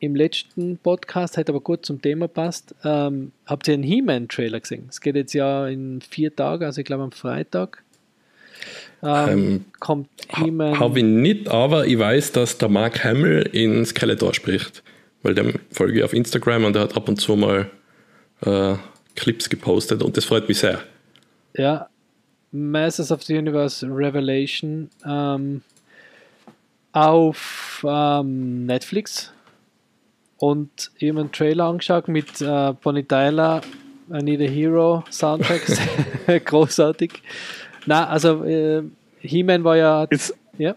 [0.00, 2.74] im letzten Podcast, hat aber gut zum Thema passt.
[2.84, 4.86] Ähm, habt ihr einen He-Man-Trailer gesehen?
[4.88, 7.82] Es geht jetzt ja in vier Tagen, also ich glaube am Freitag.
[9.02, 10.80] Ähm, Ähm, kommt He-Man.
[10.80, 14.82] Habe ich nicht, aber ich weiß, dass der Mark Hamill in Skeletor spricht.
[15.22, 17.70] Weil dem folge ich auf Instagram und er hat ab und zu mal
[18.40, 18.74] äh,
[19.16, 20.80] Clips gepostet und das freut mich sehr.
[21.54, 21.88] Ja,
[22.52, 25.62] Masters of the Universe Revelation ähm,
[26.92, 29.30] auf ähm, Netflix
[30.40, 33.60] und eben einen Trailer angeschaut mit äh, Bonnie Tyler,
[34.12, 35.78] I Need a Hero Soundtracks.
[36.44, 37.22] Großartig.
[37.86, 38.82] Na, also äh,
[39.20, 40.74] He-Man war ja, Ist, ja,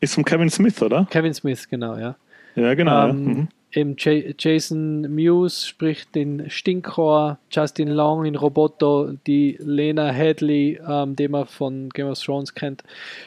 [0.00, 1.06] ist von Kevin Smith, oder?
[1.10, 2.16] Kevin Smith, genau, ja.
[2.56, 3.08] Ja, genau.
[3.08, 3.34] Ähm, ja.
[3.34, 3.48] Mhm.
[3.72, 11.16] Eben Ja- Jason Mewes spricht den Stinkor, Justin Long in Roboto, die Lena Headley, ähm,
[11.16, 12.82] den man von Game of Thrones kennt,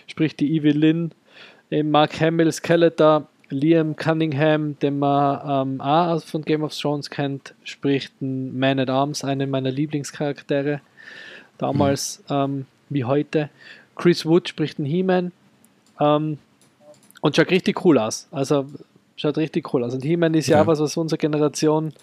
[0.07, 1.11] spricht die Evelyn,
[1.69, 7.53] eben Mark Hamill Skeletor, Liam Cunningham, den man ähm, auch von Game of Thrones kennt,
[7.63, 10.81] spricht den Man at Arms, einen meiner Lieblingscharaktere,
[11.57, 13.49] damals ähm, wie heute.
[13.95, 15.31] Chris Wood spricht den He-Man.
[15.99, 16.37] Ähm,
[17.21, 18.27] und schaut richtig cool aus.
[18.31, 18.65] Also
[19.15, 19.93] schaut richtig cool aus.
[19.93, 20.67] Und He-Man ist ja, Ja.
[20.67, 21.93] was, was unsere Generation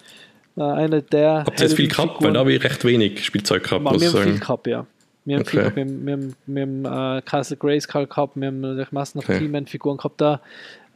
[0.57, 1.43] äh, eine der.
[1.45, 2.21] Habt ihr jetzt viel gehabt?
[2.21, 4.39] Weil da habe ich recht wenig Spielzeug gehabt, wir muss ich haben viel sagen.
[4.41, 4.85] gehabt, ja.
[5.25, 5.71] Wir haben, Okay.
[5.71, 9.39] viel, wir wir wir haben äh, Castle Grayskull gehabt, wir haben natürlich massenhaft Okay.
[9.39, 10.21] He-Man-Figuren gehabt.
[10.21, 10.41] Da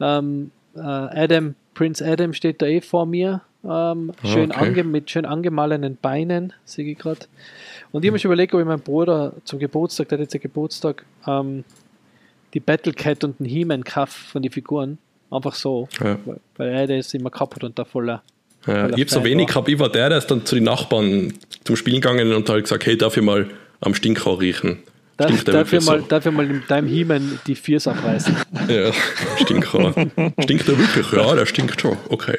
[0.00, 3.42] ähm, äh, Adam, Prince Adam steht da eh vor mir.
[3.62, 4.68] Ähm, schön Ah, okay.
[4.70, 7.20] ange, mit schön angemalenen Beinen, sehe ich gerade.
[7.92, 10.32] Und ich habe mir schon überlegt, ob ich meinem Bruder zum Geburtstag, der hat jetzt
[10.34, 11.64] ja Geburtstag, ähm,
[12.54, 14.98] die Battle Cat und den He-Man kaufe von den Figuren.
[15.30, 15.88] Einfach so.
[16.00, 16.18] Ja.
[16.24, 18.22] Weil, weil er der ist immer kaputt und da voller.
[18.66, 19.54] Ja, ich habe so wenig war.
[19.54, 19.68] gehabt.
[19.68, 22.86] Ich war der, der ist dann zu den Nachbarn zum Spielen gegangen und halt gesagt,
[22.86, 23.46] hey, darf ich mal
[23.80, 24.78] am Stinkrohr riechen?
[25.18, 26.06] Der dafür, wirklich mal, so?
[26.06, 28.34] dafür mal in deinem He-Man die Füße abreißen.
[28.68, 28.90] Ja,
[29.36, 29.92] stinkt er.
[30.42, 31.12] Stinkt er wirklich?
[31.12, 31.96] Ja, der stinkt schon.
[32.08, 32.38] Okay.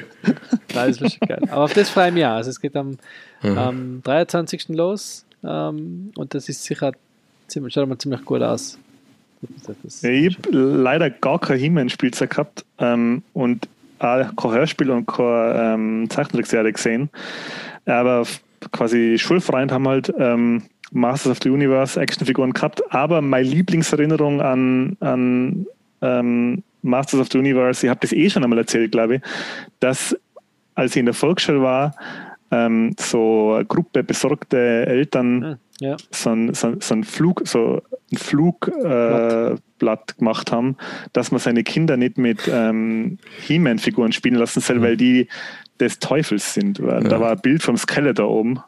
[0.74, 1.42] Nein, das ist schon geil.
[1.52, 2.32] Aber auf das freue ich mich auch.
[2.32, 2.98] Also es geht am,
[3.44, 3.58] Mhm.
[3.58, 4.70] am 23.
[4.70, 6.92] los ähm, und das ist sicher
[7.48, 8.78] ziemlich, schaut mal ziemlich gut aus.
[10.02, 13.68] Ja, ich habe leider gar kein He-Man-Spielzeug gehabt ähm, und
[14.00, 17.10] auch kein Hörspiel und keine ähm, Zeichentrickserie gesehen.
[17.86, 18.26] Aber
[18.72, 22.82] quasi Schulfreunde haben halt ähm, Masters of the Universe Actionfiguren gehabt.
[22.94, 25.66] Aber meine Lieblingserinnerung an, an
[26.02, 29.22] ähm, Masters of the Universe, ich habe das eh schon einmal erzählt, glaube ich,
[29.80, 30.16] dass
[30.76, 31.96] als ich in der Volksschule war,
[32.50, 37.82] ähm, so eine Gruppe besorgte Eltern Hm, ja, so ein, so, so ein Flug, so
[38.12, 39.60] ein Flugblatt
[40.12, 40.78] äh, gemacht haben,
[41.14, 43.18] dass man seine Kinder nicht mit ähm,
[43.48, 45.28] He-Man-Figuren spielen lassen soll, weil die
[45.80, 46.82] des Teufels sind.
[46.82, 48.60] Weil Da war ein Bild vom Skeletor oben.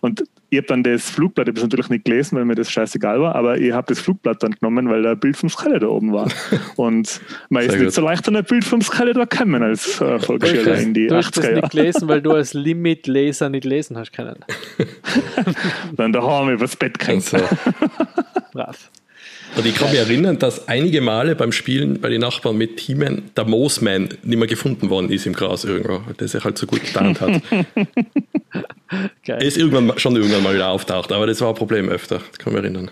[0.00, 2.70] Und ich habe dann das Flugblatt, ich habe es natürlich nicht gelesen, weil mir das
[2.70, 5.90] scheißegal war, aber ich habe das Flugblatt dann genommen, weil da ein Bild vom Skeletor
[5.90, 6.30] oben war.
[6.76, 7.94] Und man ist Sehr nicht gut.
[7.94, 11.36] so leicht an ein Bild vom Skeletor kommen als äh, Volksschüler in die du hast
[11.36, 11.68] das 80er nicht Jahre.
[11.70, 14.44] gelesen, weil du als Limit-Leser nicht lesen hast können.
[15.96, 17.32] Dann daheim übers Bett gehängt.
[17.34, 17.46] Also,
[18.52, 18.90] Brav.
[19.56, 23.30] Und ich kann mich erinnern, dass einige Male beim Spielen bei den Nachbarn mit He-Man
[23.36, 26.82] der Moosman nicht mehr gefunden worden ist im Gras irgendwo, der sich halt so gut
[26.84, 27.40] getarnt hat.
[27.50, 27.66] Er
[29.24, 29.42] Geil.
[29.42, 32.52] ist irgendwann schon irgendwann mal wieder auftaucht, aber das war ein Problem öfter, das kann
[32.52, 32.90] ich mich erinnern.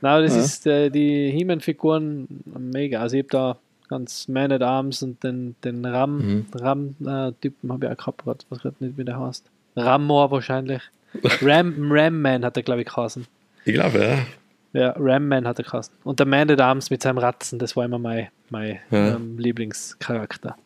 [0.00, 2.26] Na, das ist äh, die He-Man-Figuren
[2.58, 3.00] mega.
[3.00, 3.58] Also ich habe da
[3.88, 6.46] ganz Man at Arms und den, den Ram, Mhm.
[6.54, 9.44] Ram-Typen habe ich auch gehabt, grad, was gerade nicht, wie der heißt.
[9.76, 10.82] Rammor wahrscheinlich.
[11.42, 13.26] Ram, Ram-Man hat er, glaube ich, geheißen.
[13.64, 14.18] Ich glaube, ja.
[14.76, 15.94] Ja, Ram-Man hat er geheißen.
[16.04, 19.16] Und der Man at Arms mit seinem Ratzen, das war immer mein, mein Ja.
[19.16, 20.56] ähm, Lieblingscharakter.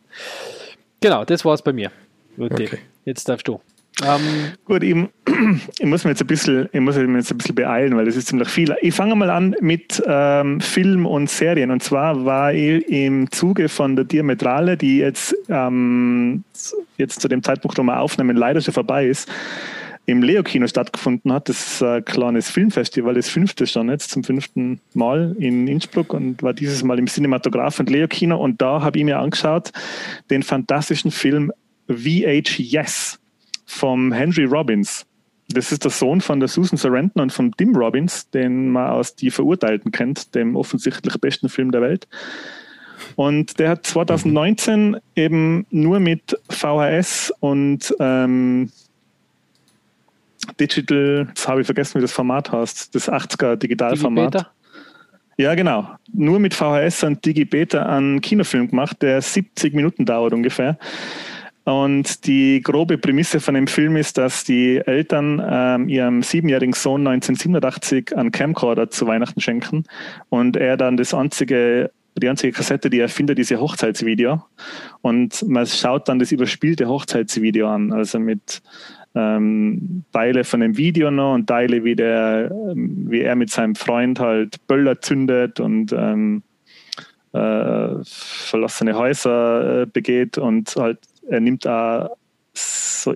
[0.99, 1.91] Genau, das war's bei mir.
[2.37, 2.69] Okay.
[3.05, 3.61] jetzt darfst du.
[4.03, 4.95] Ähm, Gut, ich,
[5.79, 8.15] ich muss mich jetzt ein bisschen, ich muss mich jetzt ein bisschen beeilen, weil das
[8.15, 8.75] ist ziemlich viel.
[8.81, 11.71] Ich fange mal an mit ähm, Film und Serien.
[11.71, 16.43] Und zwar war ich im Zuge von der Diametrale, die jetzt, ähm,
[16.97, 19.29] jetzt zu dem Zeitpunkt, wo wir aufnehmen, leider schon vorbei ist,
[20.05, 21.49] im Leo-Kino stattgefunden hat.
[21.49, 26.41] Das ist ein kleines Filmfestival, das fünfte schon jetzt, zum fünften Mal in Innsbruck und
[26.43, 28.37] war dieses Mal im Cinematograph und Leo-Kino.
[28.37, 29.71] Und da habe ich mir angeschaut
[30.29, 31.51] den fantastischen Film
[31.87, 33.19] VH Yes
[33.65, 35.05] vom Henry Robbins.
[35.49, 39.15] Das ist der Sohn von der Susan Sarandon und von Tim Robbins, den man aus
[39.15, 42.07] Die Verurteilten kennt, dem offensichtlich besten Film der Welt.
[43.15, 48.71] Und der hat 2019 eben nur mit VHS und ähm,
[50.59, 54.33] Digital, jetzt habe ich vergessen, wie das Format heißt, das 80er Digitalformat.
[54.33, 54.51] Digibeta?
[55.37, 55.87] Ja, genau.
[56.13, 60.77] Nur mit VHS und Digibeta einen Kinofilm gemacht, der 70 Minuten dauert ungefähr.
[61.63, 67.07] Und die grobe Prämisse von dem Film ist, dass die Eltern ähm, ihrem siebenjährigen Sohn
[67.07, 69.83] 1987 einen Camcorder zu Weihnachten schenken
[70.29, 74.43] und er dann das einzige, die einzige Kassette, die er findet, ist ihr Hochzeitsvideo.
[75.01, 78.63] Und man schaut dann das überspielte Hochzeitsvideo an, also mit
[79.15, 83.75] ähm, Teile von dem Video noch und Teile, wie, der, ähm, wie er mit seinem
[83.75, 86.43] Freund halt Böller zündet und ähm,
[87.33, 90.99] äh, verlassene Häuser äh, begeht und halt
[91.29, 92.15] er nimmt auch
[92.53, 93.15] so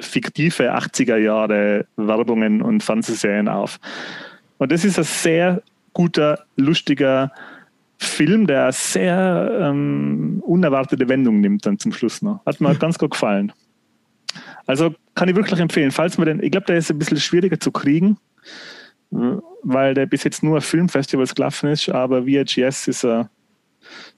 [0.00, 3.78] fiktive 80er Jahre Werbungen und Fernsehserien auf.
[4.58, 5.62] Und das ist ein sehr
[5.92, 7.32] guter, lustiger
[7.98, 12.44] Film, der sehr ähm, unerwartete Wendung nimmt dann zum Schluss noch.
[12.46, 13.52] Hat mir ganz gut gefallen.
[14.68, 17.58] Also kann ich wirklich empfehlen, falls man den, ich glaube, der ist ein bisschen schwieriger
[17.58, 18.18] zu kriegen,
[19.62, 23.30] weil der bis jetzt nur auf Filmfestivals gelaufen ist, aber VHS ist ein,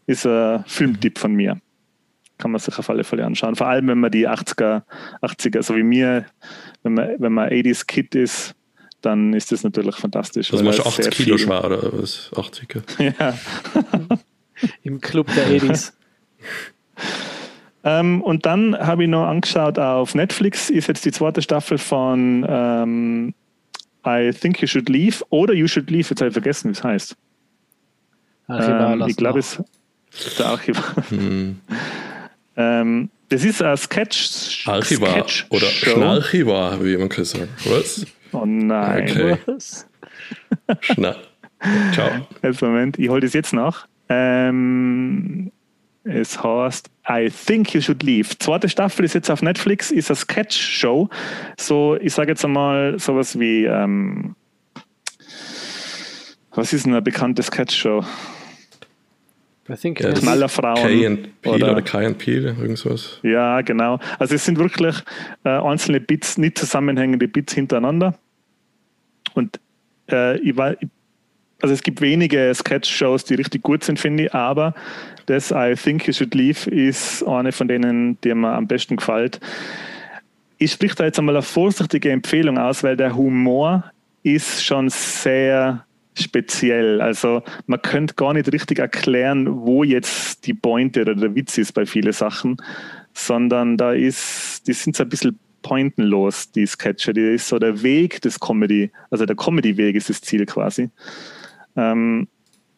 [0.07, 1.61] ist ein Filmtipp von mir.
[2.36, 3.55] Kann man sich auf alle Fälle anschauen.
[3.55, 4.82] Vor allem, wenn man die 80er,
[5.22, 6.26] 80er, so wie mir,
[6.82, 8.57] wenn man, wenn man 80s Kid ist,
[9.03, 10.53] dann ist das natürlich fantastisch.
[10.53, 12.32] Also weil man schon es 80 sehr Kilo schwer oder was?
[12.32, 12.82] 80er.
[13.20, 13.38] Ja.
[14.82, 15.96] Im Club der Edis.
[17.82, 22.44] Ähm, und dann habe ich noch angeschaut auf Netflix, ist jetzt die zweite Staffel von
[22.48, 23.34] ähm,
[24.06, 26.84] I Think You Should Leave oder You Should Leave, jetzt habe ich vergessen, wie es
[26.84, 27.16] heißt.
[28.48, 29.62] Archivar Ähm, ich glaube, es
[30.38, 30.96] der Archivar.
[31.08, 31.60] Hm.
[32.56, 34.66] ähm, das ist ein Sketch.
[34.66, 35.66] Archivar Sketch oder.
[35.66, 37.48] Schnarchivar, wie man kann sagen.
[37.64, 38.06] Was?
[38.32, 39.08] Oh nein.
[39.08, 39.36] Okay.
[39.46, 39.86] Was?
[40.80, 41.16] Schna
[41.92, 42.26] Ciao.
[42.42, 43.86] Jetzt Moment, ich hole das jetzt nach.
[44.08, 45.52] Ähm,
[46.05, 48.28] es heißt I Think You Should Leave.
[48.38, 51.09] Zweite Staffel ist jetzt auf Netflix, ist eine Sketch-Show.
[51.59, 54.34] So, ich sage jetzt einmal sowas wie, ähm,
[56.55, 58.05] was ist denn eine bekannte Sketch-Show?
[59.68, 60.22] I think Ja, it is.
[60.22, 60.82] Knallerfrauen.
[60.82, 63.20] Kay and Peel oder- oder, Kai and Peel, irgendwas.
[63.22, 64.01] Ja, genau.
[64.18, 64.96] Also es sind wirklich
[65.44, 68.18] äh, einzelne Bits, nicht zusammenhängende Bits hintereinander.
[69.34, 69.61] Und
[70.11, 70.74] äh, ich, war,
[71.62, 74.74] also es gibt wenige Sketch-Shows, die richtig gut sind, finde ich, aber
[75.30, 79.38] das I Think You Should Leave ist eine von denen, die mir am besten gefällt.
[80.58, 83.84] Ich spreche da jetzt einmal eine vorsichtige Empfehlung aus, weil der Humor
[84.24, 85.86] ist schon sehr
[86.18, 87.00] speziell.
[87.00, 91.72] Also man könnte gar nicht richtig erklären, wo jetzt die Pointe oder der Witz ist
[91.72, 92.56] bei vielen Sachen,
[93.14, 97.12] sondern da ist, die sind so ein bisschen pointenlos, die Sketche.
[97.12, 100.90] Die ist so der Weg des Comedy, also der Comedy-Weg ist das Ziel quasi.
[101.76, 102.26] Ähm,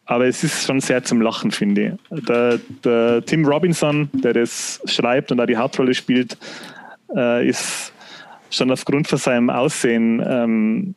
[0.05, 2.25] aber es ist schon sehr zum Lachen, finde ich.
[2.25, 6.37] Der, der, Tim Robinson, der das schreibt und da die Hauptrolle spielt,
[7.15, 7.93] äh, ist
[8.49, 10.95] schon aufgrund von seinem Aussehen, ähm,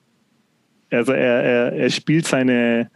[0.90, 2.90] also er, er, er spielt seine,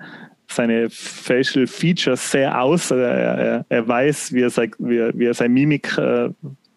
[0.49, 2.93] seine Facial Features sehr aus.
[2.93, 6.31] Also er, er, er weiß, wie er, sein, wie wie er seine Mimik, äh,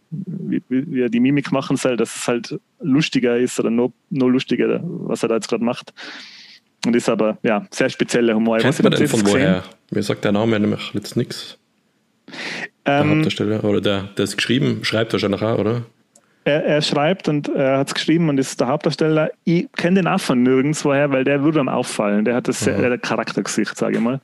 [0.09, 4.31] wie, wie, er die Mimik machen soll, dass es halt lustiger ist oder nur, nur
[4.31, 5.93] lustiger, was er da jetzt gerade macht.
[6.85, 8.57] Und ist aber, ja, sehr spezieller Humor.
[8.57, 9.63] Kennt man denn von woher?
[9.91, 11.57] Mir sagt der Name nämlich jetzt nichts.
[12.85, 15.83] Der ähm, Hauptdarsteller, oder der, der ist geschrieben, schreibt wahrscheinlich auch, oder?
[16.45, 19.31] Er, er schreibt und er hat es geschrieben und ist der Hauptdarsteller.
[19.45, 22.25] Ich kenne den auch von nirgendwoher, weil der würde ihm auffallen.
[22.25, 24.19] Der hat das sehr, der Charaktergesicht, sage ich mal.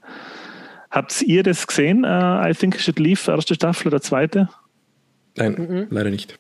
[0.91, 2.03] Habt ihr das gesehen?
[2.03, 4.49] Uh, I Think I Should Leave, erste Staffel oder zweite?
[5.37, 5.87] Nein, mhm.
[5.91, 6.37] leider nicht.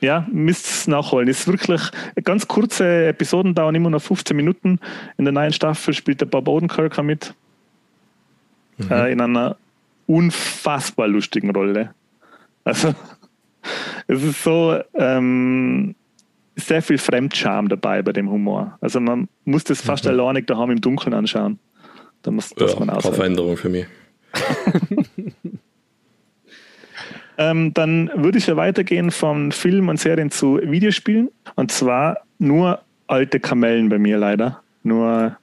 [0.00, 1.28] Ja, müsst es nachholen.
[1.28, 1.80] Es ist wirklich
[2.24, 4.78] ganz kurze Episoden, dauern immer noch 15 Minuten.
[5.16, 7.34] In der neuen Staffel spielt der Bob Odenkirk mit.
[8.76, 8.90] Mhm.
[8.90, 9.56] Äh, in einer
[10.06, 11.94] unfassbar lustigen Rolle.
[12.64, 12.94] Also,
[14.06, 15.94] es ist so ähm,
[16.56, 18.76] sehr viel Fremdscham dabei bei dem Humor.
[18.80, 20.10] Also, man muss das fast mhm.
[20.10, 21.58] alleinig daheim im Dunkeln anschauen.
[22.22, 23.86] Da muss ja, man Veränderung für mich.
[27.36, 31.30] Ähm, dann würde ich ja weitergehen von Film und Serien zu Videospielen.
[31.56, 34.60] Und zwar nur alte Kamellen bei mir leider.
[34.82, 35.36] Nur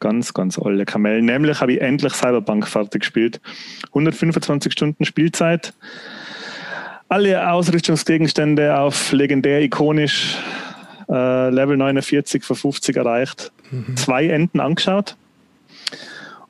[0.00, 1.24] ganz, ganz alte Kamellen.
[1.24, 3.40] Nämlich habe ich endlich Cyberpunk fertig gespielt.
[3.88, 5.72] 125 Stunden Spielzeit.
[7.08, 10.36] Alle Ausrüstungsgegenstände auf legendär ikonisch.
[11.08, 13.52] Äh, Level 49 für 50 erreicht.
[13.70, 13.96] Mhm.
[13.96, 15.16] Zwei Enden angeschaut.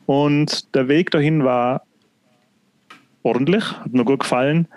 [0.06, 1.82] Und der Weg dahin war
[3.22, 4.68] ordentlich, hat mir gut gefallen.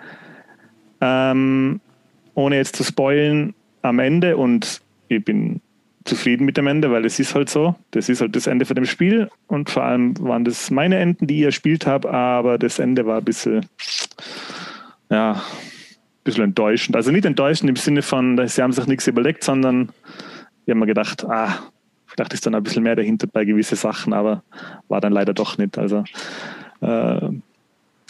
[1.00, 1.80] Ähm,
[2.34, 5.60] ohne jetzt zu spoilen, am Ende und ich bin
[6.04, 7.74] zufrieden mit dem Ende, weil es ist halt so.
[7.90, 11.26] Das ist halt das Ende von dem Spiel und vor allem waren das meine Enden,
[11.26, 13.66] die ich erspielt habe, aber das Ende war ein bisschen,
[15.10, 15.40] ja, ein
[16.24, 16.96] bisschen enttäuschend.
[16.96, 19.90] Also nicht enttäuschend im Sinne von, sie haben sich nichts überlegt, sondern
[20.64, 21.58] ich habe mir gedacht, ah,
[22.06, 24.42] vielleicht ist dann ein bisschen mehr dahinter bei gewissen Sachen, aber
[24.88, 25.76] war dann leider doch nicht.
[25.78, 26.04] Also
[26.80, 27.28] äh,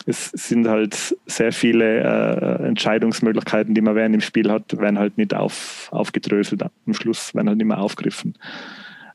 [0.06, 5.18] es sind halt sehr viele äh, Entscheidungsmöglichkeiten, die man während dem Spiel hat, werden halt
[5.18, 6.62] nicht auf, aufgedröselt.
[6.62, 8.34] Am Schluss werden halt nicht mehr aufgegriffen.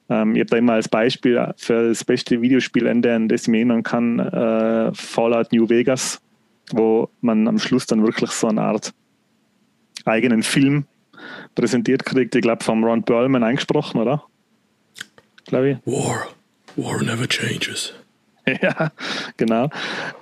[0.10, 3.60] Ähm, ich habe da immer als Beispiel für das beste Videospielende, an das ich mich
[3.60, 6.22] erinnern kann, äh, Fallout New Vegas,
[6.72, 8.94] wo man am Schluss dann wirklich so eine Art
[10.04, 10.86] eigenen Film
[11.56, 12.36] präsentiert kriegt.
[12.36, 14.26] Ich glaube, vom Ron Perlman eingesprochen, oder?
[15.46, 15.78] Glaube ich.
[15.86, 16.28] War.
[16.76, 17.94] War never changes.
[18.62, 18.92] ja,
[19.38, 19.66] genau.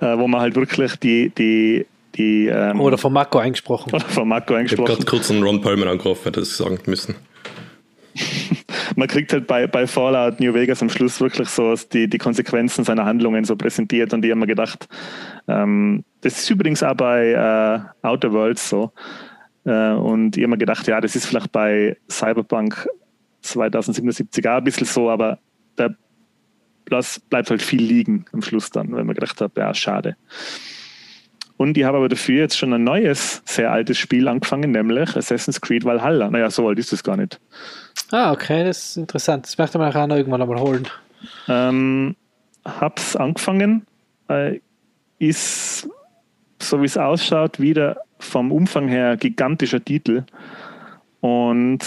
[0.00, 3.92] Äh, wo man halt wirklich die, die, die ähm, Oder von Marco eingesprochen.
[3.92, 4.84] Oder von Marco eingesprochen.
[4.84, 7.14] Ich habe gerade kurz einen Ron Perlman angerufen, hätte das sagen müssen.
[8.96, 12.84] man kriegt halt bei, bei Fallout New Vegas am Schluss wirklich so die, die Konsequenzen
[12.84, 14.88] seiner Handlungen so präsentiert und die haben mir gedacht,
[15.48, 18.92] ähm, das ist übrigens auch bei äh, Outer Worlds so.
[19.64, 22.88] Äh, und ich habe mir gedacht, ja, das ist vielleicht bei Cyberpunk
[23.42, 25.38] 2077 auch ein bisschen so, aber
[25.78, 25.94] der
[26.90, 30.16] das bleibt halt viel liegen am Schluss dann, weil man gedacht hat, ja, schade.
[31.56, 35.60] Und ich habe aber dafür jetzt schon ein neues, sehr altes Spiel angefangen, nämlich Assassin's
[35.60, 36.30] Creed Valhalla.
[36.30, 37.38] Naja, so alt ist es gar nicht.
[38.10, 39.44] Ah, okay, das ist interessant.
[39.44, 40.88] Das möchte man auch noch irgendwann einmal holen.
[41.48, 42.16] Ähm,
[42.64, 43.86] hab's angefangen.
[44.28, 44.60] Äh,
[45.18, 45.86] ist,
[46.58, 50.24] so wie es ausschaut, wieder vom Umfang her gigantischer Titel.
[51.20, 51.84] Und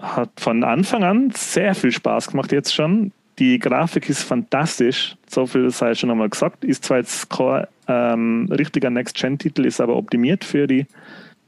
[0.00, 3.12] hat von Anfang an sehr viel Spaß gemacht jetzt schon.
[3.38, 6.64] Die Grafik ist fantastisch, so viel sei schon einmal gesagt.
[6.64, 10.86] Ist zwar jetzt kein ähm, richtiger Next-Gen-Titel, ist aber optimiert für die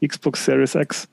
[0.04, 1.08] Xbox Series X.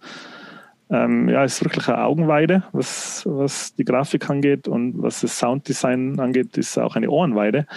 [0.90, 6.20] Ähm, ja, ist wirklich eine Augenweide, was, was die Grafik angeht und was das Sounddesign
[6.20, 7.68] angeht, ist auch eine Ohrenweide.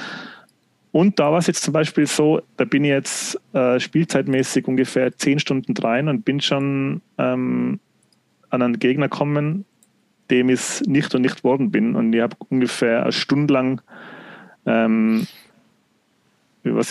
[0.92, 5.16] Und da war es jetzt zum Beispiel so, da bin ich jetzt äh, spielzeitmäßig ungefähr
[5.16, 7.80] 10 Stunden rein und bin schon ähm,
[8.48, 9.66] an einen Gegner gekommen,
[10.30, 11.94] dem ich nicht und nicht worden bin.
[11.94, 13.80] Und ich habe ungefähr eine Stunde lang
[14.66, 15.26] ähm,
[16.62, 16.82] über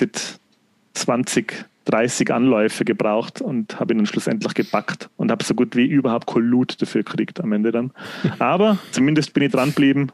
[0.94, 5.86] 20 30 Anläufe gebraucht und habe ihn dann schlussendlich gepackt und habe so gut wie
[5.86, 7.92] überhaupt kein Loot dafür gekriegt am Ende dann.
[8.40, 10.10] Aber zumindest bin ich dran geblieben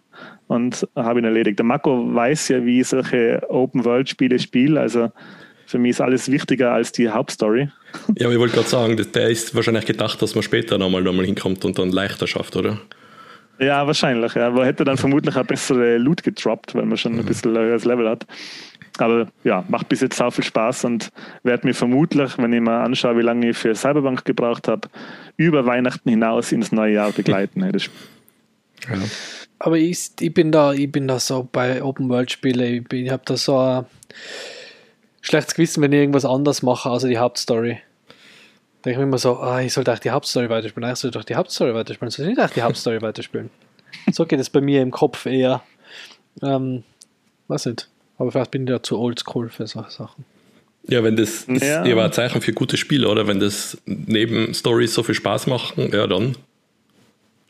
[0.48, 1.60] und habe ihn erledigt.
[1.60, 5.12] Der Marco weiß ja, wie ich solche Open-World-Spiele spiele, also
[5.66, 7.70] für mich ist alles wichtiger als die Hauptstory.
[8.18, 11.26] Ja, aber ich wollte gerade sagen, der ist wahrscheinlich gedacht, dass man später nochmal, nochmal
[11.26, 12.78] hinkommt und dann leichter schafft, oder?
[13.62, 14.34] Ja, wahrscheinlich.
[14.34, 14.50] Ja.
[14.50, 17.26] Man hätte dann vermutlich auch bessere Loot gedroppt, weil man schon ein mhm.
[17.26, 18.26] bisschen höheres Level hat.
[18.98, 21.10] Aber ja, macht bis jetzt auch viel Spaß und
[21.44, 24.90] werde mir vermutlich, wenn ich mal anschaue, wie lange ich für Cyberbank gebraucht habe,
[25.38, 27.62] über Weihnachten hinaus ins neue Jahr begleiten.
[27.64, 28.96] ja.
[29.60, 33.12] Aber ich, ich, bin da, ich bin da so bei Open World Spielen, ich, ich
[33.12, 33.86] habe da so ein
[35.22, 37.78] schlechtes Gewissen, wenn ich irgendwas anders mache, außer die Hauptstory.
[38.84, 40.86] Denke ich mir immer so, ah, ich sollte auch die Hauptstory weiterspielen.
[40.86, 42.10] Eigentlich sollte ich doch die Hauptstory weiterspielen.
[42.10, 43.50] Ich sollte nicht auch die Hauptstory weiterspielen.
[44.12, 45.62] So geht es bei mir im Kopf eher.
[46.42, 46.84] Ähm,
[47.48, 47.90] weiß nicht.
[48.18, 50.26] Aber vielleicht bin ich ja zu oldschool für solche Sachen.
[50.88, 51.86] Ja, wenn das, das ja.
[51.86, 53.28] ja ein Zeichen für gute Spiele, oder?
[53.28, 56.36] Wenn das neben Stories so viel Spaß machen, ja dann.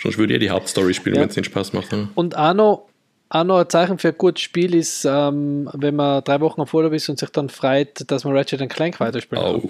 [0.02, 1.22] Sonst würde ich die Hauptstory spielen, ja.
[1.22, 1.92] wenn es nicht Spaß macht.
[1.92, 2.10] Ne?
[2.16, 2.88] Und auch noch,
[3.30, 6.74] auch noch ein Zeichen für ein gutes Spiel ist, ähm, wenn man drei Wochen auf
[6.74, 9.42] Urlaub ist und sich dann freut, dass man Ratchet Clank weiterspielt.
[9.42, 9.70] Oh.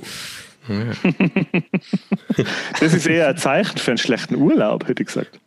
[0.68, 2.43] Ja.
[2.80, 5.39] das ist eher ein Zeichen für einen schlechten Urlaub, hätte ich gesagt.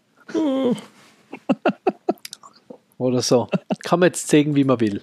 [2.98, 3.48] Oder so.
[3.84, 5.02] Kann man jetzt zeigen, wie man will.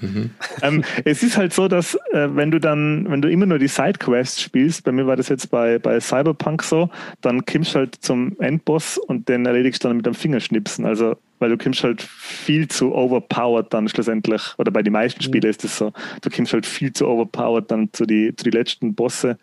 [0.00, 0.30] Mhm.
[0.62, 3.68] ähm, es ist halt so, dass äh, wenn du dann, wenn du immer nur die
[3.68, 7.96] Sidequests spielst, bei mir war das jetzt bei, bei Cyberpunk so, dann kommst du halt
[7.96, 10.84] zum Endboss und den erledigst du dann mit dem Fingerschnipsen.
[10.84, 15.44] Also, weil du kommst halt viel zu overpowered dann schlussendlich, oder bei den meisten Spielen
[15.44, 15.50] mhm.
[15.50, 18.94] ist das so, du kommst halt viel zu overpowered dann zu die, zu die letzten
[18.94, 19.38] Bosse,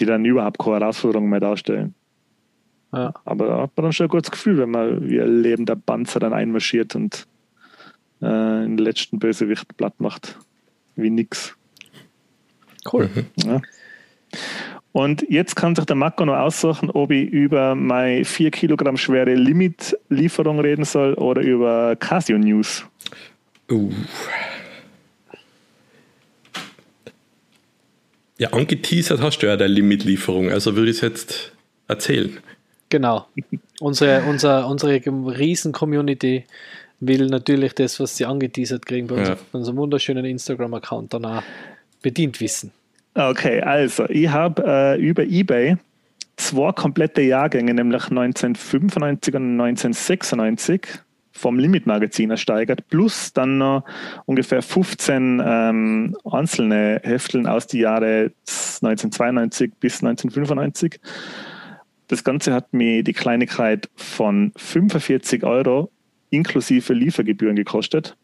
[0.00, 1.94] die dann überhaupt keine Herausforderung mehr darstellen.
[2.92, 3.12] Ja.
[3.24, 6.20] Aber da hat man dann schon ein gutes Gefühl, wenn man wie ein lebender Panzer
[6.20, 7.26] dann einmarschiert und
[8.24, 10.38] äh, den letzten Bösewicht platt macht.
[10.96, 11.54] Wie nix.
[12.90, 13.08] Cool.
[13.36, 13.60] Ja.
[14.92, 19.34] Und jetzt kann sich der Mako noch aussuchen, ob ich über meine 4 Kilogramm schwere
[19.34, 22.84] Limit-Lieferung reden soll oder über Casio News.
[23.68, 23.90] Uh.
[28.38, 31.52] Ja, angeteasert hast du ja deine Limit-Lieferung, also würde ich es jetzt
[31.88, 32.38] erzählen.
[32.88, 33.26] Genau.
[33.80, 36.44] Unsere, unser, unsere Riesen-Community
[37.06, 39.36] will natürlich das, was sie angeteasert kriegen bei ja.
[39.52, 41.42] unserem wunderschönen Instagram-Account danach
[42.02, 42.72] bedient wissen.
[43.14, 45.76] Okay, also ich habe äh, über eBay
[46.36, 50.80] zwei komplette Jahrgänge, nämlich 1995 und 1996
[51.32, 53.84] vom Limit-Magazin ersteigert, plus dann noch
[54.24, 61.00] ungefähr 15 ähm, einzelne Hefteln aus den Jahren 1992 bis 1995.
[62.08, 65.90] Das Ganze hat mir die Kleinigkeit von 45 Euro
[66.34, 68.16] inklusive Liefergebühren gekostet.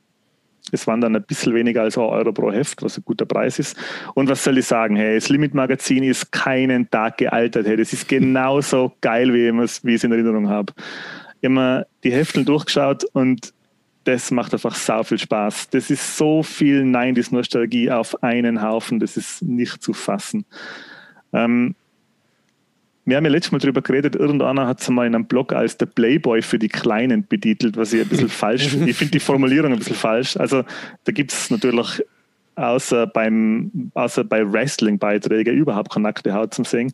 [0.72, 3.58] Es waren dann ein bisschen weniger als ein Euro pro Heft, was ein guter Preis
[3.58, 3.76] ist.
[4.14, 4.96] Und was soll ich sagen?
[4.96, 7.66] Hey, das Limit-Magazin ist keinen Tag gealtert.
[7.66, 10.72] Hey, das ist genauso geil, wie ich es in Erinnerung habe.
[11.40, 13.52] Ich habe mir die Hefteln durchgeschaut und
[14.04, 15.70] das macht einfach sau viel Spaß.
[15.70, 20.44] Das ist so viel 90s-Nostalgie auf einen Haufen, das ist nicht zu fassen.
[21.32, 21.74] Ähm,
[23.10, 25.76] wir haben ja letztes Mal darüber geredet, irgendeiner hat es mal in einem Blog als
[25.76, 28.90] der Playboy für die Kleinen betitelt, was ich ein bisschen falsch finde.
[28.90, 30.36] Ich finde die Formulierung ein bisschen falsch.
[30.36, 30.64] Also
[31.04, 32.02] da gibt es natürlich
[32.54, 36.92] außer, beim, außer bei Wrestling-Beiträgen überhaupt keine nackte Haut zum Sehen.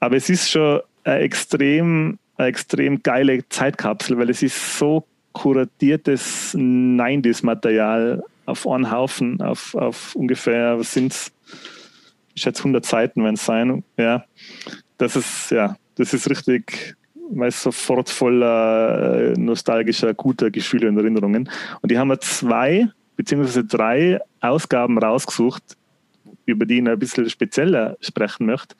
[0.00, 6.56] Aber es ist schon eine extrem, eine extrem geile Zeitkapsel, weil es ist so kuratiertes
[6.56, 11.32] 90s-Material auf einen Haufen, auf, auf ungefähr, was sind es?
[12.34, 13.84] Ich schätze 100 Seiten, wenn es sein.
[13.96, 14.24] Ja
[15.00, 16.94] das ist, ja, das ist richtig,
[17.32, 21.48] man sofort voller äh, nostalgischer, guter Gefühle und Erinnerungen.
[21.80, 25.62] Und die haben wir zwei beziehungsweise drei Ausgaben rausgesucht,
[26.46, 28.74] über die ich ein bisschen spezieller sprechen möchte,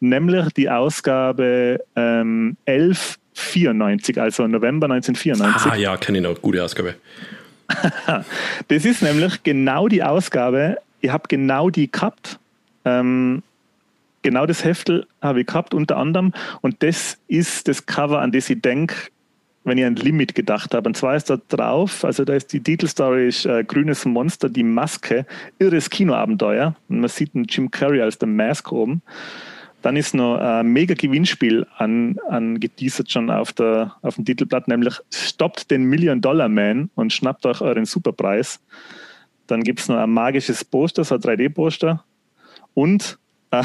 [0.00, 5.72] nämlich die Ausgabe ähm, 1194, also November 1994.
[5.72, 6.94] Ah ja, kenne ich noch, gute Ausgabe.
[8.68, 12.38] das ist nämlich genau die Ausgabe, ich habe genau die gehabt.
[12.84, 13.42] Ähm,
[14.22, 16.32] genau das Heftel habe ich gehabt, unter anderem.
[16.60, 18.94] Und das ist das Cover, an das ich denke,
[19.64, 20.88] wenn ich an Limit gedacht habe.
[20.88, 24.64] Und zwar ist da drauf, also da ist die Titelstory ist, äh, Grünes Monster, die
[24.64, 25.26] Maske,
[25.58, 26.74] irres Kinoabenteuer.
[26.88, 29.02] Und man sieht einen Jim Carrey als der Mask oben.
[29.82, 34.94] Dann ist noch ein mega Gewinnspiel an, angeteasert schon auf, der, auf dem Titelblatt, nämlich
[35.12, 38.60] stoppt den Million Dollar Man und schnappt euch euren Superpreis.
[39.48, 42.04] Dann gibt es noch ein magisches Poster, so ein 3D-Poster.
[42.74, 43.18] Und
[43.52, 43.62] äh,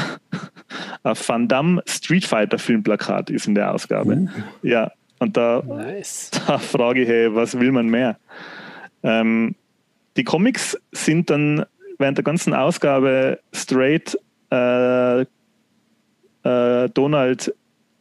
[1.02, 4.14] ein Van Damme Street Fighter Filmplakat ist in der Ausgabe.
[4.14, 4.28] Uh.
[4.62, 6.30] Ja, und da, nice.
[6.46, 8.18] da frage ich, hey, was will man mehr?
[9.02, 9.54] Ähm,
[10.16, 11.64] die Comics sind dann
[11.98, 14.16] während der ganzen Ausgabe straight
[14.50, 17.54] äh, äh, Donald,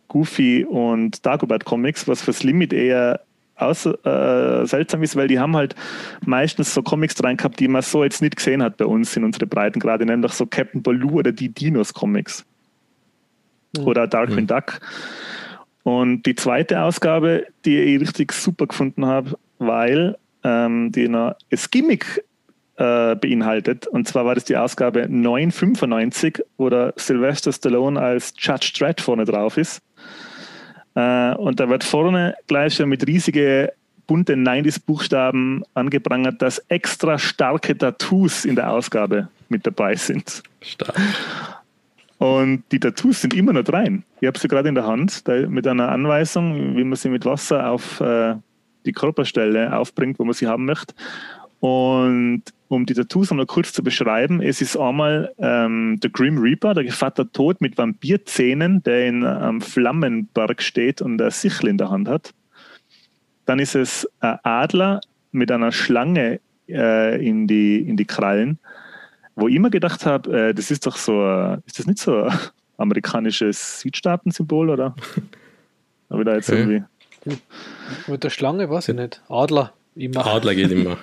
[0.07, 3.21] Goofy und Dagobert Comics, was fürs Limit eher
[3.57, 5.75] aus, äh, seltsam ist, weil die haben halt
[6.25, 9.23] meistens so Comics rein gehabt, die man so jetzt nicht gesehen hat bei uns in
[9.23, 12.45] unsere Breiten, gerade nämlich so Captain Baloo oder die Dinos Comics.
[13.75, 13.83] Mhm.
[13.85, 14.47] Oder Darkwing mhm.
[14.47, 14.79] Duck.
[15.83, 21.69] Und die zweite Ausgabe, die ich richtig super gefunden habe, weil ähm, die noch das
[21.71, 22.23] Gimmick
[22.77, 23.87] äh, beinhaltet.
[23.87, 29.25] Und zwar war das die Ausgabe 995, wo der Sylvester Stallone als Judge Dredd vorne
[29.25, 29.81] drauf ist.
[30.97, 33.67] Äh, und da wird vorne gleich schon mit riesigen
[34.07, 40.41] bunten 90s-Buchstaben angeprangert, dass extra starke Tattoos in der Ausgabe mit dabei sind.
[40.61, 40.97] Stark.
[42.17, 44.03] Und die Tattoos sind immer noch rein.
[44.21, 47.69] Ich habe sie gerade in der Hand mit einer Anweisung, wie man sie mit Wasser
[47.69, 48.33] auf äh,
[48.87, 50.95] die Körperstelle aufbringt, wo man sie haben möchte.
[51.59, 56.73] Und um die Tattoos einmal kurz zu beschreiben, es ist einmal ähm, der Grim Reaper,
[56.73, 61.89] der Gevatter Tod mit Vampirzähnen, der in einem Flammenberg steht und eine Sichel in der
[61.89, 62.33] Hand hat.
[63.45, 65.01] Dann ist es ein Adler
[65.31, 68.59] mit einer Schlange äh, in, die, in die Krallen,
[69.35, 72.23] wo ich immer gedacht habe, äh, das ist doch so, äh, ist das nicht so
[72.23, 72.37] ein
[72.77, 74.95] amerikanisches Südstaaten-Symbol, oder?
[76.09, 76.59] Ich da jetzt okay.
[76.59, 77.37] irgendwie.
[78.07, 79.21] Mit der Schlange weiß ich nicht.
[79.27, 79.73] Adler.
[79.95, 80.25] Immer.
[80.25, 80.97] Adler geht immer.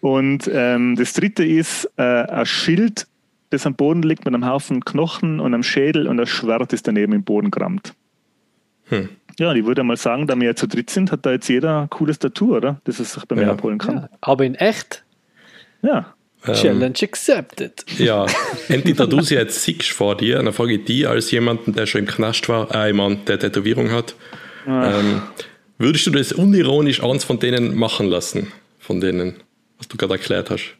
[0.00, 3.06] Und ähm, das dritte ist äh, ein Schild,
[3.50, 6.86] das am Boden liegt mit einem Haufen Knochen und einem Schädel und ein Schwert ist
[6.86, 7.94] daneben im Boden gerammt.
[8.84, 9.08] Hm.
[9.38, 11.82] Ja, ich würde mal sagen, da wir ja zu dritt sind, hat da jetzt jeder
[11.82, 12.80] ein cooles Tattoo, oder?
[12.84, 13.50] Das er sich bei mir ja.
[13.52, 13.96] abholen kann.
[13.96, 15.04] Ja, aber in echt?
[15.82, 16.14] Ja.
[16.46, 17.84] Ähm, Challenge accepted.
[17.98, 18.24] Ja,
[18.68, 22.02] entweder du sie jetzt siehst vor dir, dann frage ich die als jemanden, der schon
[22.02, 24.14] im Knast war, äh, jemand, der Tätowierung hat,
[24.66, 25.22] ähm,
[25.78, 28.52] würdest du das unironisch eins von denen machen lassen?
[28.78, 29.36] Von denen?
[29.80, 30.76] Was du gerade erklärt hast.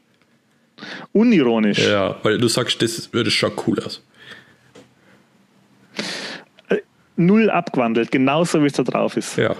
[1.13, 1.79] Unironisch.
[1.79, 4.03] Ja, weil du sagst, das würde schon cool aus.
[6.69, 6.79] Äh,
[7.17, 9.37] null abgewandelt, genauso wie es da drauf ist.
[9.37, 9.57] Ja.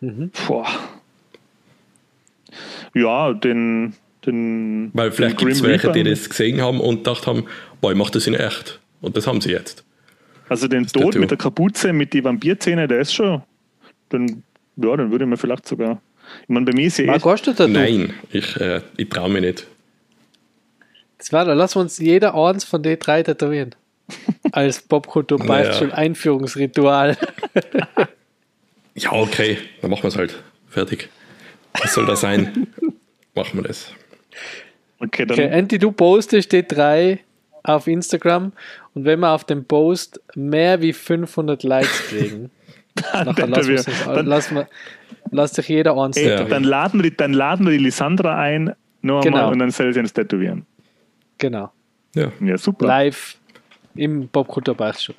[0.00, 0.30] Mhm.
[0.46, 0.66] Boah.
[2.94, 3.94] Ja, den,
[4.24, 4.90] den.
[4.94, 7.44] Weil vielleicht gibt es welche, die das gesehen haben und gedacht haben,
[7.80, 8.80] boah, ich mach das in echt.
[9.00, 9.84] Und das haben sie jetzt.
[10.48, 13.42] Also den Tod mit der Kapuze, mit den Vampirzähne, der ist schon.
[14.12, 14.44] Den,
[14.76, 16.00] ja, den würde ich mir vielleicht sogar
[16.42, 17.68] ich meine, bei mir ist ja Was kostet das?
[17.68, 19.66] Nein, ich, äh, ich traue mich nicht.
[21.18, 23.74] Das war, dann lassen wir uns jeder eins von den drei tätowieren.
[24.52, 25.92] Als Popkultur naja.
[25.92, 27.16] Einführungsritual.
[28.94, 30.42] ja, okay, dann machen wir es halt.
[30.68, 31.08] Fertig.
[31.80, 32.66] Was soll das sein?
[33.34, 33.90] machen wir das.
[34.98, 35.38] Okay, dann.
[35.38, 37.20] Okay, Andy, du postest die drei
[37.62, 38.52] auf Instagram
[38.94, 42.50] und wenn wir auf dem Post mehr wie 500 Likes kriegen,
[42.94, 44.68] Nachher lassen wir, dann, wir,
[45.30, 49.22] lass sich jeder eins ey, dann, laden wir, dann laden wir die Lisandra ein, noch
[49.22, 49.36] genau.
[49.36, 50.64] einmal, und dann soll sie uns tätowieren.
[51.38, 51.72] Genau.
[52.14, 52.30] Ja.
[52.40, 52.86] ja, super.
[52.86, 53.36] Live
[53.96, 55.16] im Popkulturbeichtstuhl.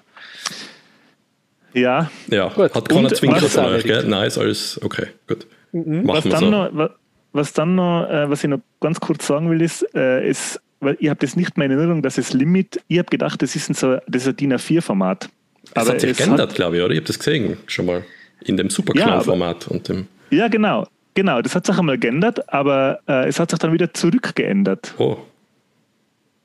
[1.74, 2.10] Ja.
[2.28, 2.74] Ja, gut.
[2.74, 4.06] hat keiner zwingend von euch, gell?
[4.06, 5.46] Nice, alles okay, gut.
[5.74, 6.08] Mhm.
[6.08, 6.50] Was, dann so.
[6.50, 6.90] noch,
[7.34, 10.98] was dann noch, äh, was ich noch ganz kurz sagen will, ist, äh, ist weil
[11.00, 13.70] ihr habt es nicht mehr in Erinnerung, dass es Limit, ich habe gedacht, das ist
[13.70, 15.30] ein, so, das ist ein DIN A4-Format.
[15.76, 16.94] Das hat sich geändert, glaube ich, oder?
[16.94, 18.04] Ich habe das gesehen schon mal
[18.44, 19.68] in dem Superknall-Format.
[19.70, 19.96] Ja,
[20.32, 20.88] ja, genau.
[21.14, 24.94] Genau, das hat sich einmal geändert, aber äh, es hat sich dann wieder zurückgeändert.
[24.98, 25.18] Oh.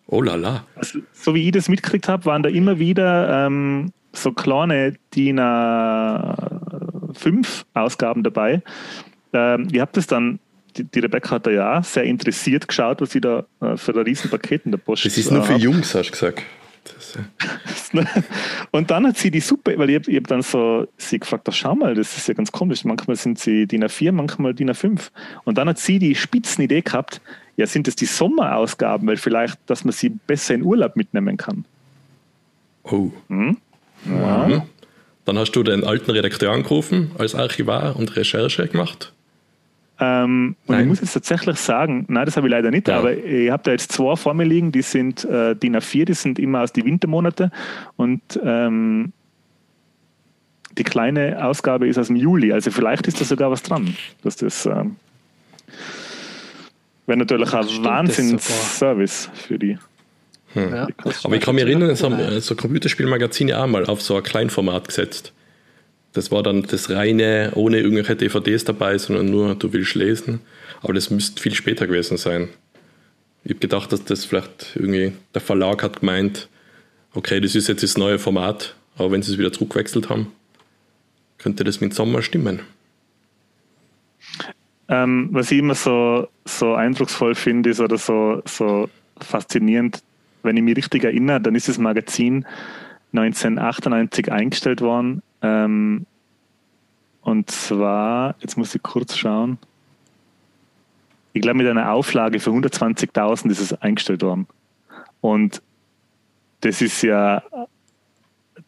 [0.06, 0.64] Oh la la.
[0.76, 5.40] Also, so wie ich das mitgekriegt habe, waren da immer wieder ähm, so kleine DIN
[5.40, 8.62] A5 Ausgaben dabei.
[9.32, 10.40] Ähm, ihr habt das dann,
[10.76, 13.98] die, die, Rebecca hat da ja sehr interessiert geschaut, was sie da äh, für ein
[13.98, 16.42] Riesenpaket in der Post Das ist nur für Jungs, hast du gesagt.
[18.70, 21.52] und dann hat sie die Suppe, weil ich habe hab dann so sie gefragt, doch
[21.52, 22.84] schau mal, das ist ja ganz komisch.
[22.84, 25.10] Manchmal sind sie DIN A4, manchmal DIN A5.
[25.44, 27.20] Und dann hat sie die Spitzenidee gehabt,
[27.56, 31.64] ja, sind das die Sommerausgaben, weil vielleicht, dass man sie besser in Urlaub mitnehmen kann.
[32.84, 33.10] Oh.
[33.28, 33.56] Hm?
[34.06, 34.48] Ja.
[34.48, 34.62] Mhm.
[35.24, 39.12] Dann hast du den alten Redakteur angerufen als Archivar und Recherche gemacht.
[40.02, 42.98] Ähm, und ich muss jetzt tatsächlich sagen, nein, das habe ich leider nicht, ja.
[42.98, 46.14] aber ich habe da jetzt zwei vor mir liegen, die sind äh, DIN A4, die
[46.14, 47.50] sind immer aus den Wintermonate
[47.96, 49.12] und ähm,
[50.78, 54.36] die kleine Ausgabe ist aus dem Juli, also vielleicht ist da sogar was dran, dass
[54.36, 54.96] das ähm,
[57.06, 59.76] wäre natürlich ein Wahnsinns-Service für die.
[60.54, 60.74] Hm.
[60.74, 60.88] Ja.
[61.24, 64.88] Aber ich kann mich erinnern, es haben so Computerspielmagazine auch mal auf so ein Kleinformat
[64.88, 65.34] gesetzt.
[66.12, 70.40] Das war dann das reine, ohne irgendwelche DVDs dabei, sondern nur, du willst lesen.
[70.82, 72.48] Aber das müsste viel später gewesen sein.
[73.44, 76.48] Ich habe gedacht, dass das vielleicht irgendwie, der Verlag hat gemeint,
[77.14, 80.32] okay, das ist jetzt das neue Format, aber wenn sie es wieder zurückgewechselt haben,
[81.38, 82.60] könnte das mit Sommer stimmen.
[84.88, 88.88] Ähm, was ich immer so, so eindrucksvoll finde, ist oder so, so
[89.20, 90.02] faszinierend.
[90.42, 92.44] Wenn ich mich richtig erinnere, dann ist das Magazin
[93.12, 95.22] 1998 eingestellt worden.
[95.42, 96.06] Ähm,
[97.22, 99.58] und zwar, jetzt muss ich kurz schauen,
[101.32, 104.46] ich glaube mit einer Auflage für 120.000 ist es eingestellt worden.
[105.20, 105.62] Und
[106.60, 107.42] das ist ja,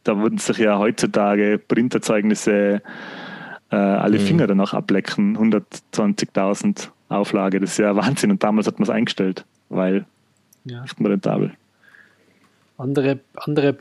[0.04, 2.82] da würden sich ja heutzutage Printerzeugnisse
[3.70, 4.22] äh, alle mhm.
[4.22, 5.36] Finger danach ablecken.
[5.36, 8.30] 120.000 Auflage, das ist ja Wahnsinn.
[8.30, 10.04] Und damals hat man es eingestellt, weil
[10.64, 10.82] ja.
[10.82, 11.52] nicht mehr rentabel.
[12.78, 13.76] Andere, andere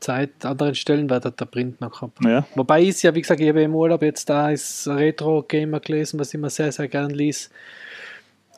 [0.00, 2.18] Zeit, anderen Stellenwert hat der Print noch gehabt.
[2.24, 2.46] Ja.
[2.54, 6.28] Wobei ist ja, wie gesagt, ich habe im Urlaub jetzt da ist Retro-Gamer gelesen, was
[6.28, 7.50] ich immer sehr, sehr gern lies.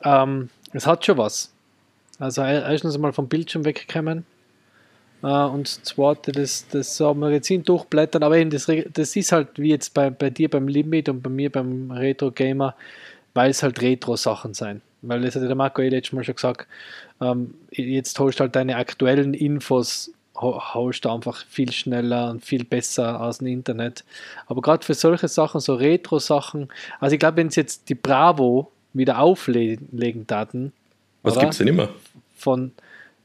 [0.03, 1.53] Ähm, es hat schon was.
[2.19, 4.25] Also erstens mal vom Bildschirm weggekommen
[5.23, 9.69] äh, und zweite das, das so Magazin durchblättern, aber eben das, das ist halt wie
[9.69, 12.75] jetzt bei, bei dir beim Limit und bei mir beim Retro Gamer,
[13.33, 14.81] weil es halt Retro-Sachen sein.
[15.01, 16.67] Weil das hat der Marco eh letztes Mal schon gesagt,
[17.19, 22.63] ähm, jetzt holst du halt deine aktuellen Infos haust du einfach viel schneller und viel
[22.63, 24.03] besser aus dem Internet.
[24.47, 26.69] Aber gerade für solche Sachen, so Retro-Sachen,
[26.99, 30.73] also ich glaube, wenn es jetzt die Bravo wieder auflegen Daten.
[31.23, 31.89] Was gibt es denn immer?
[32.35, 32.71] Von,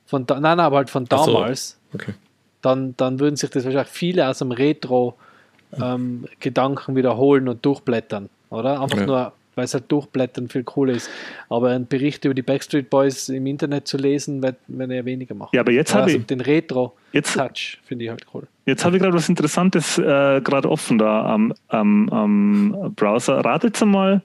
[0.06, 1.78] von nein, nein, aber halt von damals.
[1.92, 1.98] So.
[1.98, 2.14] Okay.
[2.62, 8.80] Dann, dann würden sich das wahrscheinlich viele aus dem Retro-Gedanken ähm, wiederholen und durchblättern, oder?
[8.80, 9.06] Einfach ja.
[9.06, 11.10] nur, weil es halt durchblättern viel cooler ist.
[11.50, 15.34] Aber einen Bericht über die Backstreet Boys im Internet zu lesen, wird man eher weniger
[15.34, 15.50] machen.
[15.52, 18.44] Ja, aber jetzt also habe ich den Retro-Touch finde ich halt cool.
[18.64, 23.44] Jetzt habe ich gerade was Interessantes äh, gerade offen da am, am, am Browser.
[23.44, 24.22] Ratet mal,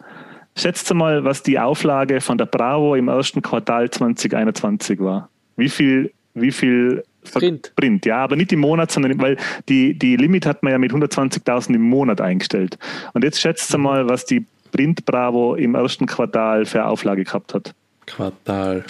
[0.56, 5.30] Schätzt mal, was die Auflage von der Bravo im ersten Quartal 2021 war.
[5.58, 7.72] Wie viel, wie viel Print.
[7.76, 9.38] Print, ja, aber nicht im Monat, sondern weil
[9.70, 12.78] die, die Limit hat man ja mit 120.000 im Monat eingestellt.
[13.14, 13.84] Und jetzt schätzt mhm.
[13.84, 17.74] mal, was die Print Bravo im ersten Quartal für Auflage gehabt hat.
[18.06, 18.84] Quartal.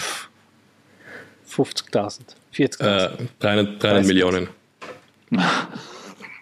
[1.48, 2.20] 50.000,
[2.52, 2.82] 40.000.
[2.82, 4.48] Äh, 300, 300 Millionen.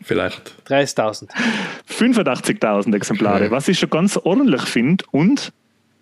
[0.03, 0.55] vielleicht.
[0.69, 1.29] 30.000.
[1.89, 5.05] 85.000 Exemplare, was ich schon ganz ordentlich finde.
[5.11, 5.53] Und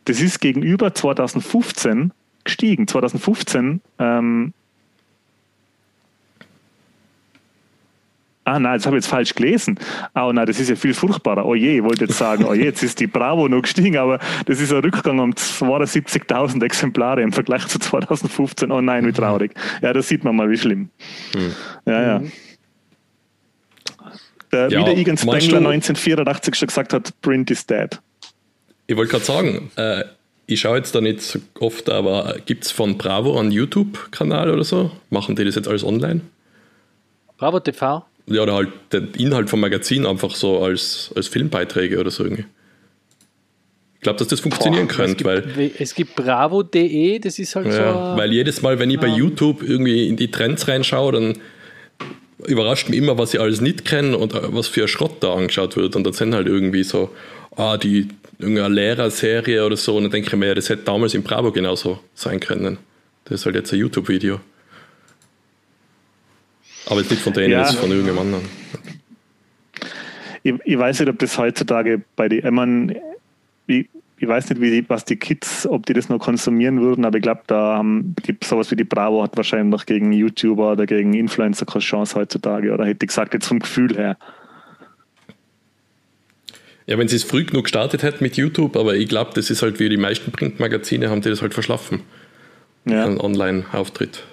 [0.04, 2.12] das ist gegenüber 2015
[2.44, 2.86] gestiegen.
[2.86, 4.52] 2015 ähm,
[8.50, 9.78] Ah, nein, das habe ich jetzt falsch gelesen.
[10.14, 11.44] Oh nein, das ist ja viel furchtbarer.
[11.46, 14.18] Oh je, ich wollte jetzt sagen, oh je, jetzt ist die Bravo noch gestiegen, aber
[14.46, 18.70] das ist ein Rückgang um 72.000 Exemplare im Vergleich zu 2015.
[18.70, 19.52] Oh nein, wie traurig.
[19.82, 20.90] Ja, da sieht man mal, wie schlimm.
[21.32, 21.52] Hm.
[21.86, 22.18] Ja, ja.
[22.18, 22.32] Mhm
[24.52, 28.00] der ja, wieder Egan Spengler 1984 schon gesagt hat, Print is dead.
[28.86, 30.04] Ich wollte gerade sagen, äh,
[30.46, 34.64] ich schaue jetzt da nicht so oft, aber gibt es von Bravo einen YouTube-Kanal oder
[34.64, 34.90] so?
[35.10, 36.22] Machen die das jetzt alles online?
[37.36, 38.04] Bravo TV?
[38.30, 42.44] Ja, oder halt den Inhalt vom Magazin einfach so als, als Filmbeiträge oder so irgendwie.
[43.96, 45.72] Ich glaube, dass das funktionieren Boah, könnte, weil.
[45.78, 48.18] Es gibt bravo.de, das ist halt ja, so.
[48.18, 51.38] Weil jedes Mal, wenn ich bei YouTube irgendwie in die Trends reinschaue, dann
[52.46, 55.34] überrascht mich immer, was ich alles nicht kenne und äh, was für ein Schrott da
[55.34, 55.96] angeschaut wird.
[55.96, 57.10] Und dann sind halt irgendwie so,
[57.56, 58.08] ah, die
[58.38, 59.96] irgendeine Lehrerserie oder so.
[59.96, 62.78] Und dann denke ich mir, ja, das hätte damals im Bravo genauso sein können.
[63.24, 64.40] Das ist halt jetzt ein YouTube-Video.
[66.86, 67.62] Aber jetzt nicht von denen, ja.
[67.62, 68.44] ist von irgendeinem anderen.
[70.42, 73.00] Ich, ich, weiß nicht, ob das heutzutage bei den, ich meine,
[74.20, 77.16] ich weiß nicht, wie die, was die Kids, ob die das noch konsumieren würden, aber
[77.16, 77.82] ich glaube, da
[78.22, 81.82] gibt es sowas wie die Bravo hat wahrscheinlich noch gegen YouTuber oder gegen Influencer keine
[81.82, 84.18] Chance heutzutage, oder hätte ich gesagt, jetzt vom Gefühl her.
[86.86, 89.62] Ja, wenn sie es früh genug gestartet hätten mit YouTube, aber ich glaube, das ist
[89.62, 92.00] halt wie die meisten Printmagazine, haben die das halt verschlafen.
[92.84, 93.06] Ja.
[93.06, 94.24] Ein Online-Auftritt.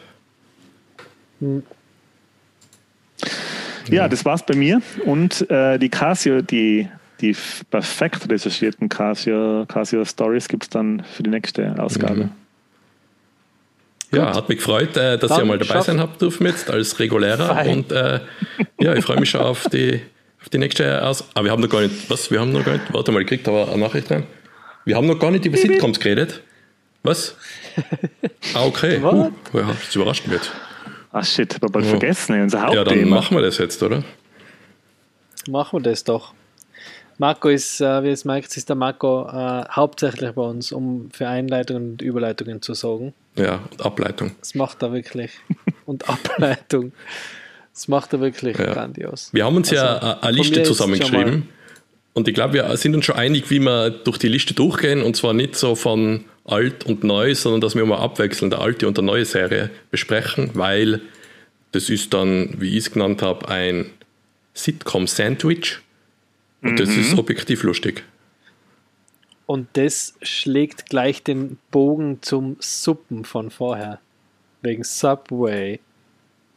[3.89, 4.81] Ja, das war's bei mir.
[5.05, 6.87] Und äh, die Casio, die
[7.21, 7.35] die
[7.69, 12.25] perfekt recherchierten Casio, Casio Stories gibt es dann für die nächste Ausgabe.
[12.25, 12.29] Mhm.
[14.11, 16.97] Ja, hat mich gefreut, äh, dass dann ihr mal dabei sein habt dürfen jetzt als
[16.99, 17.47] regulärer.
[17.47, 17.69] Fein.
[17.69, 18.21] Und äh,
[18.79, 20.01] ja, ich freue mich schon auf die,
[20.41, 21.23] auf die nächste Aus.
[21.33, 22.31] Aber ah, wir haben noch gar nicht, was?
[22.31, 24.23] Wir haben noch gar nicht, warte mal, ich kriegt aber eine Nachricht rein.
[24.85, 26.41] Wir haben noch gar nicht über Sitcoms geredet.
[27.03, 27.35] Was?
[28.53, 28.99] Ah, okay.
[29.03, 30.51] Uh, ja, das überrascht mich jetzt.
[31.11, 31.91] Ach shit, hab ich bald ja.
[31.91, 32.89] vergessen, unser Hauptthema.
[32.89, 34.03] Ja, dann machen wir das jetzt, oder?
[35.49, 36.33] Machen wir das doch.
[37.19, 41.27] Marco ist, äh, wie es merkt, ist der Marco äh, hauptsächlich bei uns, um für
[41.27, 43.13] Einleitungen und Überleitungen zu sorgen.
[43.35, 44.31] Ja, und Ableitung.
[44.39, 45.31] Das macht er wirklich.
[45.85, 46.91] und Ableitung.
[47.73, 48.73] Das macht er wirklich ja.
[48.73, 49.29] grandios.
[49.33, 51.49] Wir haben uns also, ja eine Liste zusammengeschrieben.
[52.13, 55.03] Und ich glaube, wir sind uns schon einig, wie wir durch die Liste durchgehen.
[55.03, 58.87] Und zwar nicht so von alt und neu, sondern dass wir mal abwechselnd der alte
[58.87, 61.01] und der neue Serie besprechen, weil
[61.71, 63.91] das ist dann, wie ich es genannt habe, ein
[64.53, 65.79] Sitcom-Sandwich.
[66.63, 66.77] Und mhm.
[66.77, 68.03] das ist objektiv lustig.
[69.45, 73.99] Und das schlägt gleich den Bogen zum Suppen von vorher.
[74.61, 75.79] Wegen Subway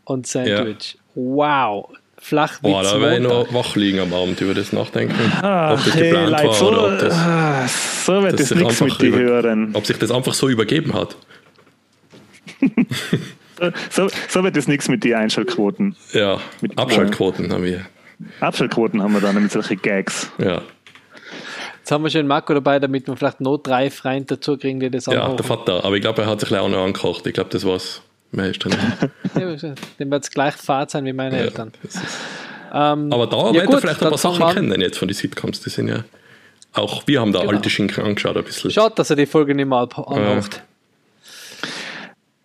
[0.04, 0.98] und Sandwich.
[1.14, 1.92] Wow.
[2.20, 2.60] Flachwitz.
[2.62, 5.14] Boah, da werde ich noch wach liegen am Abend über das nachdenken.
[5.42, 8.54] Ah, ob das hey, geplant Leute, war so, oder ob, das, ah, so wird das
[8.54, 9.70] nichts mit dir hören.
[9.72, 11.16] ob sich das einfach so übergeben hat.
[13.90, 15.94] So, so wird das nichts mit die Einschaltquoten.
[16.14, 17.84] Ja, Mit- Abschaltquoten haben wir.
[18.40, 20.30] Abschaltquoten haben wir dann mit solchen Gags.
[20.38, 20.62] Ja,
[21.80, 24.90] Jetzt haben wir schon Marco dabei, damit wir vielleicht noch drei Freunde dazu kriegen, die
[24.90, 25.36] das ja anhören.
[25.36, 25.84] der Vater.
[25.84, 27.26] Aber ich glaube, er hat sich auch noch angekocht.
[27.26, 28.00] Ich glaube, das war's.
[28.32, 28.72] Mehr ist drin.
[29.34, 31.72] Ja, Dem wird es gleich fad sein wie meine Ja, Eltern.
[31.82, 32.04] das ist-
[32.72, 35.14] Ähm, Aber da ja werdet ihr gut, vielleicht ein paar Sachen kennen jetzt von den
[35.14, 35.60] Sitcoms.
[35.60, 36.04] Die sind ja
[36.72, 37.52] auch, wir haben da Genau.
[37.52, 38.70] alte Schinken angeschaut ein bisschen.
[38.70, 40.62] Schade, dass er die Folge nicht mal anmacht.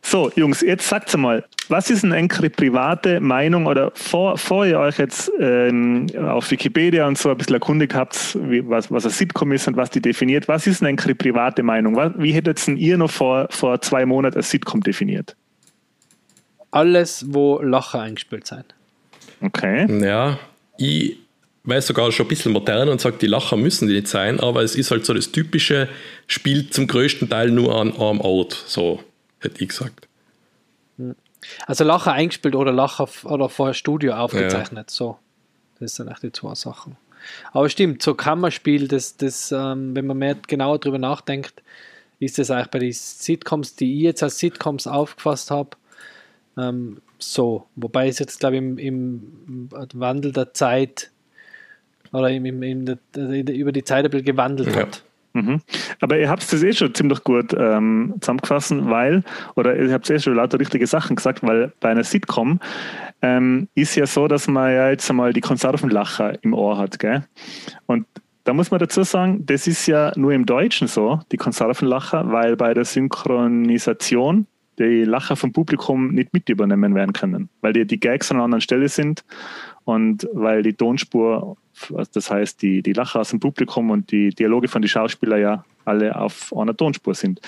[0.02, 4.80] So, Jungs, jetzt sagt mal, was ist denn eure private Meinung oder vor, vor ihr
[4.80, 9.12] euch jetzt ähm, auf Wikipedia und so ein bisschen erkundigt habt, wie, was, was ein
[9.12, 11.96] Sitcom ist und was die definiert, was ist denn eure private Meinung?
[11.96, 15.36] Was, wie hättet denn ihr noch vor, vor zwei Monaten ein Sitcom definiert?
[16.76, 18.66] Alles, wo Lacher eingespielt sind.
[19.42, 19.88] Okay.
[20.04, 20.38] Ja,
[20.78, 21.18] ich
[21.64, 24.62] weiß sogar schon ein bisschen modern und sage, die Lacher müssen die nicht sein, aber
[24.62, 25.88] es ist halt so das typische,
[26.28, 28.62] spielt zum größten Teil nur an einem Ort.
[28.68, 29.02] So
[29.40, 30.10] hätte ich gesagt.
[31.66, 34.90] Also Lacher eingespielt oder Lacher oder vorher Studio aufgezeichnet.
[34.90, 35.18] So.
[35.80, 36.98] Das sind echt die zwei Sachen.
[37.54, 41.64] Aber stimmt, so Kammerspiel, das, das, ähm, wenn man mehr genauer drüber nachdenkt,
[42.20, 45.70] ist das eigentlich bei den Sitcoms, die ich jetzt als Sitcoms aufgefasst habe,
[46.58, 47.66] ähm, so.
[47.76, 51.12] Wobei es jetzt, glaube ich, im, im Wandel der Zeit
[52.12, 52.98] oder im, im, im, der,
[53.56, 54.82] über die Zeit ein bisschen gewandelt Ja.
[54.82, 55.04] hat.
[55.34, 55.62] Mhm.
[56.00, 59.22] Aber ihr habt das eh schon ziemlich gut ähm, zusammengefasst, weil,
[59.56, 62.62] oder ihr habt eh schon lauter richtige Sachen gesagt, weil bei einer Sitcom
[63.22, 67.26] ähm, ist ja so, dass man ja jetzt einmal die Konservenlacher im Ohr hat, gell?
[67.86, 68.06] Und
[68.46, 72.56] da muss man dazu sagen, das ist ja nur im Deutschen so, die Konservenlacher, weil
[72.56, 74.48] bei der Synchronisation
[74.80, 78.46] die Lacher vom Publikum nicht mit übernehmen werden können, weil die, die Gags an einer
[78.46, 79.24] anderen Stelle sind
[79.86, 81.58] und weil die Tonspur,
[81.94, 85.42] also das heißt die, die Lacher aus dem Publikum und die Dialoge von den Schauspielern
[85.42, 87.40] ja alle auf einer Tonspur sind.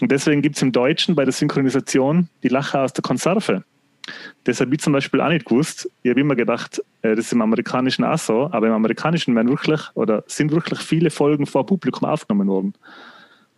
[0.00, 3.64] Und deswegen gibt es im Deutschen bei der Synchronisation die Lacher aus der Konserve.
[4.44, 5.88] Das habe ich zum Beispiel auch nicht gewusst.
[6.02, 9.48] Ich habe immer gedacht, äh, das ist im Amerikanischen auch so, aber im Amerikanischen werden
[9.48, 12.74] wirklich oder sind wirklich viele Folgen vor Publikum aufgenommen worden.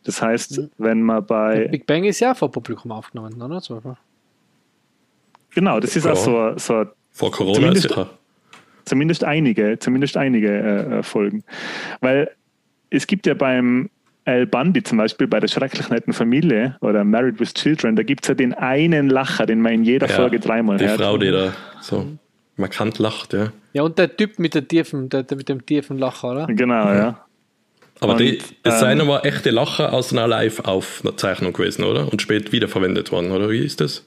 [0.05, 3.61] Das heißt, wenn man bei Big Bang ist ja vor Publikum aufgenommen, oder?
[3.61, 3.97] Zum Beispiel.
[5.55, 6.13] genau, das ist Ja.
[6.13, 8.11] auch so, so Vor Corona Zumindest- sicher.
[8.85, 11.45] zumindest einige, zumindest einige äh, äh, Folgen.
[12.01, 12.31] Weil
[12.91, 13.89] es gibt ja beim
[14.27, 18.25] Al Bundy zum Beispiel, bei der schrecklich netten Familie oder Married with Children, da gibt
[18.25, 21.01] es ja den einen Lacher, den man in jeder Ja, Folge dreimal Die hört.
[21.01, 22.07] Frau, die da so
[22.57, 23.53] markant lacht, ja.
[23.75, 26.47] Ja, und der Typ mit, der tiefen, der, der mit dem tiefen Lacher, oder?
[26.47, 27.25] Genau, ja.
[28.01, 32.11] Aber Und, die, das ähm, seien aber echte Lacher aus einer Live-Aufzeichnung gewesen, oder?
[32.11, 34.07] Und spät wiederverwendet worden, oder wie ist das?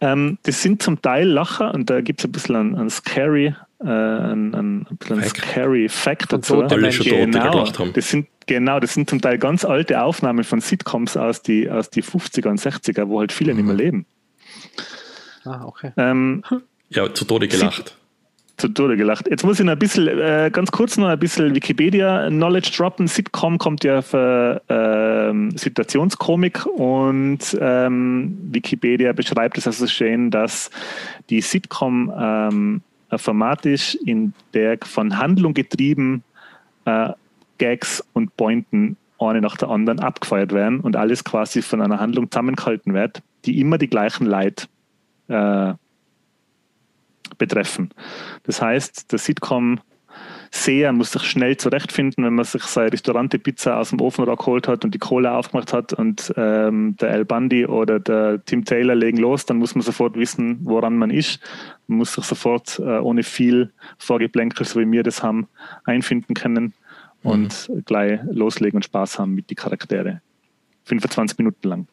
[0.00, 3.54] Ähm, das sind zum Teil Lacher und da gibt es ein bisschen einen, einen scary,
[3.80, 5.36] äh, einen, einen, ein bisschen einen Fact.
[5.46, 6.54] scary Fact dazu.
[6.56, 7.92] toten Alle schon Genau, gelacht haben.
[7.94, 11.90] das sind, genau, das sind zum Teil ganz alte Aufnahmen von Sitcoms aus die, aus
[11.90, 13.58] die 50er und 60er, wo halt viele Mhm.
[13.58, 14.06] nicht mehr leben.
[15.44, 15.92] Ah, okay.
[15.96, 16.42] Ähm,
[16.90, 17.96] Ja, zu Tode gelacht.
[18.56, 19.28] Zu Tode gelacht.
[19.28, 23.08] Jetzt muss ich noch ein bisschen, äh, ganz kurz noch ein bisschen Wikipedia-Knowledge droppen.
[23.08, 30.70] Sitcom kommt ja für ähm, Situationskomik und ähm, Wikipedia beschreibt es also schön, dass
[31.30, 36.22] die Sitcom ähm, ein Format ist, in der von Handlung getrieben
[36.84, 37.10] äh,
[37.58, 42.30] Gags und Pointen eine nach der anderen abgefeuert werden und alles quasi von einer Handlung
[42.30, 44.66] zusammengehalten wird, die immer die gleichen Leute
[45.28, 45.74] äh,
[47.38, 47.90] betreffen.
[48.44, 49.80] Das heißt, der Sitcom
[50.50, 54.84] Seher muss sich schnell zurechtfinden, wenn man sich seine Restaurante-Pizza aus dem Ofen geholt hat
[54.84, 59.18] und die Kohle aufgemacht hat und ähm, der Al Bundy oder der Tim Taylor legen
[59.18, 61.40] los, dann muss man sofort wissen, woran man ist.
[61.88, 65.48] Man muss sich sofort äh, ohne viel Vorgeplänkel, so wie wir das haben,
[65.84, 66.72] einfinden können
[67.24, 70.20] und gleich loslegen und Spaß haben mit den Charaktere.
[70.84, 71.86] 25 Minuten lang.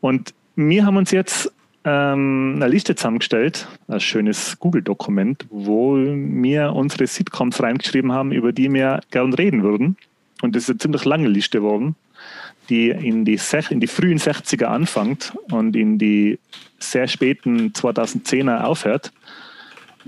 [0.00, 1.52] Und wir haben uns jetzt
[1.84, 8.72] ähm, eine Liste zusammengestellt, ein schönes Google-Dokument, wo wir unsere Sitcoms reingeschrieben haben, über die
[8.72, 9.96] wir gern reden würden.
[10.42, 11.96] Und das ist eine ziemlich lange Liste geworden,
[12.68, 13.38] die in die,
[13.70, 16.38] in die frühen 60er anfängt und in die
[16.78, 19.12] sehr späten 2010er aufhört.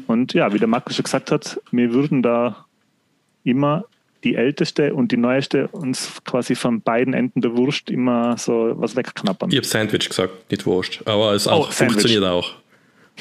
[0.06, 2.64] Und ja, wie der Markus schon gesagt hat, wir würden da
[3.44, 3.84] immer
[4.24, 8.96] die älteste und die neueste uns quasi von beiden Enden der Wurst immer so was
[8.96, 9.50] wegknappern.
[9.50, 11.00] Ich habe Sandwich gesagt, nicht Wurst.
[11.06, 11.94] Aber es Oh, auch Sandwich.
[12.02, 12.54] funktioniert auch.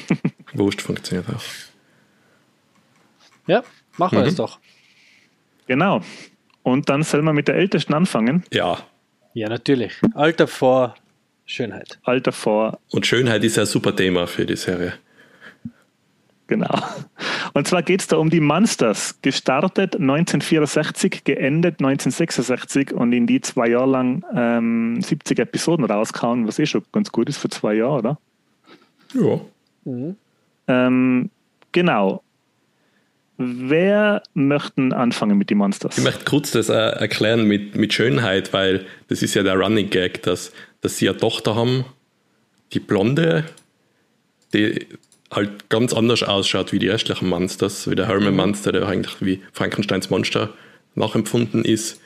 [0.54, 1.42] Wurst funktioniert auch.
[3.46, 3.62] Ja,
[3.96, 4.24] machen wir Mhm.
[4.26, 4.58] das doch.
[5.66, 6.00] Genau.
[6.62, 8.44] Und dann soll man mit der Ältesten anfangen.
[8.52, 8.78] Ja.
[9.34, 9.94] Ja, natürlich.
[10.14, 10.94] Alter vor
[11.46, 11.98] Schönheit.
[12.02, 14.94] Alter vor, Und Schönheit ist ja ein super Thema für die Serie.
[16.50, 16.78] Genau.
[17.54, 19.18] Und zwar geht es da um die Monsters.
[19.22, 26.58] Gestartet 1964, geendet 1966 und in die zwei Jahre lang ähm, 70 Episoden rausgehauen, was
[26.58, 28.18] eh schon ganz gut ist für zwei Jahre, oder?
[29.14, 29.40] Ja.
[30.68, 31.30] Ähm,
[31.72, 32.22] genau.
[33.38, 35.96] Wer möchten anfangen mit den Monsters?
[35.96, 39.88] Ich möchte kurz das äh, erklären mit, mit Schönheit, weil das ist ja der Running
[39.88, 40.52] Gag, dass,
[40.82, 41.86] dass sie eine Tochter haben,
[42.74, 43.44] die Blonde,
[44.52, 44.86] die
[45.30, 49.40] halt ganz anders ausschaut wie die restlichen Monsters, wie der Herman Monster, der eigentlich wie
[49.52, 50.50] Frankensteins Monster
[50.94, 52.00] nachempfunden ist.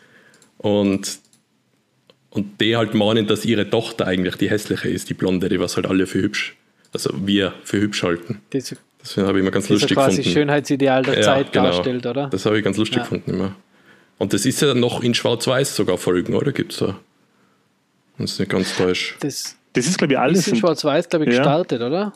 [0.58, 1.18] Und,
[2.30, 5.76] und die halt meinen, dass ihre Tochter eigentlich die hässliche ist, die Blonde, die was
[5.76, 6.56] halt alle für hübsch,
[6.92, 8.40] also wir für hübsch halten.
[8.50, 10.34] Das, Das habe ich immer ganz das ist lustig quasi gefunden.
[10.38, 11.64] Schönheitsideal der Ja, Zeit genau.
[11.66, 12.28] darstellt, oder?
[12.28, 13.02] Das habe ich ganz lustig Ja.
[13.02, 13.56] gefunden immer.
[14.18, 16.52] Und das ist ja noch in Schwarz-Weiß sogar Folgen, oder?
[16.52, 16.98] Gibt es da?
[18.18, 19.16] Das ist nicht ganz täusch.
[19.20, 20.38] Das Das ist, glaube ich, alles.
[20.38, 21.38] ist in Schwarz-Weiß, glaube ich, Ja.
[21.38, 22.12] gestartet, oder?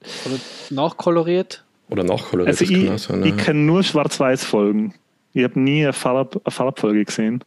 [0.00, 0.38] Oder
[0.70, 1.64] nachkoloriert.
[1.88, 3.24] Oder nachkoloriert, Also das kann ich, sein.
[3.24, 4.94] ich kenne nur Schwarz-Weiß-Folgen.
[5.32, 7.44] Ich habe nie eine, Farb, eine Farbfolge gesehen.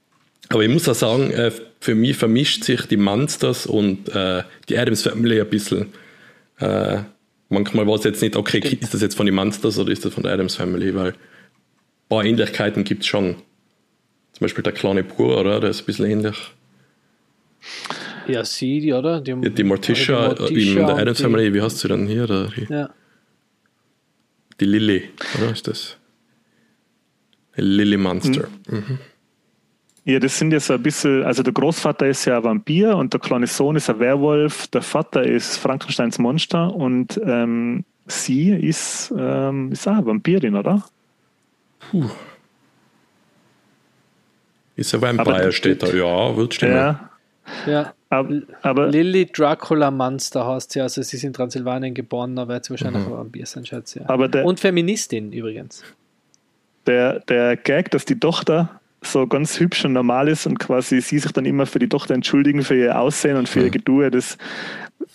[0.49, 4.77] Aber ich muss auch sagen, äh, für mich vermischt sich die Monsters und äh, die
[4.77, 5.93] Adams Family ein bisschen.
[6.59, 6.99] Äh,
[7.49, 10.13] manchmal war es jetzt nicht, okay, ist das jetzt von den Monsters oder ist das
[10.13, 10.93] von der Adams Family?
[10.95, 11.15] Weil ein
[12.09, 13.35] paar Ähnlichkeiten gibt es schon.
[14.33, 15.59] Zum Beispiel der kleine Pur, oder?
[15.59, 16.37] Der ist ein bisschen ähnlich.
[18.29, 19.21] Ja, sie, die, oder?
[19.21, 22.07] Die, Die, die Morticia, oder die äh, in der die- Family, wie heißt sie denn
[22.07, 22.27] hier?
[22.27, 22.89] Der, die, Ja.
[24.59, 25.97] die Lilly, oder ist das?
[27.55, 28.47] Lilly Monster.
[28.69, 28.99] Mhm.
[30.05, 33.13] Ja, das sind ja so ein bisschen, also der Großvater ist ja ein Vampir und
[33.13, 39.13] der kleine Sohn ist ein Werwolf, der Vater ist Frankensteins Monster und ähm, sie ist,
[39.17, 40.83] ähm, ist auch eine Vampirin, oder?
[44.75, 45.87] Ist ein Vampire, steht da.
[45.87, 46.73] Ja, wird stimmen.
[46.75, 47.09] Ja.
[47.67, 47.93] ja.
[48.11, 52.65] Aber, aber Lily Dracula Monster heißt sie, also sie ist in Transsilvanien geboren, da wird
[52.65, 53.11] sie wahrscheinlich Mhm.
[53.13, 54.09] ein Vampir sein, schätze ich.
[54.09, 55.83] Aber der- Und Feministin übrigens.
[56.87, 61.19] der, der Gag, dass die Tochter so ganz hübsch und normal ist und quasi sie
[61.19, 64.37] sich dann immer für die Tochter entschuldigen für ihr Aussehen und für ihr Geduld, das,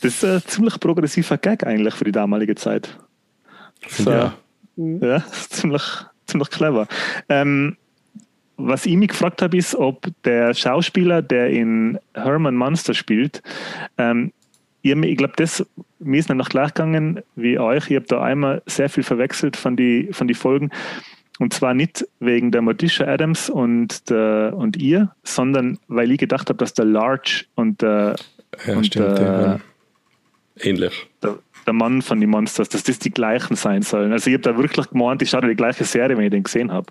[0.01, 2.97] das ist ein ziemlich progressiver Gag eigentlich für die damalige Zeit.
[3.89, 4.11] So.
[4.11, 4.33] ich auch.
[4.77, 5.83] Ja, ziemlich,
[6.27, 6.87] ziemlich clever.
[7.29, 7.77] Ähm,
[8.57, 13.43] was ich mich gefragt habe, ist, ob der Schauspieler, der in Herman Monster spielt,
[13.99, 14.33] ähm,
[14.83, 15.65] ich, ich glaube, das
[15.99, 17.91] mir ist noch gleich gegangen wie euch.
[17.91, 20.71] Ich habe da einmal sehr viel verwechselt von die, von die Folgen.
[21.39, 26.49] Und zwar nicht wegen der Morticia Adams und, der, und ihr, sondern weil ich gedacht
[26.49, 28.17] habe, dass der Large und der,
[28.67, 29.19] Ja, und stimmt.
[29.19, 29.63] die waren
[30.61, 31.09] ähnlich.
[31.23, 34.13] der, der Mann von den Monsters, dass das die gleichen sein sollen.
[34.13, 36.71] Also ich habe da wirklich gemeint, ich schaue die gleiche Serie, wenn ich den gesehen
[36.71, 36.87] habe.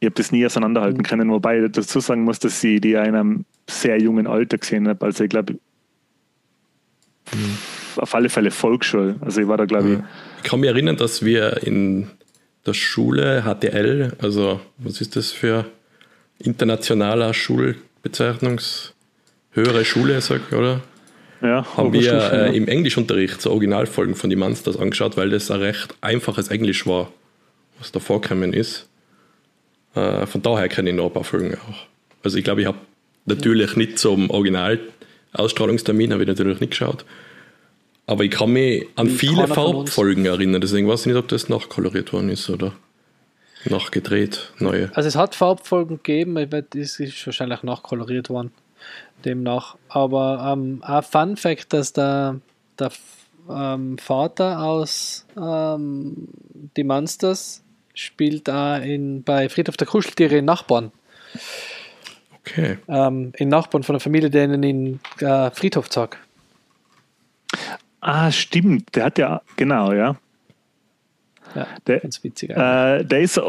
[0.00, 3.14] Ich habe das nie auseinanderhalten können, wobei ich dazu sagen muss, dass ich die in
[3.14, 5.04] einem sehr jungen Alter gesehen habe.
[5.06, 5.58] Also ich glaube,
[7.96, 9.16] auf alle Fälle Volksschule.
[9.20, 9.98] Also ich war da, glaube ich,
[10.42, 12.08] Ich kann mich erinnern, dass wir in
[12.66, 15.64] der Schule HTL, also was ist das für
[16.38, 18.92] internationaler Schulbezeichnungs
[19.52, 20.82] höhere Schule, sag ich, oder?
[21.40, 22.46] ja, Haben wir äh, ja.
[22.46, 27.10] im Englischunterricht so Originalfolgen von die Monsters angeschaut, weil das ein recht einfaches Englisch war,
[27.78, 28.88] was da vorgekommen ist.
[29.96, 31.86] Äh, von daher kenne ich noch ein paar Folgen auch.
[32.22, 32.78] Also ich glaube, ich habe
[33.24, 37.04] natürlich nicht zum Original-Ausstrahlungstermin, habe ich natürlich nicht geschaut.
[38.06, 39.48] Aber ich kann mich an viele.
[39.48, 42.72] Farbfolgen erinnern, deswegen weiß ich nicht, ob das nachkoloriert worden ist oder
[43.64, 44.90] nachgedreht, neue.
[44.94, 48.52] Also es hat Farbfolgen gegeben, weiß, das ist wahrscheinlich nachkoloriert worden,
[49.24, 49.76] demnach.
[49.88, 52.40] Aber ähm, ein Fun Fact, dass der,
[52.78, 52.92] der
[53.50, 56.28] ähm, Vater aus ähm,
[56.76, 57.64] Die Monsters
[57.96, 60.92] spielt auch in, bei Friedhof der Kuscheltiere in Nachbarn.
[62.40, 62.78] Okay.
[62.86, 66.18] Ähm, in Nachbarn von der Familie, denen in äh, Friedhof sagt.
[68.00, 68.94] Ah, stimmt.
[68.94, 70.16] Der hat ja, genau, ja.
[71.54, 72.50] Ja, Der, ganz witzig.
[72.50, 73.40] Äh, der ist,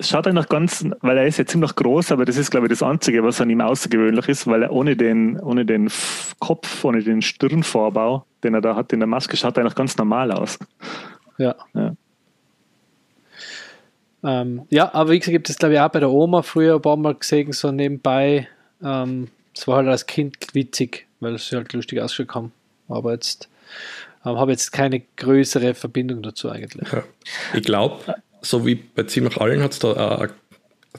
[0.00, 2.82] schaut eigentlich ganz, weil er ist ja ziemlich groß, aber das ist, glaube ich, das
[2.82, 5.90] Einzige, was an ihm außergewöhnlich ist, weil er ohne den, ohne den
[6.38, 9.96] Kopf, ohne den Stirnvorbau, den er da hat in der Maske, schaut er eigentlich ganz
[9.96, 10.58] normal aus.
[11.38, 11.54] Ja.
[11.74, 11.94] Ja.
[14.26, 16.82] Ähm, ja, aber wie gesagt, gibt es glaube ich auch bei der Oma früher ein
[16.82, 18.48] paar Mal gesehen, so nebenbei.
[18.82, 22.52] Ähm, es war halt als Kind witzig, weil sie halt lustig ausgeschaut haben.
[22.88, 23.48] Aber jetzt
[24.24, 26.90] ähm, habe jetzt keine größere Verbindung dazu eigentlich.
[26.90, 27.04] Ja.
[27.54, 30.30] Ich glaube, so wie bei ziemlich allen hat es da eine,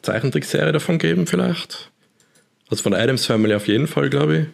[0.01, 1.91] Zeichentrickserie davon gegeben, vielleicht.
[2.69, 4.47] Also von der Adams Family auf jeden Fall, glaube ich.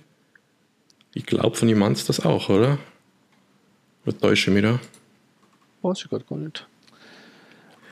[1.15, 2.79] Ich glaube, von den Monsters auch, oder?
[4.05, 4.79] Oder täusche ich mich da?
[5.81, 6.65] Weiß ich gerade gar nicht.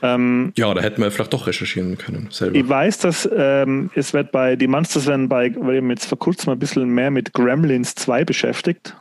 [0.02, 2.56] Ähm, Ja, da hätten wir vielleicht doch recherchieren können selber.
[2.56, 6.06] ich weiß, dass ähm, es wird bei, die Monsters werden bei, weil ich mich jetzt
[6.06, 8.96] vor kurzem ein bisschen mehr mit Gremlins 2 beschäftigt,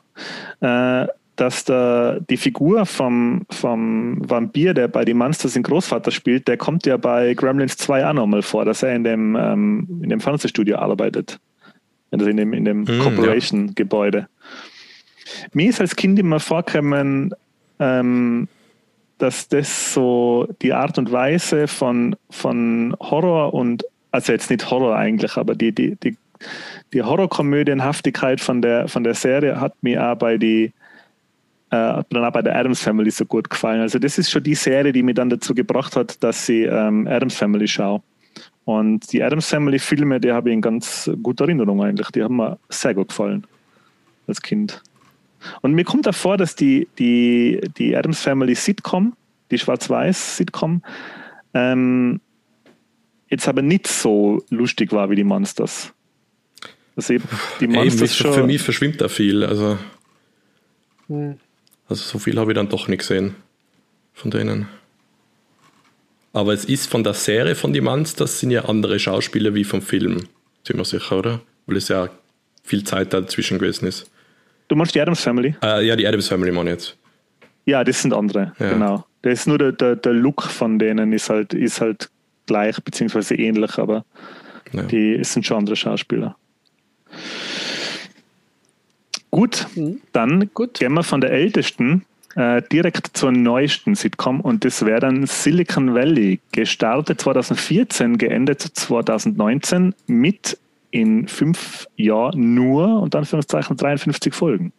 [0.61, 1.07] äh,
[1.37, 6.57] dass da die Figur vom, vom Vampir, der bei die Monsters den Großvater spielt, der
[6.57, 10.19] kommt ja bei Gremlins 2 auch nochmal vor, dass er in dem, ähm, in dem
[10.19, 11.39] Fernsehstudio arbeitet.
[12.11, 14.27] Also in dem, in dem Hm, Corporation-Gebäude.
[15.53, 17.33] Mir ist als Kind immer vorgekommen,
[17.79, 18.47] ähm,
[19.22, 24.95] dass das so die Art und Weise von, von Horror und, also jetzt nicht Horror
[24.95, 26.18] eigentlich, aber die, die, die,
[26.93, 30.73] die Horrorkomödienhaftigkeit von der, von der Serie hat mir auch bei die
[31.72, 33.80] äh, dann auch bei der Adams Family so gut gefallen.
[33.80, 37.07] Also das ist schon die Serie, die mich dann dazu gebracht hat, dass ich ähm,
[37.07, 38.02] Adams Family schaue.
[38.65, 42.10] Und die Adams Family Filme, die habe ich in ganz guter Erinnerung eigentlich.
[42.10, 43.48] Die haben mir sehr gut gefallen
[44.27, 44.81] als Kind.
[45.61, 49.15] Und mir kommt auch vor, dass die, die, die Adams Family Sitcom,
[49.49, 50.84] die Schwarz-Weiß-Sitcom,
[51.53, 52.22] ähm,
[53.30, 55.93] jetzt aber nicht so lustig war wie die Monsters.
[56.95, 57.13] Also
[57.59, 58.34] die Ey, Monsters mich, schon.
[58.34, 59.43] für mich verschwimmt da viel.
[59.43, 59.77] Also,
[61.07, 61.38] Hm.
[61.88, 63.35] also so viel habe ich dann doch nicht gesehen
[64.13, 64.68] von denen.
[66.34, 69.81] Aber es ist von der Serie von die Monsters sind ja andere Schauspieler wie vom
[69.81, 70.27] Film.
[70.65, 71.41] Sind wir sicher, oder?
[71.65, 72.09] Weil es ja
[72.63, 74.10] viel Zeit dazwischen gewesen ist.
[74.72, 75.53] Du meinst die Adams Family?
[75.61, 76.98] Äh, ja, die Adams Family meine ich jetzt.
[77.65, 78.69] Ja, das sind andere, Ja.
[78.72, 79.06] genau.
[79.22, 82.10] Das ist nur der, der, der Look von denen ist halt, ist halt
[82.45, 84.06] gleich beziehungsweise ähnlich, aber
[84.72, 84.84] Ja.
[84.84, 86.38] die es sind schon andere Schauspieler.
[89.30, 89.99] Gut, Mhm.
[90.14, 90.76] dann Gut.
[90.80, 92.06] gehen wir von der ältesten
[92.38, 99.93] äh, direkt zur neuesten Sitcom und das wäre dann Silicon Valley, gestartet 2014, geendet 2019
[100.07, 100.57] mit
[100.91, 104.73] in fünf Jahren nur und Anführungszeichen 53 Folgen.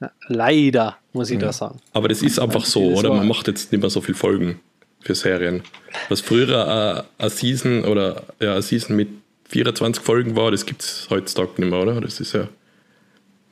[0.00, 1.80] Ja, leider, muss ich da sagen.
[1.92, 3.12] Aber das ist einfach so, oder?
[3.12, 4.60] Man macht jetzt nicht mehr so viel Folgen
[5.00, 5.62] für Serien.
[6.08, 9.08] Was früher äh, eine Season oder ja, eine Season mit
[9.48, 12.00] 24 Folgen war, das gibt es heutzutage nicht mehr, oder?
[12.00, 12.48] Das ist ja.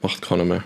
[0.03, 0.63] Macht keiner mehr.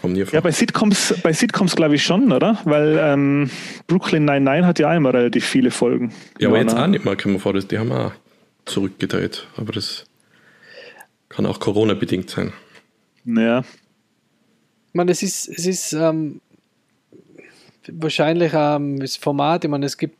[0.00, 0.34] Kommt nie vor.
[0.34, 2.58] Ja, bei Sitcoms, bei Sitcoms glaube ich schon, oder?
[2.64, 3.50] Weil ähm,
[3.86, 6.12] Brooklyn 99 hat ja einmal relativ viele Folgen.
[6.38, 8.12] Ja, aber jetzt auch nicht mehr, kann man vor, das- die haben auch
[8.66, 9.46] zurückgedreht.
[9.56, 10.04] Aber das
[11.28, 12.52] kann auch Corona-bedingt sein.
[13.24, 16.40] Ja, Ich meine, es ist, es ist ähm,
[17.88, 20.16] wahrscheinlich ähm, das Format, ich meine, es gibt,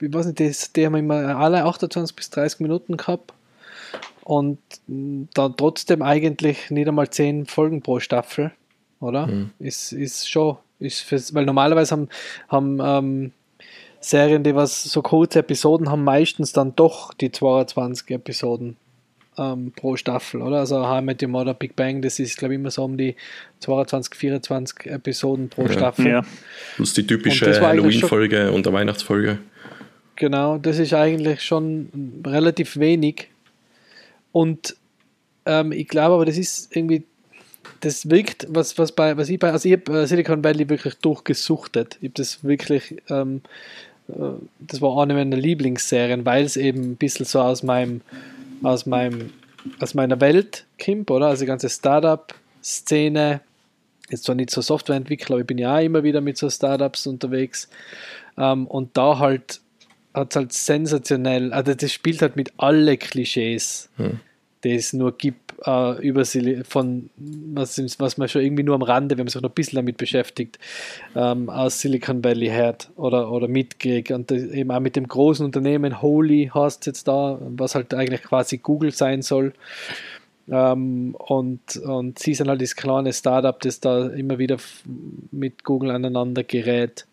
[0.00, 3.32] ich weiß nicht, das, die haben immer alle 28 bis 30 Minuten gehabt
[4.24, 4.58] und
[4.88, 8.52] dann trotzdem eigentlich nicht einmal 10 Folgen pro Staffel,
[9.00, 9.28] oder?
[9.58, 12.08] Ist, ist schon, ist fürs, weil normalerweise haben,
[12.48, 13.32] haben ähm,
[14.00, 18.76] Serien, die was so kurze Episoden haben, meistens dann doch die 22 Episoden
[19.36, 20.58] ähm, pro Staffel, oder?
[20.58, 22.96] Also How I Met Your Mother, Big Bang, das ist, glaube ich, immer so um
[22.96, 23.16] die
[23.60, 26.06] 22, 24 Episoden pro Staffel.
[26.06, 26.22] ja.
[26.76, 29.38] Plus die typische Und das war eigentlich schon- Halloween-Folge und der Weihnachtsfolge.
[30.16, 33.28] Genau, das ist eigentlich schon relativ wenig.
[34.32, 34.76] Und
[35.46, 37.04] ähm, ich glaube aber, das ist irgendwie,
[37.80, 41.96] das wirkt, was, was bei, was ich bei, also ich habe Silicon Valley wirklich durchgesuchtet.
[42.00, 43.48] Ich habe das wirklich, ähm, äh,
[44.08, 48.00] das war eine meiner Lieblingsserien, weil es eben ein bisschen so aus meinem,
[48.62, 49.30] aus meinem,
[49.80, 51.26] aus meiner Welt kommt, oder?
[51.26, 53.40] Also die ganze Startup-Szene,
[54.08, 57.06] jetzt zwar nicht so Softwareentwickler, aber ich bin ja auch immer wieder mit so Startups
[57.06, 57.68] unterwegs.
[58.38, 59.60] Ähm, und da halt
[60.14, 64.18] hat es halt sensationell, also das spielt halt mit alle Klischees, die
[64.62, 66.24] es nur gibt, äh, über
[66.64, 69.76] von was, was man schon irgendwie nur am Rande, wenn man sich noch ein bisschen
[69.76, 70.58] damit beschäftigt,
[71.14, 74.10] ähm, aus Silicon Valley hört oder, oder mitkriegt.
[74.10, 78.22] Und das, eben auch mit dem großen Unternehmen Holy heißt jetzt da, was halt eigentlich
[78.22, 79.52] quasi Google sein soll.
[80.50, 84.56] Ähm, und, und sie sind halt das kleine Startup, das da immer wieder
[85.30, 87.06] mit Google aneinander gerät.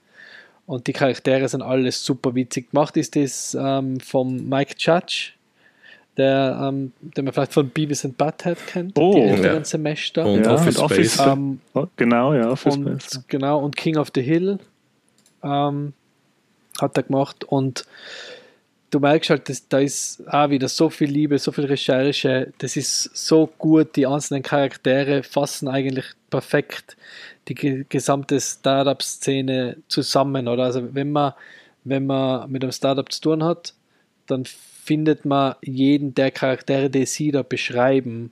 [0.66, 2.98] Und die Charaktere sind alles super witzig gemacht.
[2.98, 5.34] Ist das ähm, vom Mike Judge,
[6.18, 9.66] der, ähm, den man vielleicht von Beavis and Butthead kennt, Oh, die älteren ja.
[9.66, 10.26] Semester.
[10.26, 11.28] Und Ja, Office und Office, Space.
[11.28, 12.50] Ähm, Oh, genau, ja.
[12.50, 13.24] Office und Space.
[13.28, 14.60] genau, und King of the Hill
[15.44, 15.94] ähm,
[16.80, 17.44] hat er gemacht.
[17.44, 17.86] Und
[18.92, 22.54] du merkst halt, dass, da ist auch wieder so viel Liebe, so viel Recherche.
[22.60, 23.96] Das ist so gut.
[23.96, 26.96] Die einzelnen Charaktere fassen eigentlich perfekt
[27.48, 30.48] die ge gesamte Startup-Szene zusammen.
[30.48, 30.64] Oder?
[30.64, 31.34] Also wenn man,
[31.84, 33.74] wenn man mit einem Startup zu tun hat,
[34.28, 34.46] dann
[34.86, 38.32] findet man jeden der Charaktere, die sie da beschreiben,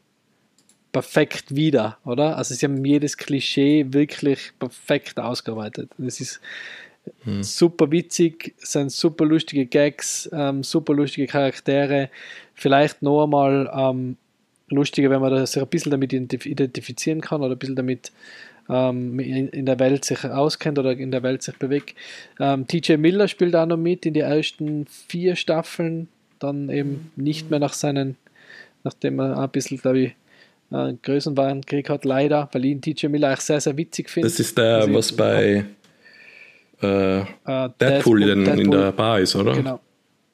[0.91, 2.37] perfekt wieder, oder?
[2.37, 5.89] Also sie haben jedes Klischee wirklich perfekt ausgearbeitet.
[5.97, 6.39] Das ist
[7.41, 12.09] super witzig, es sind super lustige Gags, ähm, super lustige Charaktere.
[12.53, 14.17] Vielleicht noch einmal ähm,
[14.69, 18.11] lustiger, wenn man sich ein bisschen damit identifizieren kann oder ein bisschen damit
[18.69, 21.95] ähm, in der Welt sich auskennt oder in der Welt sich bewegt.
[22.39, 26.07] Ähm, TJ Miller spielt auch noch mit in die ersten vier Staffeln,
[26.43, 28.17] dann eben nicht mehr nach seinen,
[28.83, 30.15] nachdem er ein bisschen, glaube ich,
[30.71, 34.27] äh, Größenwahn gekriegt hat, leider, weil ich ihn TJ Miller eigentlich sehr, sehr witzig finde.
[34.27, 35.65] Das ist der, also, was bei
[36.81, 39.53] äh, uh, Deadpool, Deadpool, in, Deadpool, in der Bar ist, oder?
[39.53, 39.79] Genau.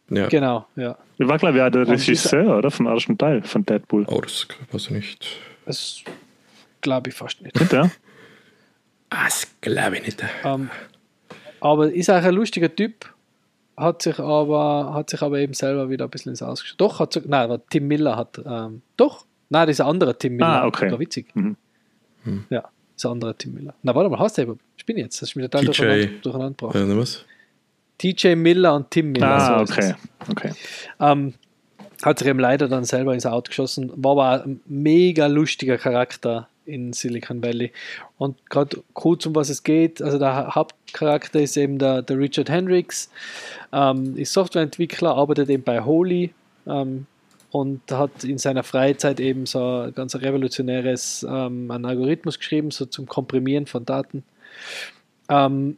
[0.09, 0.27] Ja.
[0.27, 0.97] Genau, ja.
[1.19, 2.71] Ich war, glaube ich, auch der Regisseur, oder?
[2.71, 4.05] Vom ersten Teil von Deadpool.
[4.07, 5.27] Oh, das weiß ich nicht.
[5.65, 6.01] Das
[6.81, 7.59] glaube ich fast nicht.
[7.59, 7.91] Nicht, ja?
[9.09, 10.23] Das glaube ich nicht.
[10.43, 10.69] Um, ähm,
[11.59, 13.13] aber ist auch ein lustiger Typ,
[13.79, 16.79] hat sich aber, hat sich aber eben selber wieder ein bisschen ins Ausgeschaut.
[16.81, 20.35] Doch, hat nein, aber Tim Miller hat, ähm, doch, nein, das ist ein anderer Tim
[20.35, 20.63] Miller.
[20.63, 20.91] Ah, okay.
[20.91, 21.33] War witzig.
[21.33, 21.55] Mhm.
[22.23, 22.45] Hm.
[22.49, 23.73] Ja, das ist ein anderer Tim Miller.
[23.81, 26.49] Na, warte mal, hast du eben, ich bin jetzt, das ist mir total durcheinander, durcheinander
[26.49, 26.75] gebracht.
[26.75, 27.25] Ja, was?
[27.97, 29.27] TJ Miller und Tim Miller.
[29.27, 29.95] Ah, so okay.
[30.29, 30.51] okay.
[30.99, 31.33] Ähm,
[32.03, 36.47] hat sich eben leider dann selber ins Auto geschossen, war aber ein mega lustiger Charakter
[36.69, 37.71] in Silicon Valley.
[38.17, 42.49] Und gerade kurz um was es geht, also der Hauptcharakter ist eben der, der Richard
[42.49, 43.09] Hendricks,
[43.73, 46.33] ähm, ist Softwareentwickler, arbeitet eben bei Holy
[46.67, 47.05] ähm,
[47.51, 52.85] und hat in seiner Freizeit eben so ein ganz revolutionäres ähm, ein Algorithmus geschrieben, so
[52.85, 54.23] zum Komprimieren von Daten.
[55.29, 55.77] Ähm,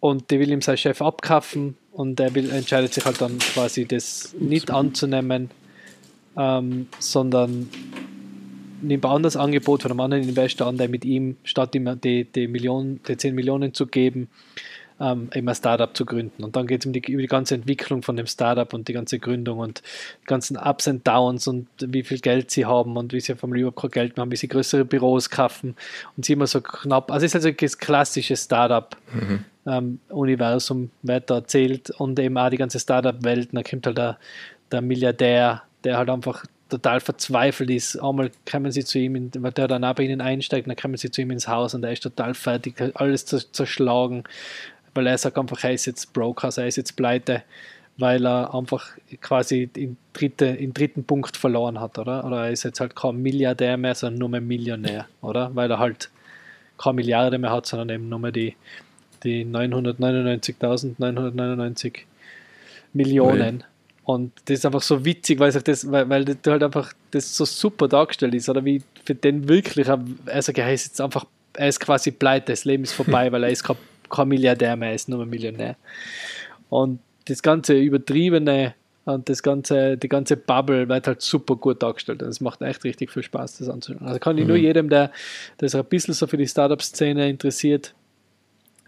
[0.00, 3.84] und der will ihm sein Chef abkaufen und er will, entscheidet sich halt dann quasi
[3.84, 5.50] das nicht anzunehmen,
[6.36, 7.68] ähm, sondern
[8.82, 12.24] nimmt ein anderes Angebot von einem anderen Investor an, der mit ihm, statt ihm die,
[12.24, 14.28] die, Million, die 10 Millionen zu geben,
[15.00, 16.44] ähm, eben ein Startup zu gründen.
[16.44, 18.92] Und dann geht es um die, über die ganze Entwicklung von dem Startup und die
[18.92, 19.82] ganze Gründung und
[20.22, 23.54] die ganzen Ups und Downs und wie viel Geld sie haben und wie sie vom
[23.54, 25.74] überhaupt kein Geld mehr haben, wie sie größere Büros kaufen
[26.16, 27.10] und sie immer so knapp.
[27.10, 30.84] Also es ist also das klassische Startup-Universum, mhm.
[30.84, 33.48] ähm, wird da erzählt und eben auch die ganze Startup-Welt.
[33.52, 34.18] Da kommt halt der,
[34.70, 37.96] der Milliardär, der halt einfach total verzweifelt ist.
[37.96, 40.96] Einmal kommen sie zu ihm, in, weil der dann auch bei ihnen einsteigt, dann kommen
[40.96, 44.24] sie zu ihm ins Haus und er ist total fertig, alles zerschlagen,
[44.94, 47.42] weil er sagt einfach, er ist jetzt broke, also er ist jetzt pleite,
[47.98, 52.24] weil er einfach quasi den dritte, den dritten Punkt verloren hat, oder?
[52.24, 55.54] Oder er ist jetzt halt kein Milliardär mehr, sondern nur mehr Millionär, oder?
[55.54, 56.08] Weil er halt
[56.78, 58.56] keine Milliarde mehr hat, sondern eben nur mehr die,
[59.22, 61.98] die 999.999
[62.92, 63.64] Millionen.
[64.04, 67.44] Und das ist einfach so witzig, weil, das, weil, weil das halt einfach das so
[67.44, 68.48] super dargestellt ist.
[68.48, 72.64] Oder wie für den wirklich, also er ist jetzt einfach, er ist quasi pleite, das
[72.64, 73.76] Leben ist vorbei, weil er ist kein,
[74.08, 75.76] kein Milliardär mehr, er ist nur ein Millionär.
[76.68, 78.74] Und das ganze Übertriebene
[79.04, 82.22] und das ganze, die ganze Bubble wird halt super gut dargestellt.
[82.22, 84.06] Und es macht echt richtig viel Spaß, das anzuschauen.
[84.06, 84.48] Also kann ich mhm.
[84.48, 85.10] nur jedem, der,
[85.60, 87.94] der sich ein bisschen so für die Startup-Szene interessiert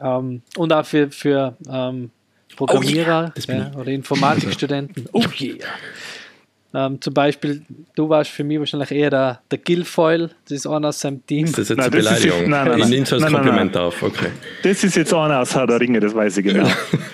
[0.01, 2.11] ähm, und auch für, für ähm,
[2.57, 5.09] Programmierer oh yeah, ja, oder Informatikstudenten.
[5.13, 5.67] Oh yeah.
[6.75, 7.63] Ähm, zum Beispiel,
[7.95, 11.45] du warst für mich wahrscheinlich eher der, der Guilfoyle, das ist einer aus seinem Team.
[11.47, 12.39] Das ist jetzt nein, eine Beleidigung.
[12.41, 14.29] Jetzt, nein, nein, ich nehme es als Kompliment auf, okay.
[14.63, 16.67] Das ist jetzt einer aus Herr der Ringe, das weiß ich genau.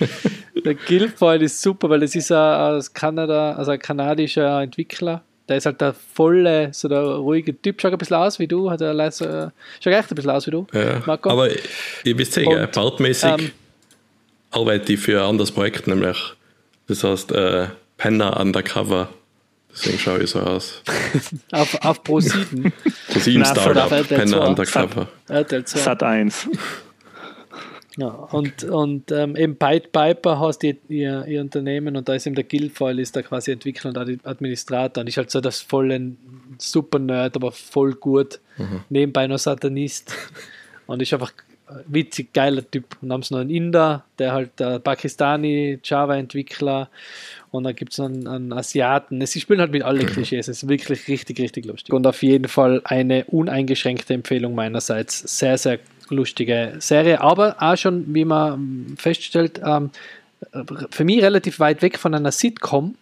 [0.63, 5.23] der Guilfoyle ist super, weil das ist ein, aus Kanada, also ein kanadischer Entwickler.
[5.49, 8.69] Der ist halt der volle, so der ruhige Typ, schaut ein bisschen aus wie du,
[8.69, 9.51] hat er leise,
[9.83, 11.31] schaut echt ein bisschen aus wie du, ja, Marco.
[11.31, 13.51] Aber ihr wisst ja, bartmäßig ähm,
[14.51, 16.17] arbeite ich für ein anderes Projekt, nämlich
[16.87, 17.67] das heißt äh,
[17.97, 19.09] Penner Undercover.
[19.71, 20.81] Deswegen schaue ich so aus.
[21.51, 22.73] auf, auf Pro 7.
[23.11, 25.07] Pro 7 Startup, Penner Undercover.
[25.65, 26.47] Sat 1.
[27.97, 32.25] Ja, und, und ähm, eben Pied Piper hast ihr, ihr, ihr, Unternehmen und da ist
[32.25, 36.13] eben der Guildfile, ist da quasi Entwickler und Administrator und ist halt so das volle
[36.57, 38.39] super Nerd, aber voll gut.
[38.57, 38.81] Mhm.
[38.89, 40.15] Nebenbei noch Satanist
[40.87, 41.33] und ist einfach
[41.87, 42.97] witzig, geiler Typ.
[43.01, 46.89] Und dann haben sie noch einen Inder, der halt der Pakistani Java-Entwickler
[47.51, 49.25] und dann gibt es noch einen, einen, Asiaten.
[49.25, 50.05] Sie spielen halt mit allen.
[50.07, 50.47] Klischees.
[50.47, 51.93] Es ist wirklich richtig, richtig lustig.
[51.93, 55.39] Und auf jeden Fall eine uneingeschränkte Empfehlung meinerseits.
[55.39, 55.79] Sehr, sehr
[56.09, 59.91] lustige Serie, aber auch schon, wie man feststellt, ähm,
[60.89, 62.95] für mich relativ weit weg von einer Sitcom,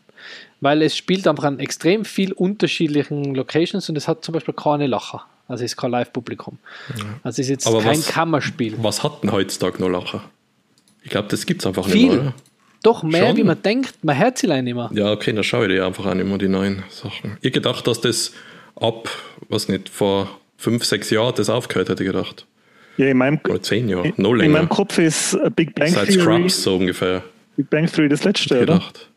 [0.60, 4.88] weil es spielt einfach an extrem viel unterschiedlichen Locations und es hat zum Beispiel keine
[4.88, 5.26] Lacher.
[5.48, 6.58] Also es ist kein Live-Publikum.
[6.98, 7.06] Ja.
[7.24, 8.76] Also es ist jetzt Aber kein was, Kammerspiel.
[8.82, 10.24] Was hat denn heutzutage noch Lacher?
[11.04, 12.10] Ich glaube, das gibt es einfach Viel.
[12.10, 12.34] nicht mehr.
[12.84, 13.38] Doch, mehr Schon?
[13.38, 14.04] wie man denkt.
[14.04, 14.90] Man hört sie nicht mehr.
[14.94, 17.38] Ja, okay, dann schaue ich dir einfach an immer die neuen Sachen.
[17.42, 18.34] Ich gedacht, dass das
[18.76, 19.10] ab,
[19.50, 22.46] was nicht, vor fünf, sechs Jahren das aufgehört hätte gedacht.
[22.98, 24.46] Ja, in meinem, Oder zehn Jahre, noch länger.
[24.46, 26.22] In meinem Kopf ist Big Bang Seit Theory.
[26.22, 27.24] Scrubs so ungefähr.
[27.56, 28.76] Big Bang Theory das letzte, oder?
[28.76, 29.10] Gedacht.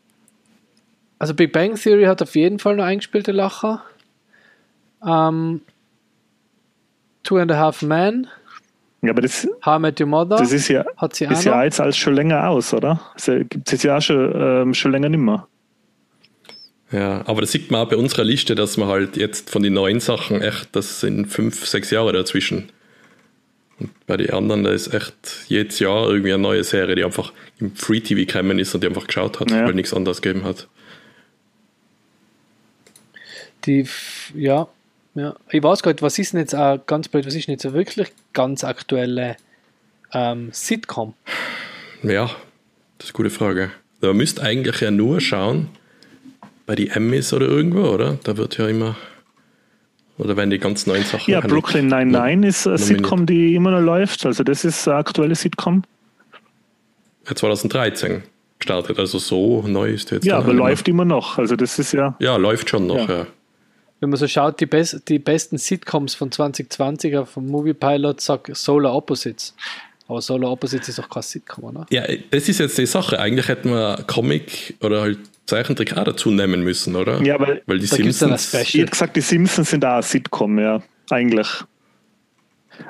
[1.18, 3.82] Also Big Bang Theory hat auf jeden Fall noch eingespielte Lacher.
[5.06, 5.62] Ähm,
[7.30, 8.26] Two and a Half Men.
[9.02, 10.36] Ja, aber das, How I Met Your Mother.
[10.38, 13.00] Das ist ja, hat sie ist ja jetzt als schon länger aus, oder?
[13.14, 15.46] Das gibt es ja auch schon, ähm, schon länger nicht mehr.
[16.90, 19.74] Ja, aber das sieht man auch bei unserer Liste, dass man halt jetzt von den
[19.74, 22.70] neuen Sachen echt, das sind fünf, sechs Jahre dazwischen.
[23.78, 25.14] Und bei den anderen, da ist echt
[25.46, 28.88] jedes Jahr irgendwie eine neue Serie, die einfach im Free TV gekommen ist und die
[28.88, 29.66] einfach geschaut hat, Ja.
[29.66, 30.66] weil nichts anderes gegeben hat.
[33.66, 33.86] Die,
[34.34, 34.66] ja,
[35.14, 35.34] ja.
[35.50, 37.66] Ich weiß gar nicht, was ist denn jetzt auch ganz blöd, was ist denn jetzt
[37.66, 39.36] eine wirklich ganz aktuelle
[40.12, 41.14] ähm, Sitcom?
[42.02, 42.26] Ja,
[42.98, 43.70] das ist eine gute Frage.
[44.00, 45.68] Man müsste eigentlich ja nur schauen,
[46.66, 48.18] bei die Emmys oder irgendwo, oder?
[48.24, 48.96] Da wird ja immer,
[50.18, 51.30] oder wenn die ganz neuen Sachen.
[51.30, 52.78] Ja, Brooklyn 99 ist eine.
[52.78, 54.24] Sitcom, die immer noch läuft.
[54.24, 55.82] Also das ist eine aktuelle Sitcom.
[57.28, 58.22] Ja, 2013
[58.58, 60.24] gestartet, also so neu ist die jetzt.
[60.24, 61.38] Ja, aber läuft immer noch.
[61.38, 62.14] Also das ist ja.
[62.20, 63.18] Ja, läuft schon noch, Ja.
[63.18, 63.26] ja.
[64.00, 68.54] Wenn man so schaut, die, best, die besten Sitcoms von 2020er vom Movie Pilot sagt
[68.56, 69.54] Solar Opposites.
[70.08, 71.86] Aber Solar Opposites ist doch kein Sitcom, oder?
[71.90, 73.18] Ja, das ist jetzt die Sache.
[73.20, 77.22] Eigentlich hätten wir Comic oder halt Zeichentrick auch dazu nehmen müssen, oder?
[77.22, 78.54] Ja, aber Weil die ein Simpsons.
[78.54, 80.82] Ich hätte gesagt, die Simpsons sind auch eine Sitcom, ja.
[81.10, 81.48] Eigentlich.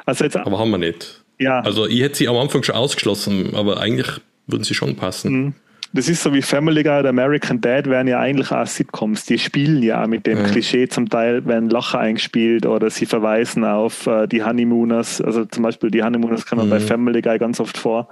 [0.07, 1.23] Also jetzt, Aber haben wir nicht.
[1.39, 1.61] ja.
[1.61, 4.09] Also ich hätte sie am Anfang schon ausgeschlossen, aber eigentlich
[4.47, 5.55] würden sie schon passen.
[5.93, 9.27] Das ist so wie Family Guy oder American Dad wären ja eigentlich auch Sitcoms.
[9.27, 10.45] Die spielen ja mit dem Ja.
[10.45, 15.21] Klischee zum Teil, werden Lacher eingespielt oder sie verweisen auf äh, die Honeymooners.
[15.21, 16.71] Also zum Beispiel die Honeymooners kommen Mhm.
[16.71, 18.09] bei Family Guy ganz oft vor.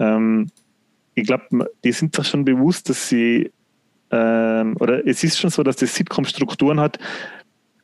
[0.00, 0.48] Ähm,
[1.14, 3.52] ich glaube, die sind sich schon bewusst, dass sie,
[4.10, 6.98] ähm, oder es ist schon so, dass das Sitcom Strukturen hat.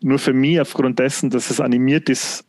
[0.03, 2.45] Nur für mich, aufgrund dessen, dass es animiert ist,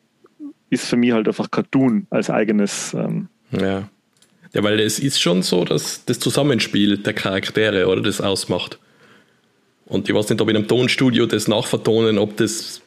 [0.71, 2.93] ist für mich halt einfach Cartoon als eigenes.
[2.95, 3.87] Ähm, Ja.
[4.55, 8.79] Ja, weil es ist schon so, dass das Zusammenspiel der Charaktere, oder, das ausmacht.
[9.85, 12.81] Und ich weiß nicht, ob in einem Tonstudio das nachvertonen, ob das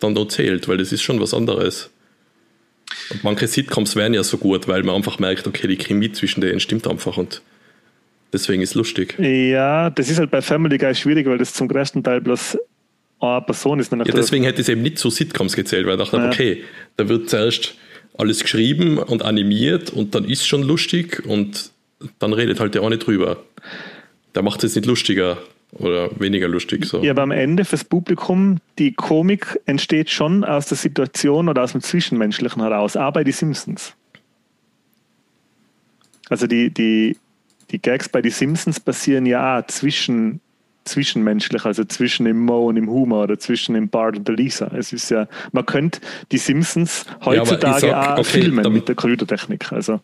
[0.00, 1.90] dann noch zählt, weil das ist schon was anderes.
[3.10, 6.40] Und manche Sitcoms wären ja so gut, weil man einfach merkt, okay, die Chemie zwischen
[6.40, 7.42] denen stimmt einfach und
[8.32, 9.16] deswegen ist es lustig.
[9.20, 12.58] Ja, das ist halt bei Family Guy schwierig, weil das zum größten Teil bloß
[13.20, 13.92] eine Person ist.
[13.92, 16.26] Ja, deswegen hätte ich es eben nicht zu Sitcoms gezählt, weil ich dachte, Ja.
[16.26, 16.64] okay,
[16.96, 17.76] da wird zuerst
[18.16, 21.70] alles geschrieben und animiert und dann ist schon lustig und
[22.18, 23.38] dann redet halt der auch nicht drüber.
[24.34, 25.38] Der macht es nicht lustiger
[25.72, 26.84] oder weniger lustig.
[26.84, 27.02] So.
[27.02, 31.72] Ja, aber am Ende fürs Publikum, die Komik entsteht schon aus der Situation oder aus
[31.72, 33.94] dem Zwischenmenschlichen heraus, auch bei die Simpsons.
[36.28, 37.16] Also die, die,
[37.70, 40.40] die Gags bei die Simpsons passieren ja auch zwischen,
[40.84, 44.70] zwischenmenschlich, also zwischen dem Mo und dem Humor oder zwischen dem Bart und der Lisa.
[44.76, 46.00] Es ist ja, man könnte
[46.30, 49.72] die Simpsons heutzutage sag, auch okay, filmen dann- mit der Computertechnik.
[49.72, 50.00] Also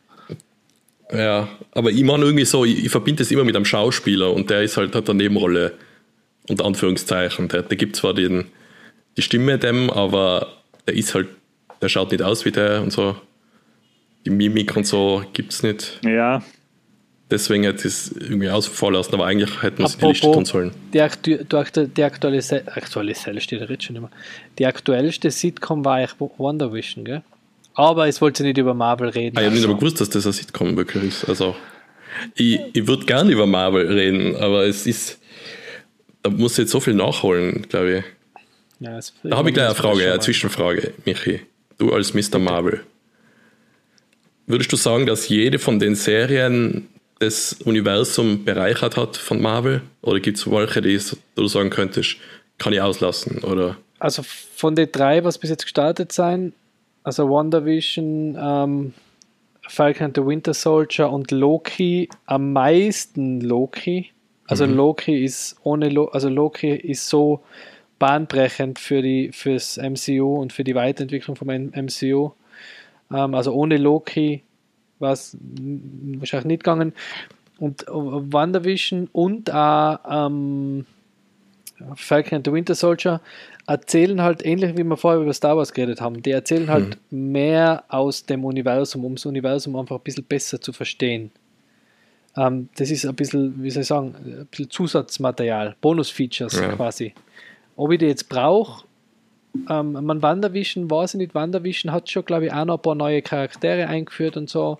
[1.12, 4.50] Ja, aber ich meine irgendwie so, ich, ich verbinde das immer mit einem Schauspieler und
[4.50, 5.72] der ist halt hat eine Nebenrolle,
[6.48, 7.48] unter Anführungszeichen.
[7.48, 8.46] Der, der gibt zwar den,
[9.16, 10.48] die Stimme dem, aber
[10.86, 11.28] der ist halt,
[11.80, 13.16] der schaut nicht aus wie der und so.
[14.26, 15.98] Die Mimik und so gibt es nicht.
[16.04, 16.42] ja,
[17.30, 20.44] Deswegen hätte ich es irgendwie außen lassen, aber eigentlich hätten wir es die Liste tun
[20.46, 20.70] sollen.
[20.94, 24.10] die, aktu die, aktu die aktuelle, aktuelle steht schon immer.
[24.58, 27.22] Die aktuellste Sitcom war eigentlich Wonder Vision, gell?
[27.74, 29.36] Aber es wollte nicht über Marvel reden.
[29.36, 29.72] Ah, ich habe nicht also.
[29.72, 31.28] aber gewusst, dass das ein Sitcom wirklich ist.
[31.28, 31.54] Also,
[32.34, 35.18] ich, ich würde gerne über Marvel reden, aber es ist,
[36.22, 38.04] da muss ich jetzt so viel nachholen, glaube ich.
[38.80, 40.20] Ja, Da habe ich gleich eine Frage, eine.
[40.20, 41.40] Zwischenfrage, Michi.
[41.76, 42.38] Du als Mr.
[42.38, 42.80] Marvel.
[44.46, 46.88] Würdest du sagen, dass jede von den Serien
[47.18, 49.82] das Universum bereichert hat von Marvel?
[50.02, 51.00] Oder gibt es welche, die
[51.34, 52.16] du sagen könntest,
[52.58, 53.42] kann ich auslassen?
[53.44, 56.52] Oder Also von den drei, was bis jetzt gestartet sein,
[57.02, 58.94] also WandaVision, ähm,
[59.68, 64.10] Falcon and the Winter Soldier und Loki, am meisten Loki.
[64.46, 67.42] Also Loki ist ohne Lo also Loki ist so
[67.98, 72.30] bahnbrechend für die fürs MCU und für die Weiterentwicklung vom MCU.
[73.12, 74.42] Ähm, also ohne Loki
[75.00, 76.92] mm, wahrscheinlich nicht gegangen.
[77.58, 79.98] Und äh, WandaVision und auch
[80.28, 80.86] ähm,
[81.96, 83.20] Falcon and the Winter Soldier
[83.66, 86.22] erzählen halt ähnlich wie wir vorher über Star Wars geredet haben.
[86.22, 90.72] Die erzählen halt mehr aus dem Universum, um das Universum einfach ein bisschen besser zu
[90.72, 91.30] verstehen.
[92.36, 96.68] Ähm, das ist ein bisschen, wie soll ich sagen, ein bisschen Zusatzmaterial, Bonus-Features Ja.
[96.72, 97.12] quasi.
[97.76, 98.84] Ob ich die jetzt brauche,
[99.68, 102.94] ähm, man WandaVision, weiß ich nicht, WandaVision hat schon, glaube ich, auch noch ein paar
[102.94, 104.78] neue Charaktere eingeführt und so,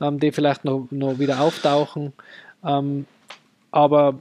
[0.00, 2.12] ähm, die vielleicht noch, noch wieder auftauchen.
[2.64, 3.06] Ähm,
[3.70, 4.20] aber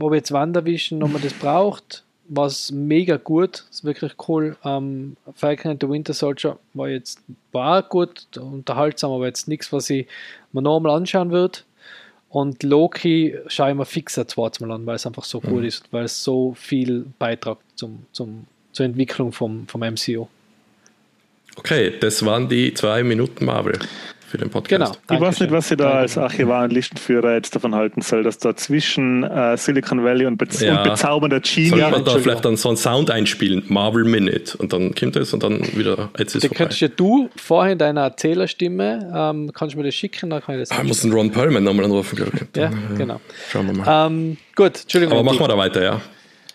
[0.00, 4.56] ob jetzt WandaVision, ob man das braucht, war es mega gut, ist wirklich cool.
[4.64, 7.20] Ähm, Falcon and the Winter Soldier war jetzt
[7.52, 10.06] war auch gut, unterhaltsam, aber jetzt nichts, was ich
[10.52, 11.60] mir nochmal anschauen würde.
[12.28, 15.64] Und Loki schaue ich mir fix ein zweites Mal an, weil es einfach so gut
[15.64, 20.26] ist, weil es so viel beitragt zum, zum, zur Entwicklung vom, vom MCU.
[21.56, 23.78] Okay, das waren die zwei Minuten Marvel.
[24.26, 24.98] für den Podcast.
[25.06, 25.14] Genau.
[25.14, 28.38] Ich weiß nicht, was ich da als Archivar und Listenführer jetzt davon halten soll, dass
[28.38, 30.78] da zwischen äh, Silicon Valley und, Bez Ja.
[30.82, 31.68] und bezaubernder Genie.
[31.68, 35.34] Soll man da vielleicht dann so einen Sound einspielen, Marvel Minute, und dann kommt das
[35.34, 39.74] und dann wieder, jetzt ist Da könntest ja du vorher in deiner Erzählerstimme, ähm, kannst
[39.74, 41.84] du mir das schicken, dann kann ich das Ah, ich muss den Ron Perlman nochmal
[41.84, 42.40] anrufen, glaube ich.
[42.58, 43.20] Ja, Dann, äh, genau.
[43.50, 44.06] Schauen wir mal.
[44.06, 45.12] Ähm, gut, Entschuldigung.
[45.18, 46.00] Aber machen wir da weiter, ja.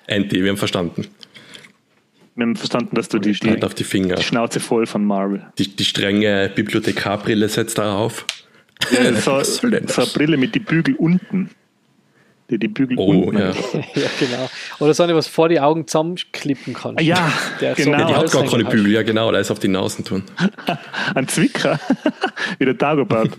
[0.10, 1.06] Anti, wir haben verstanden.
[2.38, 4.16] Wir haben verstanden, dass du die, die, auf die Finger.
[4.16, 5.42] die Schnauze voll von Marvel.
[5.58, 8.26] Die, die strenge Bibliothekarbrille setzt darauf.
[8.92, 9.82] Ja, so, so eine?
[10.14, 11.50] Brille mit die Bügel unten.
[12.52, 13.40] Die, die Bügel Oh, unten.
[13.40, 13.50] ja.
[13.96, 14.50] ja, genau.
[14.78, 17.00] Oder so eine, was vor die Augen zusammenklippen kannst.
[17.00, 17.98] Ah, ja, Der so genau.
[17.98, 20.22] Ja, die hat gar keine Bügel, ja genau, da ist auf die Nasen tun.
[21.16, 21.80] Ein Zwicker,
[22.60, 23.32] wie der Dagobert.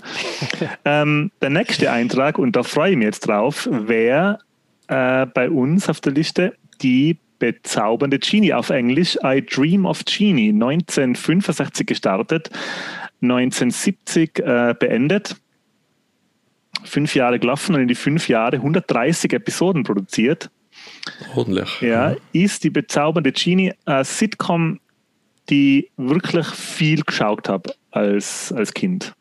[0.85, 4.41] ähm, der nächste Eintrag, und da freue ich mich jetzt drauf, wäre
[4.89, 10.51] äh, bei uns auf der Liste die bezaubernde Genie auf Englisch, I Dream of Genie,
[10.51, 12.51] 1965 gestartet,
[13.23, 15.36] 1970 äh, beendet,
[16.85, 20.51] fünf Jahre gelaufen und in die fünf Jahre 130 Episoden produziert.
[21.35, 21.81] Ordentlich.
[21.81, 24.81] Ja, ist die bezaubernde Genie eine Sitcom,
[25.51, 29.15] die wirklich viel geschaut habe als, als Kind.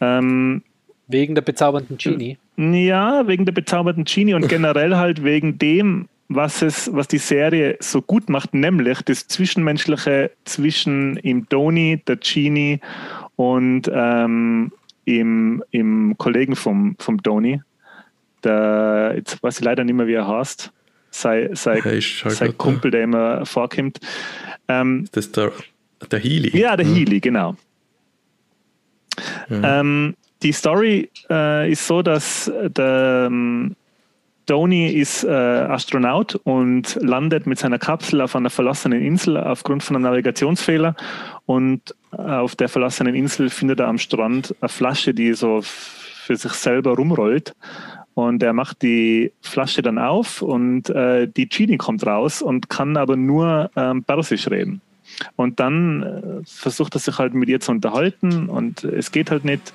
[0.00, 0.62] Ähm,
[1.08, 2.38] Wegen der bezaubernden Genie.
[2.56, 7.76] ja, wegen der bezaubernden Genie und generell halt wegen dem, was es, was die Serie
[7.80, 12.80] so gut macht, nämlich das Zwischenmenschliche zwischen im Tony, der Genie
[13.36, 14.72] und ähm,
[15.06, 17.62] im, im Kollegen vom, vom Tony.
[18.44, 20.70] Der, jetzt weiß ich leider nicht mehr, wie er heißt.
[21.10, 23.98] Sei, sei, Hey, grad, Kumpel, der immer vorkommt.
[24.68, 25.52] Ähm, Das ist der,
[26.10, 26.56] der Healy.
[26.56, 27.56] ja, der Healy, genau.
[29.50, 33.74] Ähm, die Story äh, ist so, dass der ähm,
[34.48, 39.94] Tony ist äh, Astronaut und landet mit seiner Kapsel auf einer verlassenen Insel aufgrund von
[39.94, 40.96] einem Navigationsfehler.
[41.44, 46.34] Und äh, auf der verlassenen Insel findet er am Strand eine Flasche, die so für
[46.36, 47.54] sich selber rumrollt.
[48.14, 52.96] Und er macht die Flasche dann auf und äh, die Genie kommt raus und kann
[52.96, 54.80] aber nur ähm, Persisch reden.
[55.36, 59.44] Und dann äh, versucht er sich halt mit ihr zu unterhalten und es geht halt
[59.44, 59.74] nicht.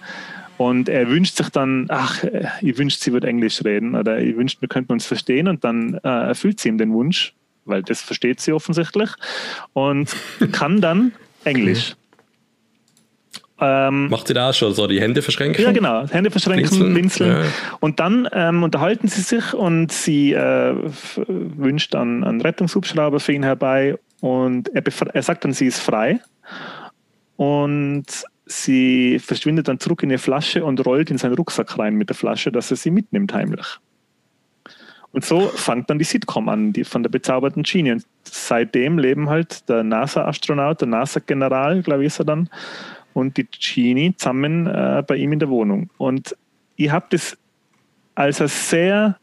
[0.64, 4.38] Und er wünscht sich dann, ach, äh, ich wünschte, sie würde Englisch reden oder ich
[4.38, 7.34] wünschte, wir könnten uns verstehen und dann äh, erfüllt sie ihm den Wunsch,
[7.66, 9.10] weil das versteht sie offensichtlich
[9.74, 10.16] und
[10.54, 11.12] kann dann
[11.44, 11.96] Englisch.
[13.60, 15.62] Ähm, Macht sie da auch schon so die Hände verschränken?
[15.62, 16.08] ja, genau.
[16.08, 17.44] Hände verschränken, blinzeln.
[17.44, 17.50] Ja.
[17.82, 20.76] Und dann ähm, unterhalten sie sich und sie äh,
[21.28, 24.84] wünscht dann einen Rettungshubschrauber für ihn herbei und er,
[25.14, 26.22] er sagt dann, sie ist frei
[27.36, 28.06] und
[28.46, 32.16] sie verschwindet dann zurück in ihre Flasche und rollt in seinen Rucksack rein mit der
[32.16, 33.80] Flasche, dass er sie mitnimmt heimlich.
[35.12, 37.92] Und so fängt dann die Sitcom an, die von der bezauberten Genie.
[37.92, 42.50] Und seitdem leben halt der NASA-Astronaut, der NASA-General, glaube ich, ist er dann,
[43.14, 45.92] und die Genie zusammen äh, bei ihm in der Wohnung.
[45.98, 46.36] Und
[46.76, 47.38] ich habe das
[48.16, 49.18] als ein sehr,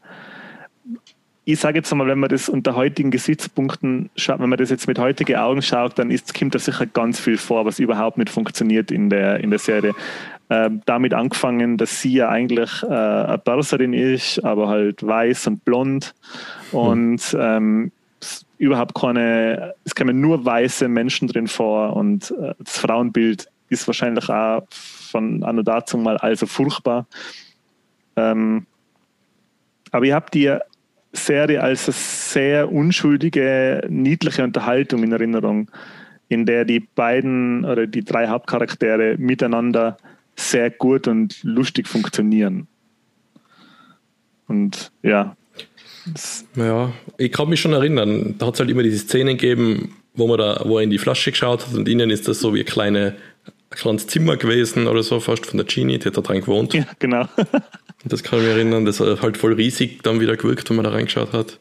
[1.43, 4.87] ich sage jetzt mal, wenn man das unter heutigen Gesichtspunkten schaut, wenn man das jetzt
[4.87, 8.29] mit heutigen Augen schaut, dann ist, kommt da sicher ganz viel vor, was überhaupt nicht
[8.29, 9.93] funktioniert in der, in der Serie.
[10.51, 15.65] Ähm, damit angefangen, dass sie ja eigentlich äh, eine Perserin ist, aber halt weiß und
[15.65, 16.13] blond
[16.71, 22.77] und ähm, es überhaupt keine, es kommen nur weiße Menschen drin vor und äh, das
[22.77, 27.07] Frauenbild ist wahrscheinlich auch von anno dazu mal also furchtbar.
[28.17, 28.67] Ähm,
[29.91, 30.57] aber ich habe die
[31.13, 35.69] Serie als eine sehr unschuldige, niedliche Unterhaltung in Erinnerung,
[36.29, 39.97] in der die beiden oder die drei Hauptcharaktere miteinander
[40.35, 42.67] sehr gut und lustig funktionieren.
[44.47, 45.35] Und ja,
[46.55, 50.27] Ja, ich kann mich schon erinnern, da hat es halt immer diese Szenen gegeben, wo
[50.27, 52.61] man da, wo er in die Flasche geschaut hat und innen ist das so wie
[52.61, 53.15] ein, kleine,
[53.45, 56.73] ein kleines Zimmer gewesen oder so, fast von der Genie, die hat da dran gewohnt.
[56.73, 57.25] ja, genau.
[58.03, 60.85] Das kann ich mich erinnern, das hat halt voll riesig dann wieder gewirkt, wenn man
[60.85, 61.59] da reingeschaut hat.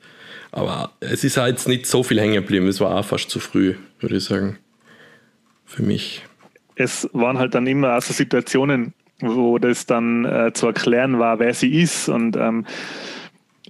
[0.53, 3.41] Aber es ist auch jetzt nicht so viel hängen geblieben, es war auch fast zu
[3.41, 4.59] früh, würde ich sagen.
[5.67, 6.23] Für mich.
[6.75, 11.55] es waren halt dann immer also Situationen, wo das dann äh, zu erklären war, wer
[11.55, 12.09] sie ist.
[12.09, 12.67] Und ähm,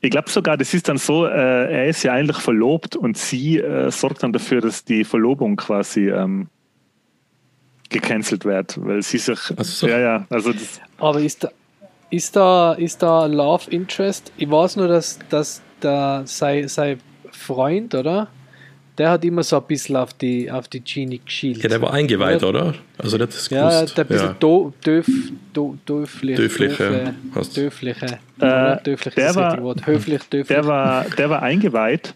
[0.01, 3.59] ich glaube sogar, das ist dann so, äh, er ist ja eigentlich verlobt und sie
[3.59, 6.49] äh, sorgt dann dafür, dass die Verlobung quasi ähm,
[7.91, 9.39] gecancelt wird, weil sie sich.
[9.57, 9.89] Ach so.
[9.89, 11.51] Ja, ja, also das, Aber ist da,
[12.11, 14.33] ist da, ist da Love Interest?
[14.37, 16.99] Ich weiß nur, dass, dass da sein, sein
[17.31, 18.29] Freund, oder?
[18.99, 21.63] Der hat immer so ein bisschen auf die, auf die Genie geschielt.
[21.63, 22.49] Ja, der war eingeweiht, Ja.
[22.49, 22.75] oder?
[22.99, 23.97] Also der hat das Ja, gewusst.
[23.97, 24.37] der ein bisschen ja.
[24.39, 25.07] do, döf,
[25.55, 28.19] do, döflich, Döfliche, hast- döfliche.
[28.37, 28.77] Oder?
[28.77, 29.87] döflich der war- Wort.
[29.87, 30.49] Höflich, döflich.
[30.49, 32.15] der, war, der war eingeweiht.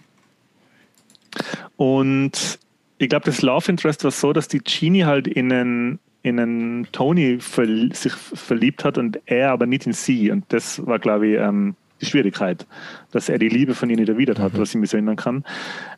[1.77, 2.59] Und
[2.99, 6.89] ich glaube, das Love Interest war so, dass die Genie halt in einen, in einen
[6.91, 10.31] Tony verl sich verliebt hat und er aber nicht in sie.
[10.31, 12.67] Und das war, glaube ich, ähm, die Schwierigkeit,
[13.13, 14.59] dass er die Liebe von ihr nicht erwidert hat, mhm.
[14.59, 15.45] was ich mir so erinnern kann.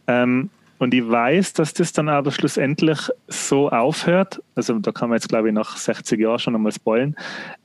[0.09, 2.99] Ähm, und ich weiß, dass das dann aber schlussendlich
[3.29, 4.43] so aufhört.
[4.57, 7.15] Also da kann man jetzt, glaube ich, nach 60 Jahren schon einmal spoilen.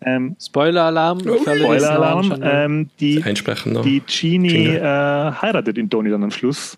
[0.01, 1.19] Ähm, Spoiler-Alarm.
[1.19, 2.39] Spoiler-Alarm.
[2.43, 6.77] Ähm, die, Einsprechen die Genie äh, heiratet den Tony dann am Schluss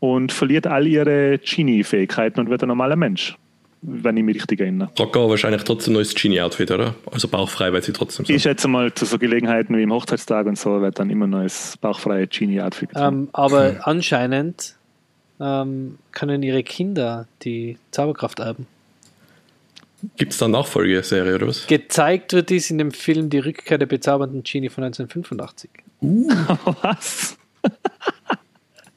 [0.00, 3.36] und verliert all ihre Genie-Fähigkeiten und wird ein normaler Mensch
[3.86, 4.90] wenn ich mich richtig erinnere.
[4.98, 6.94] Aber wahrscheinlich trotzdem ein neues Genie-Outfit, oder?
[7.10, 8.32] Also bauchfrei, weil sie trotzdem so.
[8.32, 11.30] Ich schätze mal, zu so Gelegenheiten wie im Hochzeitstag und so wird dann immer ein
[11.30, 13.76] neues bauchfreies Genie-Outfit ähm, Aber hm.
[13.82, 14.76] anscheinend
[15.40, 18.66] ähm, können ihre Kinder die Zauberkraft erben.
[20.16, 21.66] Gibt es da Nachfolgeserie oder was?
[21.66, 25.70] Gezeigt wird dies in dem Film Die Rückkehr der bezaubernden Genie von 1985.
[26.00, 26.28] Uh.
[26.82, 27.36] was?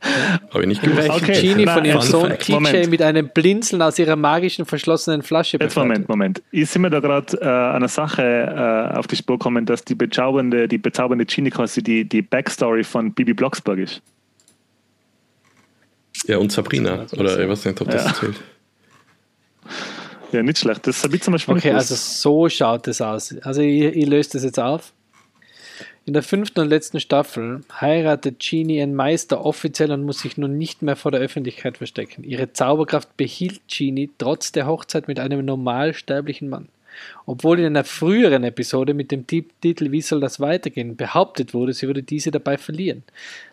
[0.02, 1.10] Habe ich nicht gewusst.
[1.10, 2.90] Okay, Genie von ihrem Sohn TJ Moment.
[2.90, 6.42] mit einem Blinzeln aus ihrer magischen verschlossenen Flasche Jetzt Moment, Moment.
[6.52, 9.96] Ich sind mir da gerade äh, einer Sache äh, auf die Spur gekommen, dass die
[9.96, 14.02] bezaubernde, die bezaubernde Genie quasi die, die Backstory von Bibi Blocksberg ist.
[16.26, 17.06] Ja, und Sabrina.
[17.18, 18.14] Oder ich weiß nicht, ob das ja.
[18.14, 18.36] zählt.
[20.32, 20.86] Ja, nicht schlecht.
[20.86, 23.36] Das habe ich zum Beispiel Okay, also so schaut es aus.
[23.42, 24.94] Also ich, ich löse das jetzt auf.
[26.08, 30.58] In der fünften und letzten Staffel heiratet Genie ihren Meister offiziell und muss sich nun
[30.58, 32.24] nicht mehr vor der Öffentlichkeit verstecken.
[32.24, 36.70] Ihre Zauberkraft behielt Genie trotz der Hochzeit mit einem normalsterblichen Mann.
[37.26, 41.88] Obwohl in einer früheren Episode mit dem Titel Wie soll das weitergehen behauptet wurde, sie
[41.88, 43.04] würde diese dabei verlieren.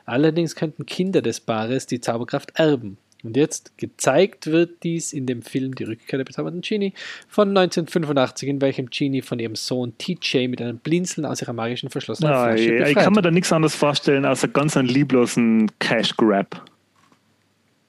[0.07, 2.99] Allerdings könnten Kinder des Paares die Zauberkraft erben.
[3.25, 6.93] Und jetzt gezeigt wird dies in dem Film Die Rückkehr der bezaubernden Genie
[7.29, 11.89] von 1985, in welchem Genie von ihrem Sohn TJ mit einem Blinzeln aus ihrer magischen
[11.89, 12.89] verschlossenen ja, Flasche befreit.
[12.91, 16.63] Ich kann mir da nichts anderes vorstellen als einen ganz einen lieblosen Cash-Grab.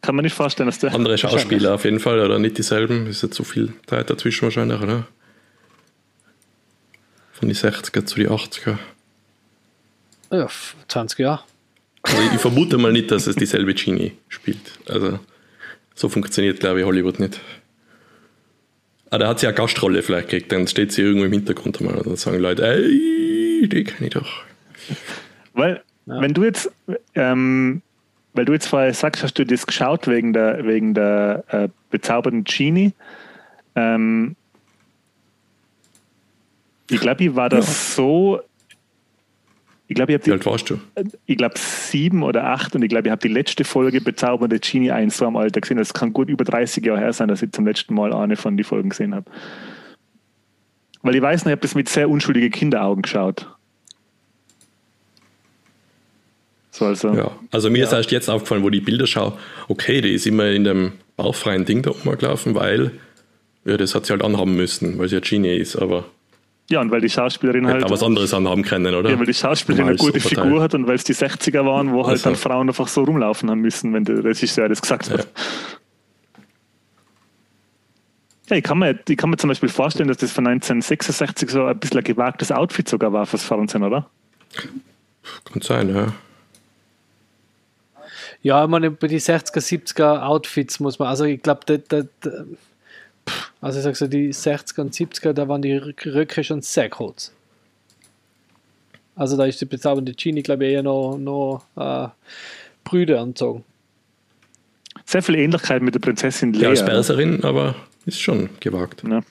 [0.01, 0.93] Kann man nicht vorstellen, dass der.
[0.93, 3.07] Andere Schauspieler auf jeden Fall, oder nicht dieselben.
[3.07, 5.07] Ist ja zu viel Zeit dazwischen wahrscheinlich, oder?
[7.33, 8.77] Von die 60er zu die 80er.
[10.31, 10.47] Ja,
[10.87, 11.43] 20 Jahre.
[12.05, 14.79] Also ich vermute mal nicht, dass es dieselbe Genie spielt.
[14.87, 15.19] Also
[15.95, 17.39] so funktioniert, glaube ich, Hollywood nicht.
[19.07, 21.79] Aber ah, da hat sie eine Gastrolle vielleicht gekriegt, dann steht sie irgendwo im Hintergrund
[21.79, 24.27] einmal und dann sagen Leute, ey, die kenne ich doch.
[25.53, 26.21] Weil, ja.
[26.21, 26.71] wenn du jetzt,
[27.13, 27.81] ähm,
[28.33, 32.43] weil du jetzt vorher sagst, hast du das geschaut wegen der, wegen der äh, bezaubernden
[32.43, 32.93] Genie.
[33.75, 34.35] Ähm,
[36.89, 37.95] ich glaube, ich war das ja.
[37.95, 38.41] so
[39.87, 40.25] ich glaube, ich habe.
[40.25, 40.79] Wie alt warst du?
[41.25, 44.91] Ich glaube, sieben oder acht und ich glaube, ich habe die letzte Folge Bezaubernde Genie
[44.91, 45.77] 1 so am Alter gesehen.
[45.77, 48.57] Das kann gut über 30 Jahre her sein, dass ich zum letzten Mal eine von
[48.57, 49.29] den Folgen gesehen habe.
[51.03, 53.47] Weil ich weiß noch, ich habe das mit sehr unschuldigen Kinderaugen geschaut.
[56.71, 57.13] So also.
[57.13, 57.85] Ja, also mir ja.
[57.85, 59.37] ist erst jetzt aufgefallen, wo die Bilder schaue,
[59.67, 62.91] okay, die ist immer in dem bauchfreien Ding da rumgelaufen, weil
[63.65, 66.05] ja, das hat sie halt anhaben müssen, weil sie ja Genie ist, aber
[66.69, 67.83] ja, und weil die Schauspielerin halt.
[67.83, 69.09] Ja, was anderes anhaben können, oder?
[69.09, 70.19] Ja, weil die Schauspielerin eine gute.
[70.19, 72.29] Figur hat und weil es die 60er waren, wo halt also.
[72.29, 75.27] dann Frauen einfach so rumlaufen haben müssen, wenn der Regisseur das gesagt hat.
[78.49, 81.65] Ja, ich, kann mir, ich kann mir zum Beispiel vorstellen, dass das von 1966 so
[81.65, 84.07] ein bisschen ein gewagtes Outfit sogar war fürs Fernsehen, oder?
[85.45, 86.13] Kann sein, ja.
[88.41, 91.61] Ja, ich meine, bei die 60er, 70er Outfits muss man, also ich glaube,
[93.61, 97.31] also ich sage so, die 60er und 70er, da waren die Röcke schon sehr kurz.
[99.15, 102.09] Also da ist die bezaubernde Genie, glaube ich, eher noch, noch äh,
[102.83, 103.63] Brüder anzogen.
[105.05, 106.63] Sehr viel Ähnlichkeit mit der Prinzessin Lea.
[106.63, 107.75] Ja, als Berserin, aber
[108.05, 109.03] ist schon gewagt.
[109.07, 109.21] Ja.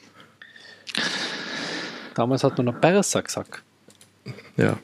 [2.14, 3.62] Damals hat man noch Berser gesagt.
[4.56, 4.78] Ja.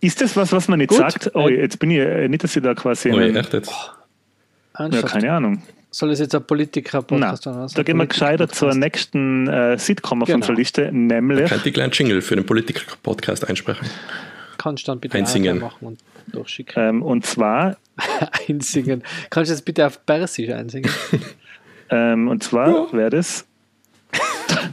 [0.00, 0.98] Ist das was, was man nicht Gut.
[0.98, 1.30] sagt?
[1.34, 3.10] Oh, jetzt bin ich äh, nicht, dass ich da quasi.
[3.10, 3.72] Oh, echt jetzt?
[4.78, 5.62] ja, keine Ahnung.
[5.96, 7.68] Soll es jetzt ein Politiker-Podcast sein?
[7.74, 10.36] Da gehen wir gescheiter zur nächsten äh, Sitcom auf genau.
[10.36, 11.48] unserer Liste, nämlich.
[11.48, 13.88] Könnt ihr kleinen Jingle für den Politiker-Podcast einsprechen.
[14.58, 16.74] Kannst du dann bitte einsingen machen und durchschicken.
[16.76, 17.78] Ähm, und zwar.
[18.46, 19.04] einsingen.
[19.30, 20.90] Kannst du das bitte auf Persisch einsingen?
[21.88, 22.92] ähm, und zwar ja.
[22.92, 23.46] wäre das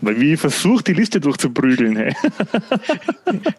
[0.06, 1.96] weil wie versucht die Liste durchzuprügeln.
[1.96, 2.14] Hey.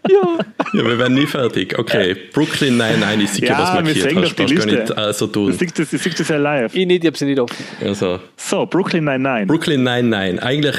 [0.08, 0.38] ja.
[0.72, 1.78] ja, wir werden nie fertig.
[1.78, 4.38] Okay, Brooklyn nein, nein, ich sehe, ja, was markiert hast.
[4.38, 5.46] Du gar nicht also tun.
[5.46, 6.74] Du siehst das, du siehst das ja live.
[6.74, 7.64] Ich nicht, ich habe sie nicht offen.
[7.80, 8.20] Also.
[8.36, 9.46] So, Brooklyn nein, nein.
[9.46, 10.38] Brooklyn nein, nein.
[10.38, 10.76] Eigentlich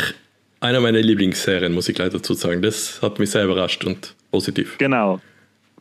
[0.60, 2.62] einer meiner Lieblingsserien, muss ich gleich dazu sagen.
[2.62, 4.78] Das hat mich sehr überrascht und positiv.
[4.78, 5.20] Genau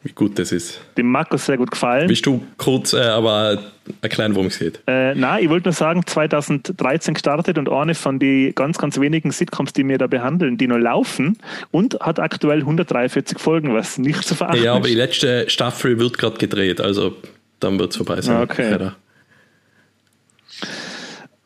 [0.05, 0.81] wie gut das ist.
[0.99, 2.09] Dem Markus sehr gut gefallen.
[2.09, 3.59] Willst du kurz äh, aber
[4.03, 4.81] erklären, worum es geht?
[4.87, 9.31] Äh, nein, ich wollte nur sagen, 2013 gestartet und eine von den ganz, ganz wenigen
[9.31, 11.39] Sitcoms, die wir da behandeln, die noch laufen
[11.71, 16.19] und hat aktuell 143 Folgen, was nicht zu verachten Ja, aber die letzte Staffel wird
[16.19, 17.17] gerade gedreht, also
[17.61, 18.43] dann wird es vorbei sein.
[18.43, 18.91] Okay.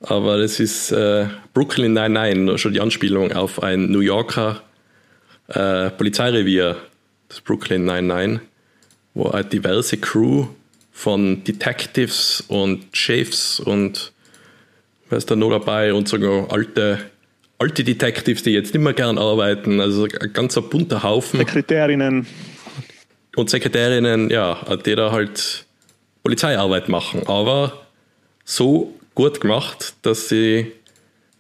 [0.00, 4.62] Aber das ist äh, Brooklyn 99, schon die Anspielung auf ein New Yorker
[5.48, 6.76] äh, Polizeirevier,
[7.28, 8.47] das Brooklyn 99,
[9.18, 10.46] wo eine diverse Crew
[10.92, 14.12] von Detectives und Chefs und
[15.10, 17.00] wer ist da noch dabei und sogar alte,
[17.58, 21.40] alte Detectives, die jetzt nicht mehr gern arbeiten, also ein ganzer bunter Haufen.
[21.40, 22.26] Sekretärinnen.
[23.34, 25.66] Und Sekretärinnen, ja, die da halt
[26.22, 27.86] Polizeiarbeit machen, aber
[28.44, 30.72] so gut gemacht, dass sie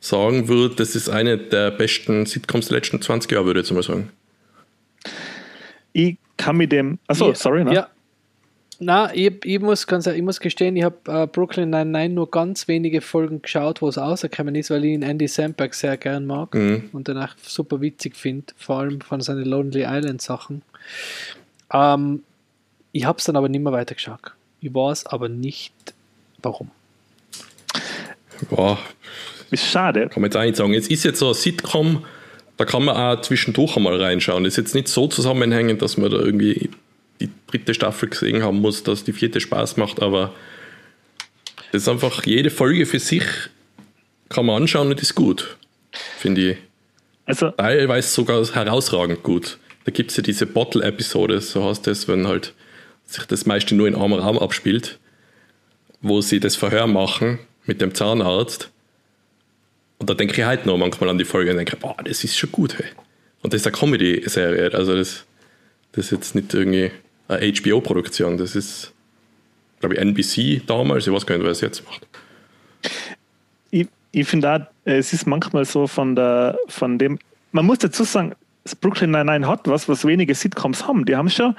[0.00, 3.74] sagen würde, das ist eine der besten Sitcoms der letzten 20 Jahre, würde ich jetzt
[3.74, 4.10] mal sagen.
[5.92, 6.98] Ich kann mit dem.
[7.06, 7.74] Achso, sorry, ne?
[7.74, 7.88] Ja.
[8.80, 12.68] Na, ich, ich, muss ganz, ich muss gestehen, ich habe äh, Brooklyn Nine-Nine nur ganz
[12.68, 16.54] wenige Folgen geschaut, wo es rausgekommen ist, weil ich ihn Andy Samberg sehr gern mag
[16.54, 16.90] Mhm.
[16.92, 20.62] und danach super witzig finde, vor allem von seinen Lonely Island Sachen.
[21.72, 22.22] Ähm,
[22.92, 24.20] ich habe es dann aber nicht mehr weitergeschaut.
[24.60, 25.74] Ich weiß aber nicht,
[26.40, 26.70] warum.
[28.48, 28.78] Boah,
[29.50, 30.08] Ist schade.
[30.08, 30.74] kann man jetzt auch nicht sagen.
[30.74, 32.04] Es ist jetzt so ein Sitcom,
[32.58, 34.44] da kann man auch zwischendurch einmal reinschauen.
[34.44, 36.70] Ist jetzt nicht so zusammenhängend, dass man da irgendwie
[37.20, 40.34] die dritte Staffel gesehen haben muss, dass die vierte Spaß macht, aber
[41.72, 43.24] das ist einfach jede Folge für sich
[44.28, 45.56] kann man anschauen und ist gut,
[46.18, 46.56] finde ich.
[47.24, 49.58] Also, Teilweise sogar herausragend gut.
[49.84, 52.52] Da gibt es ja diese Bottle-Episode, so heißt das, wenn halt
[53.06, 54.98] sich das meiste nur in einem Raum abspielt,
[56.02, 58.70] wo sie das Verhör machen mit dem Zahnarzt.
[59.98, 62.36] Und da denke ich halt noch manchmal an die Folge und denke, boah, das ist
[62.36, 62.86] schon gut, hey.
[63.42, 65.24] Und das ist eine Comedy-Serie, also das,
[65.92, 66.90] das ist jetzt nicht irgendwie
[67.28, 68.92] eine HBO-Produktion, das ist,
[69.80, 72.06] glaube ich, NBC damals, ich weiß gar nicht, wer es jetzt macht.
[73.70, 77.18] ich, ich finde auch, es ist manchmal so von der, von dem,
[77.52, 78.34] man muss dazu sagen,
[78.64, 81.06] das Brooklyn Nine-Nine hat was, was wenige Sitcoms haben.
[81.06, 81.56] Die haben schon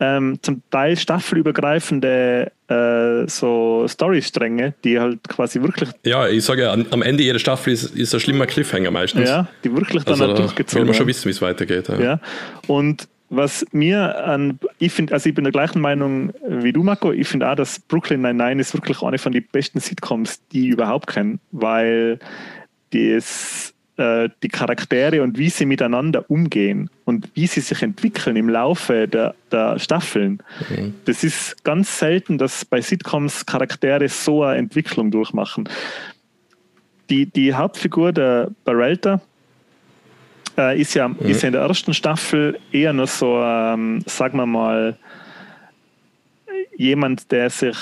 [0.00, 6.72] ähm, zum Teil staffelübergreifende äh, so Storystränge, die halt quasi wirklich, Ja, ich sage ja,
[6.72, 9.28] am Ende jeder Staffel ist, ist ein schlimmer Cliffhanger meistens.
[9.28, 11.88] ja, die wirklich dann Also halt da will durchgezogen man schon wissen, wie es weitergeht.
[11.88, 12.00] Ja.
[12.00, 12.20] Ja.
[12.66, 17.12] Und was mir an, ich finde, also ich bin der gleichen Meinung wie du, Marco.
[17.12, 20.72] Ich finde auch, dass Brooklyn Nine-Nine ist wirklich eine von den besten Sitcoms, die ich
[20.72, 22.18] überhaupt kenne, weil
[22.92, 28.48] das, äh, die Charaktere und wie sie miteinander umgehen und wie sie sich entwickeln im
[28.48, 30.42] Laufe der, der Staffeln.
[30.70, 30.94] Mhm.
[31.04, 35.68] Das ist ganz selten, dass bei Sitcoms Charaktere so eine Entwicklung durchmachen.
[37.10, 39.20] Die, die Hauptfigur, der Barrelta,
[40.56, 44.46] äh, ist, ja, ist ja in der ersten Staffel eher nur so, ähm, sagen wir
[44.46, 44.96] mal,
[46.74, 47.76] jemand, der sich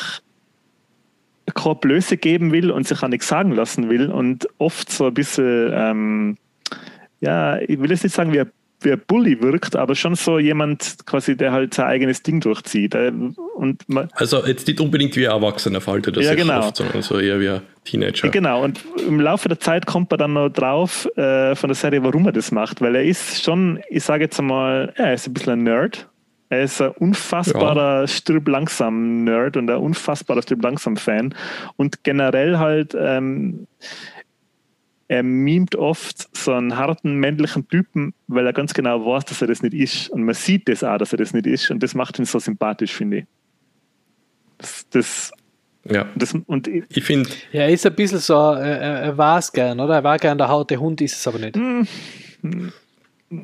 [1.62, 5.14] keine Blöße geben will und sich auch nichts sagen lassen will und oft so ein
[5.14, 6.36] bisschen, ähm,
[7.20, 10.39] ja, ich will jetzt nicht sagen, wie ein, wie ein Bully wirkt, aber schon so
[10.39, 12.94] jemand quasi, der halt sein eigenes Ding durchzieht.
[12.94, 13.12] Äh,
[13.56, 13.82] Und
[14.12, 16.60] Also jetzt nicht unbedingt wie ein Erwachsener verhaltet er Ja, sich genau.
[16.60, 18.28] oft, sondern so eher wie ein Teenager.
[18.28, 22.05] Genau, und im Laufe der Zeit kommt man dann noch drauf äh, von der Serie,
[22.05, 25.35] warum er das macht, weil er ist schon, ich sage jetzt einmal, er ist ein
[25.35, 26.09] bisschen ein Nerd.
[26.51, 31.35] Er ist ein unfassbarer Stirb langsam Nerd und ein unfassbarer Stirb langsam Fan
[31.77, 33.66] und generell halt ähm,
[35.09, 39.49] er mimt oft so einen harten männlichen Typen, weil er ganz genau weiß, dass er
[39.49, 40.11] das nicht ist.
[40.11, 41.70] Und man sieht das auch, dass er das nicht ist.
[41.70, 43.25] Und das macht ihn so sympathisch, finde ich.
[44.59, 45.33] Das, das,
[45.89, 46.07] Ja.
[46.15, 49.51] das, und ich, Ich finde, Ja, er ist ein bisschen so, er, er war es
[49.51, 49.95] gern, oder?
[49.95, 51.57] Er war gern der harte Hund, ist es aber nicht.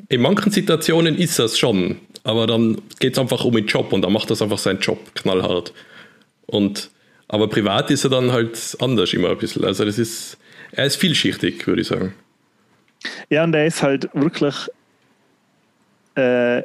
[0.09, 4.01] in manchen Situationen ist das schon, aber dann geht es einfach um den Job und
[4.01, 5.73] dann macht das einfach seinen Job knallhart.
[6.47, 6.89] Und,
[7.27, 9.63] aber privat ist er dann halt anders immer ein bisschen.
[9.63, 10.37] Also das ist,
[10.71, 12.15] er ist vielschichtig, würde ich sagen.
[13.29, 14.55] Ja, und er ist halt wirklich.
[16.17, 16.63] Äh, äh,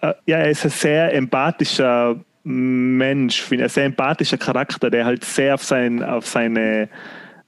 [0.00, 5.64] ja, er ist ein sehr empathischer Mensch, ein sehr empathischer Charakter, der halt sehr auf,
[5.64, 6.88] sein, auf, seine,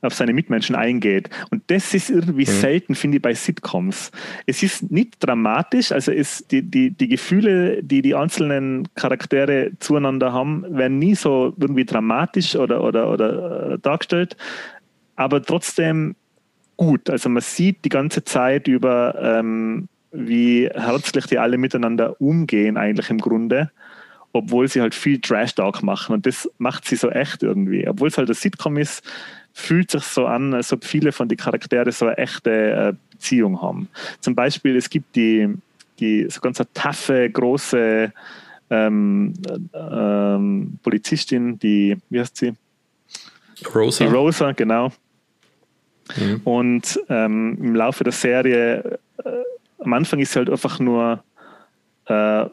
[0.02, 1.30] auf seine Mitmenschen eingeht.
[1.50, 4.10] Und das ist irgendwie selten, finde ich, bei Sitcoms.
[4.46, 10.32] Es ist nicht dramatisch, also ist die, die, die Gefühle, die die einzelnen Charaktere zueinander
[10.32, 14.36] haben, werden nie so irgendwie dramatisch oder, oder, oder äh, dargestellt,
[15.16, 16.14] aber trotzdem
[16.76, 17.10] gut.
[17.10, 23.10] Also man sieht die ganze Zeit über, ähm, wie herzlich die alle miteinander umgehen, eigentlich
[23.10, 23.70] im Grunde,
[24.32, 26.14] obwohl sie halt viel Trash-Talk machen.
[26.14, 27.86] Und das macht sie so echt irgendwie.
[27.86, 29.02] Obwohl es halt ein Sitcom ist,
[29.60, 33.60] fühlt sich so an, als ob viele von den Charakteren so eine echte äh, Beziehung
[33.60, 33.88] haben.
[34.20, 35.48] Zum Beispiel, es gibt die,
[35.98, 38.12] die so ganz taffe, große
[38.70, 39.34] ähm,
[39.74, 42.54] ähm, Polizistin, die, wie heißt sie?
[43.74, 44.04] Rosa?
[44.04, 44.90] Die Rosa, genau.
[46.16, 46.40] Mhm.
[46.44, 49.30] Und ähm, im Laufe der Serie, äh,
[49.78, 51.22] am Anfang ist sie halt einfach nur
[52.06, 52.46] äh,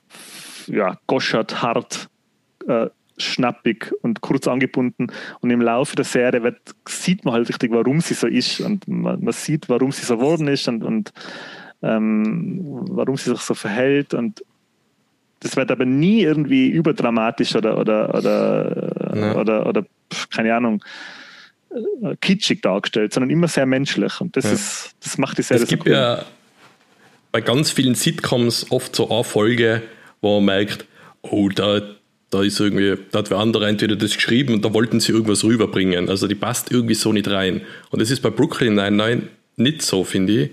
[0.68, 2.10] ja, goschert, hart,
[2.68, 5.07] äh, schnappig und kurz angebunden.
[5.41, 6.57] Und im Laufe der Serie wird,
[6.88, 8.61] sieht man halt richtig, warum sie so ist.
[8.61, 11.14] Und man, man sieht, warum sie so geworden ist und, und
[11.81, 14.14] ähm, warum sie sich so verhält.
[14.14, 14.44] Und
[15.39, 19.35] das wird aber nie irgendwie überdramatisch oder, oder, oder, ja.
[19.35, 19.85] oder, oder,
[20.31, 20.84] keine Ahnung,
[21.69, 24.19] äh, kitschig dargestellt, sondern immer sehr menschlich.
[24.22, 24.52] Und das, ja.
[24.52, 25.95] ist, das macht die Serie es gibt so cool.
[25.95, 26.26] ja
[27.31, 29.84] bei ganz vielen Sitcoms oft so eine Folge,
[30.22, 30.85] wo man merkt,
[31.22, 31.81] oh, da,
[32.30, 35.44] da ist irgendwie, da hat wer andere entweder das geschrieben und da wollten sie irgendwas
[35.44, 36.10] rüberbringen.
[36.10, 37.62] Also die passt irgendwie so nicht rein.
[37.90, 39.24] Und das ist bei Brooklyn Nine-Nine
[39.56, 40.49] nicht so, finde ich.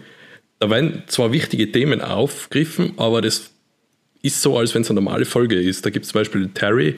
[0.61, 3.51] Da werden zwar wichtige Themen aufgegriffen, aber das
[4.23, 5.85] ist so, als wenn es eine normale Folge ist.
[5.85, 6.97] Da gibt es zum Beispiel Terry,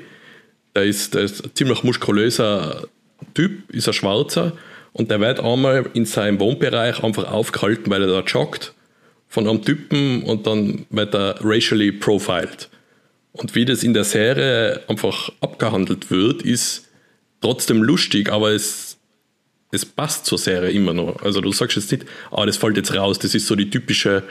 [0.75, 2.87] der ist, der ist ein ziemlich muskulöser
[3.35, 4.53] Typ, ist ein Schwarzer
[4.93, 8.75] und der wird einmal in seinem Wohnbereich einfach aufgehalten, weil er da joggt
[9.29, 12.69] von einem Typen und dann wird er racially profiled.
[13.37, 16.89] Und wie das in der Serie einfach abgehandelt wird, ist
[17.41, 18.99] trotzdem lustig, aber es,
[19.73, 21.23] es passt zur Serie immer noch.
[21.23, 24.23] Also du sagst jetzt nicht, ah, das fällt jetzt raus, das ist so die typische,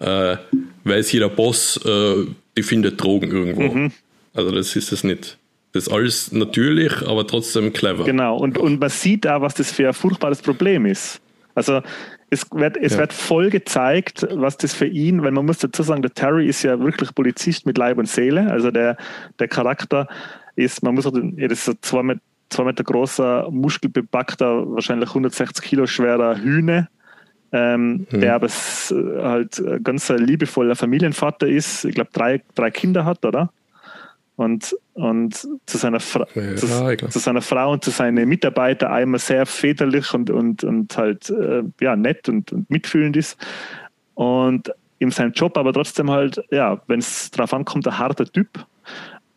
[0.00, 0.36] äh,
[0.84, 2.26] weiß jeder Boss, äh,
[2.56, 3.74] die findet Drogen irgendwo.
[3.74, 3.92] Mhm.
[4.32, 5.38] Also das ist es nicht.
[5.72, 8.04] Das ist alles natürlich, aber trotzdem clever.
[8.04, 11.20] Genau, und, und man sieht da, was das für ein furchtbares Problem ist.
[11.54, 11.82] Also
[12.30, 13.00] es wird, es ja.
[13.00, 16.62] wird voll gezeigt, was das für ihn, weil man muss dazu sagen, der Terry ist
[16.62, 18.50] ja wirklich Polizist mit Leib und Seele.
[18.50, 18.96] Also der,
[19.38, 20.08] der Charakter
[20.56, 22.20] ist, man muss auch, das ist zwei Meter,
[22.50, 26.88] zwei Meter großer, muskelbepackter, wahrscheinlich 160 Kilo schwerer Hühne,
[27.52, 28.20] ähm, hm.
[28.20, 31.84] der aber halt ganz liebevoller Familienvater ist.
[31.84, 33.50] Ich glaube, drei, drei Kinder hat, oder?
[34.36, 35.98] Und, und zu, seiner
[36.34, 40.96] ja, zu, zu, seiner Frau und zu seinen Mitarbeitern einmal sehr väterlich und, und, und
[40.96, 43.38] halt äh, ja, nett und, und mitfühlend ist.
[44.14, 48.66] Und in seinem Job aber trotzdem halt, ja, wenn es darauf ankommt, ein harter Typ.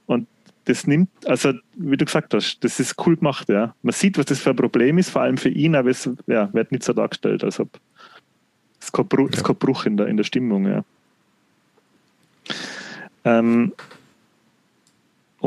[0.07, 0.27] Und
[0.65, 3.75] das nimmt, also wie du gesagt hast, das ist cool gemacht, ja.
[3.83, 6.51] Man sieht, was das für ein Problem ist, vor allem für ihn, aber es ja,
[6.53, 7.69] wird nicht so dargestellt, als ob
[8.79, 9.41] es kein Bruch, ja.
[9.43, 10.83] kein Bruch in der, in der Stimmung, ja.
[13.25, 13.73] Ähm,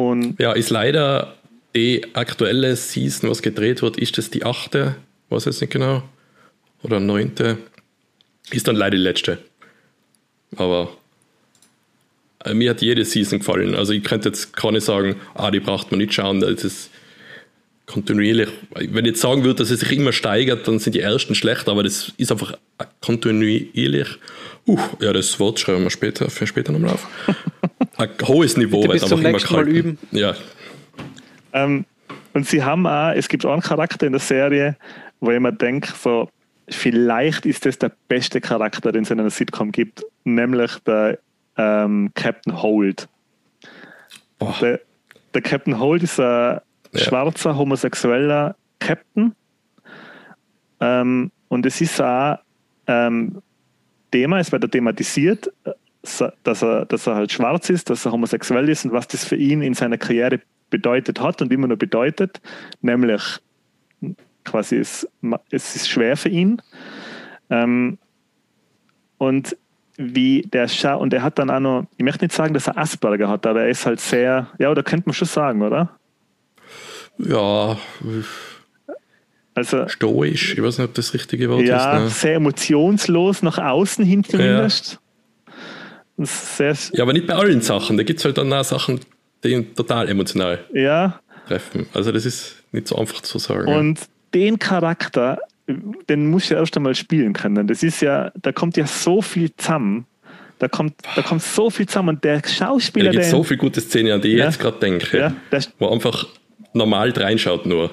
[0.08, 1.34] und ja, ist leider
[1.74, 4.96] die aktuelle Season, was gedreht wird, ist das die achte?
[5.28, 6.02] Weiß jetzt nicht genau.
[6.82, 7.58] Oder neunte.
[8.50, 9.38] Ist dann leider die letzte.
[10.56, 10.90] Aber
[12.44, 13.74] äh, mir hat jede Season gefallen.
[13.74, 16.40] Also ich könnte jetzt gar nicht sagen, ah, die braucht man nicht schauen.
[16.40, 16.90] Das ist
[17.86, 18.48] kontinuierlich.
[18.74, 21.68] Wenn ich jetzt sagen würde, dass es sich immer steigert, dann sind die ersten schlecht,
[21.68, 22.56] aber das ist einfach
[23.00, 24.08] kontinuierlich.
[24.66, 27.08] Uh, ja, das Wort schreiben wir später, für später nochmal auf.
[28.00, 29.98] Ein hohes Niveau, weil es einfach immer kalt Mal üben.
[30.10, 30.34] Ja.
[31.52, 31.84] Ähm,
[32.32, 34.76] und sie haben auch, es gibt auch einen Charakter in der Serie,
[35.20, 36.28] wo ich mir denke, so,
[36.68, 41.18] vielleicht ist das der beste Charakter, den es in einer Sitcom gibt, nämlich der
[41.56, 43.08] ähm, Captain Holt.
[44.60, 44.80] Der,
[45.34, 46.60] der, Captain Holt ist ein
[46.92, 47.00] ja.
[47.00, 49.34] schwarzer, homosexueller Captain.
[50.80, 52.38] Ähm, und es ist auch
[52.86, 53.42] ähm,
[54.10, 55.52] Thema, es wird thematisiert,
[56.02, 59.36] dass er, dass er halt schwarz ist, dass er homosexuell ist und was das für
[59.36, 60.40] ihn in seiner Karriere
[60.70, 62.40] bedeutet hat und immer noch bedeutet,
[62.80, 63.22] nämlich
[64.44, 65.06] quasi es,
[65.50, 66.62] es ist schwer für ihn.
[67.50, 67.98] Ähm,
[69.18, 69.56] und
[69.96, 72.78] wie der Schau, und er hat dann auch noch, ich möchte nicht sagen, dass er
[72.78, 75.90] Asperger hat, aber er ist halt sehr, ja, oder könnte man schon sagen, oder?
[77.18, 77.76] Ja,
[79.54, 81.84] also, stoisch, ich weiß nicht, ob das richtige Wort ja, ist.
[81.84, 82.08] Ja, ne?
[82.08, 84.92] sehr emotionslos nach außen hin zumindest.
[84.92, 84.98] Ja.
[86.26, 87.96] Sehr ja, aber nicht bei allen Sachen.
[87.96, 89.00] Da gibt es halt dann auch Sachen,
[89.42, 91.20] die ihn total emotional ja.
[91.48, 91.86] treffen.
[91.94, 93.68] Also das ist nicht so einfach zu sagen.
[93.68, 94.00] Und
[94.34, 97.66] den Charakter, den muss ich ja erst einmal spielen können.
[97.66, 100.06] Das ist ja, da kommt ja so viel zusammen.
[100.58, 102.16] Da kommt, da kommt so viel zusammen.
[102.16, 103.06] Und der Schauspieler.
[103.06, 105.18] Ja, da gibt so viele gute Szenen, an die ich ja, jetzt gerade denke.
[105.18, 105.34] Ja,
[105.78, 106.26] wo einfach
[106.74, 107.90] normal reinschaut nur.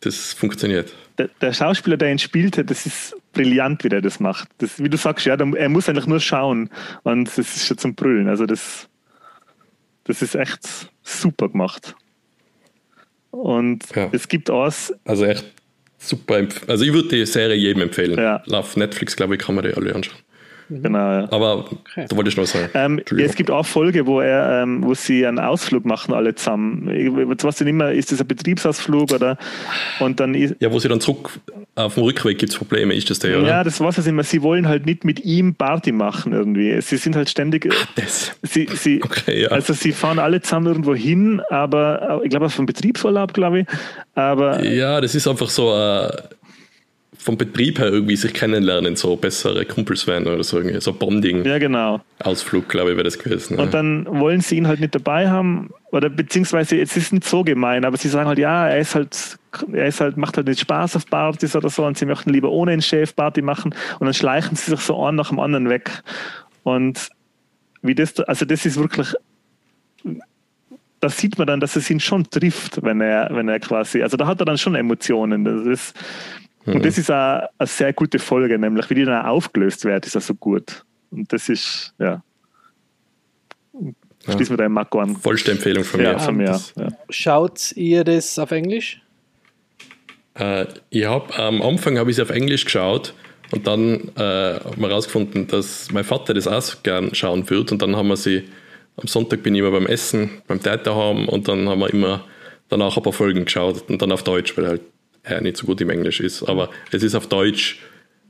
[0.00, 0.92] Das funktioniert.
[1.18, 4.48] Der, der, Schauspieler, der ihn spielte, das ist brillant, wie der das macht.
[4.58, 6.70] Das, wie du sagst, ja, er muss eigentlich nur schauen
[7.02, 8.28] und es ist schon zum Brüllen.
[8.28, 8.88] Also das,
[10.04, 10.60] das ist echt
[11.02, 11.94] super gemacht.
[13.30, 14.08] Und ja.
[14.12, 14.94] es gibt aus.
[15.04, 15.44] Also echt
[15.98, 16.46] super.
[16.66, 18.18] Also ich würde die Serie jedem empfehlen.
[18.18, 18.42] Ja.
[18.52, 20.16] Auf Netflix, glaube ich, kann man die alle anschauen.
[20.68, 20.82] Mhm.
[20.82, 21.30] Genau, ja.
[21.30, 22.06] Aber okay.
[22.08, 22.70] da wollte ich noch sagen.
[22.74, 26.34] Ähm, ja, es gibt auch Folge, wo er, ähm, wo sie einen Ausflug machen, alle
[26.34, 26.88] zusammen.
[26.88, 29.36] Ich weiß nicht mehr, ist das ein Betriebsausflug oder
[30.00, 31.38] und dann ist, Ja, wo sie dann zurück
[31.76, 33.48] auf dem Rückweg gibt es Probleme, ist das der, oder?
[33.48, 34.24] Ja, das weiß ich immer.
[34.24, 36.80] Sie wollen halt nicht mit ihm Party machen irgendwie.
[36.80, 37.68] Sie sind halt ständig.
[37.70, 38.32] Ach, das.
[38.42, 39.48] Sie, sie, okay, ja.
[39.48, 43.66] Also sie fahren alle zusammen irgendwo hin, aber ich glaube auf einen Betriebsurlaub, glaube ich.
[44.14, 45.74] Aber ja, das ist einfach so.
[45.76, 46.10] Äh,
[47.26, 51.44] vom Betrieb her irgendwie sich kennenlernen, so bessere Kumpels werden oder so, irgendwie, so Bonding.
[51.44, 52.00] Ja, genau.
[52.20, 53.58] Ausflug, glaube ich, wäre das gewesen.
[53.58, 57.42] Und dann wollen sie ihn halt nicht dabei haben, oder beziehungsweise es ist nicht so
[57.42, 59.38] gemein, aber sie sagen halt, ja, er ist halt,
[59.72, 62.48] er ist halt, macht halt nicht Spaß auf Partys oder so und sie möchten lieber
[62.48, 65.68] ohne einen Chef Party machen und dann schleichen sie sich so einen nach dem anderen
[65.68, 66.04] weg.
[66.62, 67.08] Und
[67.82, 69.14] wie das, also das ist wirklich,
[71.00, 74.16] da sieht man dann, dass es ihn schon trifft, wenn er, wenn er quasi, also
[74.16, 75.44] da hat er dann schon Emotionen.
[75.44, 75.94] Das ist,
[76.66, 80.16] und das ist eine, eine sehr gute Folge, nämlich wie die dann aufgelöst wird, ist
[80.16, 80.84] also gut.
[81.10, 82.22] Und das ist, ja.
[84.24, 85.16] Schließen wir da Marco an.
[85.16, 86.12] Vollste Empfehlung von mir.
[86.12, 86.60] Ja, von mir.
[86.76, 86.88] Ja.
[87.10, 89.00] Schaut ihr das auf Englisch?
[90.34, 93.14] Äh, ich habe am Anfang habe ich sie auf Englisch geschaut
[93.52, 97.80] und dann äh, haben wir herausgefunden, dass mein Vater das auch gern schauen wird und
[97.80, 98.48] dann haben wir sie
[98.96, 102.24] am Sonntag bin ich immer beim Essen, beim Dad haben und dann haben wir immer
[102.68, 104.80] danach ein paar Folgen geschaut und dann auf Deutsch, weil halt
[105.26, 106.42] er nicht so gut im Englisch ist.
[106.44, 107.80] Aber es ist auf Deutsch,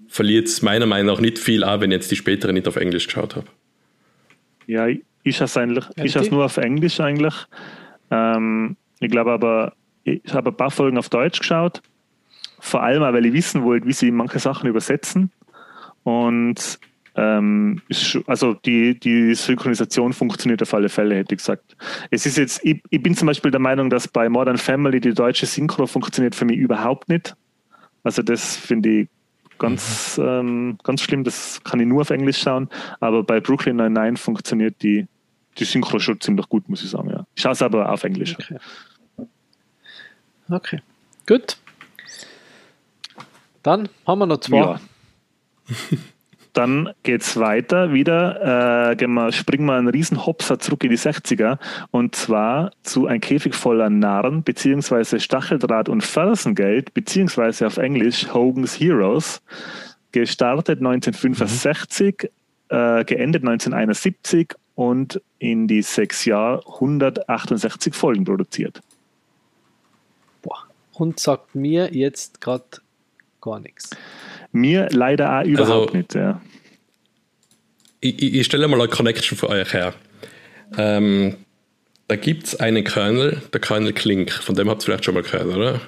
[0.08, 2.76] verliert es meiner Meinung nach nicht viel, auch wenn ich jetzt die spätere nicht auf
[2.76, 3.46] Englisch geschaut habe.
[4.66, 7.34] Ja, ich eigentlich, ich schaue nur auf Englisch eigentlich.
[8.10, 9.74] Ähm, ich glaube aber,
[10.04, 11.82] ich habe ein paar Folgen auf Deutsch geschaut.
[12.60, 15.30] Vor allem auch, weil ich wissen wollte, wie sie manche Sachen übersetzen.
[16.04, 16.78] Und
[17.16, 17.80] ähm,
[18.26, 21.76] also die, die Synchronisation funktioniert auf alle Fälle, hätte ich gesagt.
[22.10, 25.14] Es ist jetzt, ich, ich bin zum Beispiel der Meinung, dass bei Modern Family die
[25.14, 27.34] deutsche Synchro funktioniert für mich überhaupt nicht.
[28.02, 29.08] Also das finde ich
[29.58, 30.24] ganz, mhm.
[30.24, 32.68] ähm, ganz schlimm, das kann ich nur auf Englisch schauen,
[33.00, 35.06] aber bei Brooklyn Nine-Nine funktioniert die,
[35.56, 37.08] die Synchro schon ziemlich gut, muss ich sagen.
[37.08, 37.26] Ja.
[37.34, 38.36] Ich schaue es aber auf Englisch.
[38.38, 38.58] Okay.
[40.50, 40.82] okay.
[41.26, 41.56] Gut.
[43.62, 44.58] Dann haben wir noch zwei.
[44.58, 44.80] Ja.
[46.56, 50.96] Dann geht es weiter wieder, äh, wir, springen wir einen riesen Hopser zurück in die
[50.96, 51.58] 60er
[51.90, 58.80] und zwar zu Ein Käfig voller Narren beziehungsweise Stacheldraht und Fersengeld beziehungsweise auf Englisch Hogan's
[58.80, 59.42] Heroes,
[60.12, 62.30] gestartet 1965,
[62.70, 62.74] mhm.
[62.74, 68.80] äh, geendet 1971 und in die sechs Jahre 168 Folgen produziert.
[70.40, 70.64] Boah.
[70.94, 72.64] Und sagt mir jetzt gerade
[73.42, 73.90] gar nichts.
[74.52, 76.14] Mir leider auch überhaupt also, nicht.
[76.14, 76.40] Ja.
[78.00, 79.94] Ich, ich, stelle mal eine Connection für euch her.
[80.76, 81.36] Ähm,
[82.08, 85.22] da gibt es einen Colonel, der Colonel Klink, von dem habt ihr vielleicht schon mal
[85.22, 85.80] gehört, oder?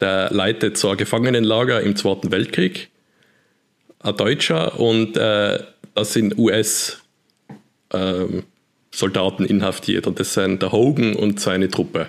[0.00, 2.88] Der leitet so ein Gefangenenlager im Zweiten Weltkrieg.
[4.00, 5.60] Ein Deutscher und äh,
[5.94, 12.08] das sind US-Soldaten ähm, inhaftiert und das sind der Hogan und seine Truppe.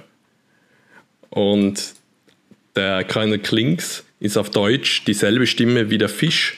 [1.29, 1.93] Und
[2.75, 6.57] der Colonel Klinks ist auf Deutsch dieselbe Stimme wie der Fisch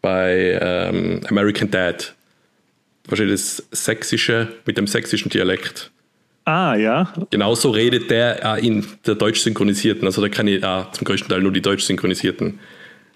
[0.00, 2.14] bei ähm, American Dad.
[3.06, 5.90] Wahrscheinlich das Sächsische mit dem sächsischen Dialekt.
[6.44, 7.12] Ah, ja.
[7.30, 10.06] Genauso redet der auch in der deutsch synchronisierten.
[10.06, 12.60] Also da kann ich auch zum größten Teil nur die deutsch synchronisierten.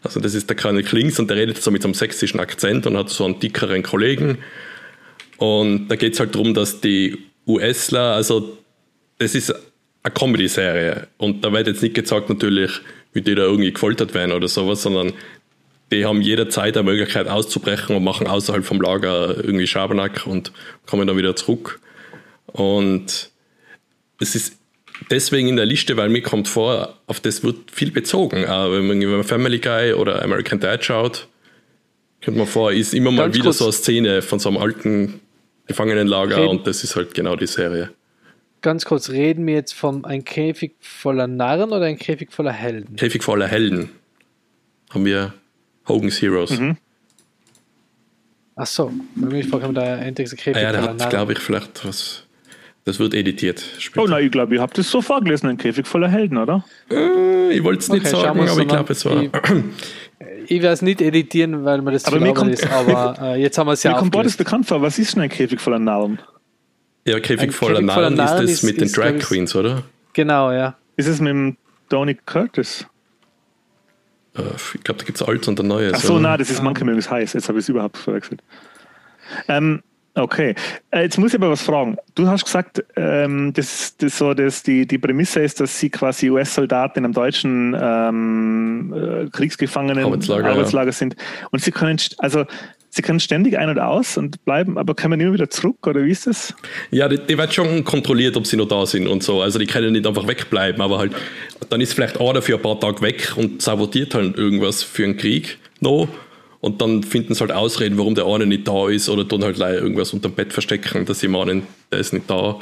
[0.02, 2.86] Also das ist der Colonel Klings und der redet so mit so einem sächsischen Akzent
[2.86, 4.38] und hat so einen dickeren Kollegen.
[5.36, 8.58] Und da geht es halt darum, dass die USler, also
[9.18, 9.54] das ist
[10.02, 12.80] eine Comedy-Serie und da wird jetzt nicht gesagt natürlich,
[13.14, 15.12] die da irgendwie gefoltert werden oder sowas, sondern
[15.90, 20.52] die haben jederzeit eine Möglichkeit auszubrechen und machen außerhalb vom Lager irgendwie Schabernack und
[20.86, 21.80] kommen dann wieder zurück.
[22.46, 23.30] Und
[24.20, 24.58] es ist
[25.10, 28.44] deswegen in der Liste, weil mir kommt vor, auf das wird viel bezogen.
[28.46, 31.26] Auch wenn man, wenn man Family Guy oder American Dad schaut,
[32.24, 33.58] kommt man vor, ist immer mal Ganz wieder kurz.
[33.58, 35.20] so eine Szene von so einem alten
[35.66, 36.48] Gefangenenlager Reden.
[36.48, 37.90] und das ist halt genau die Serie.
[38.60, 42.96] Ganz kurz, reden wir jetzt von ein Käfig voller Narren oder ein Käfig voller Helden?
[42.96, 43.90] Käfig voller Helden.
[44.90, 45.34] Haben wir
[45.86, 46.58] Hogan's Heroes.
[46.58, 46.76] Mhm.
[48.56, 48.92] Ach so,
[49.32, 52.24] ich frage da endlich Käfig ah, ja, da hat, glaube ich, vielleicht was.
[52.84, 53.62] Das wird editiert.
[53.78, 54.04] Später.
[54.04, 56.64] Oh nein, ich glaube, ihr habt es so vorgelesen, ein Käfig voller Helden, oder?
[56.90, 59.22] Äh, ich wollte es nicht okay, sagen, aber ich glaube, es war.
[59.22, 59.30] Ich,
[60.46, 63.58] ich werde es nicht editieren, weil man das aber mir kommt, ist, aber äh, jetzt
[63.58, 64.80] haben wir es ja Mir kommt beides bekannt vor.
[64.80, 66.18] Was ist denn ein Käfig voller Narren?
[67.08, 69.82] Ja, Käfig voller Narren, Narren ist das mit ist, den Drag Queens, oder?
[70.12, 70.76] Genau, ja.
[70.96, 71.56] Ist es mit dem
[71.88, 72.86] Tony Curtis?
[74.36, 74.42] Äh,
[74.74, 75.94] ich glaube, da gibt es Altes und ein Neues.
[75.94, 77.32] Ach so, nein, das ist manche mögen es heiß.
[77.32, 78.42] Jetzt habe ich es überhaupt verwechselt.
[79.48, 79.82] Ähm,
[80.14, 80.54] okay,
[80.90, 81.96] äh, jetzt muss ich aber was fragen.
[82.14, 86.28] Du hast gesagt, ähm, dass, dass, so, dass die, die Prämisse ist, dass sie quasi
[86.28, 90.92] US-Soldaten in einem deutschen ähm, äh, Kriegsgefangenen Arbeitslager, Arbeitslager ja.
[90.92, 91.16] sind.
[91.52, 92.44] Und sie können, also
[92.90, 96.10] sie können ständig ein- oder aus und bleiben, aber kommen immer wieder zurück, oder wie
[96.10, 96.54] ist das?
[96.90, 99.42] Ja, die, die wird schon kontrolliert, ob sie noch da sind und so.
[99.42, 101.12] Also die können nicht einfach wegbleiben, aber halt,
[101.70, 105.16] dann ist vielleicht einer für ein paar Tage weg und sabotiert halt irgendwas für einen
[105.16, 106.08] Krieg noch.
[106.60, 109.58] Und dann finden sie halt Ausreden, warum der eine nicht da ist oder tun halt
[109.58, 111.62] irgendwas unter dem Bett verstecken, dass sie meinen,
[111.92, 112.58] der ist nicht da.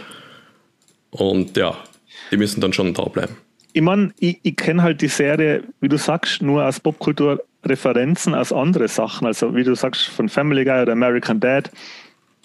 [1.10, 1.78] Und ja,
[2.30, 3.36] die müssen dann schon da bleiben.
[3.72, 6.80] ich meine, ich, ich kenne halt die Serie, wie du sagst, nur als
[7.66, 9.26] Popkultur-Referenzen als andere Sachen.
[9.26, 11.70] Also wie du sagst, von Family Guy oder American Dad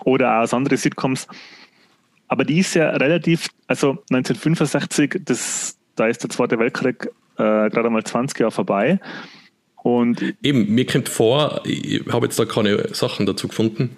[0.03, 1.27] oder auch aus anderen Sitcoms.
[2.27, 7.89] Aber die ist ja relativ, also 1965, das, da ist der Zweite Weltkrieg äh, gerade
[7.89, 8.99] mal 20 Jahre vorbei.
[9.83, 13.97] Und Eben, mir kommt vor, ich habe jetzt da keine Sachen dazu gefunden,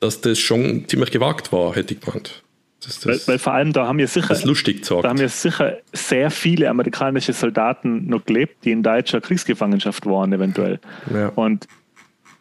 [0.00, 2.42] dass das schon ziemlich gewagt war, hätte ich gemeint.
[2.84, 6.30] Das, weil, das, weil vor allem da haben ja sicher, da haben ja sicher sehr
[6.30, 10.80] viele amerikanische Soldaten noch gelebt, die in deutscher Kriegsgefangenschaft waren, eventuell.
[11.12, 11.28] Ja.
[11.28, 11.68] Und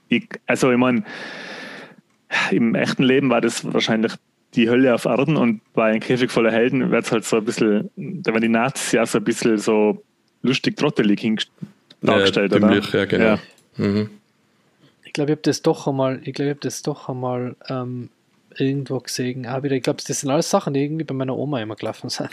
[0.10, 1.04] ich, also ich meine,
[2.50, 4.14] im echten Leben war das wahrscheinlich
[4.56, 7.46] die Hölle auf Erden und bei einem Käfig voller Helden wird es halt so ein
[7.46, 10.04] bisschen, da werden die Nazis ja so ein bisschen so
[10.42, 11.70] lustig trottelig hingestellt
[12.02, 12.68] dargestellt, ja, oder?
[12.68, 13.24] dümmlich, ja, genau.
[13.24, 13.40] Ja.
[13.78, 14.10] Mhm.
[15.04, 18.10] Ich glaube, ich habe das doch einmal, ich glaube, ich habe das doch einmal ähm,
[18.58, 19.48] irgendwo gesehen.
[19.48, 22.10] Auch wieder, ich glaube, das sind alles Sachen, die irgendwie bei meiner Oma immer gelaufen
[22.10, 22.30] sind.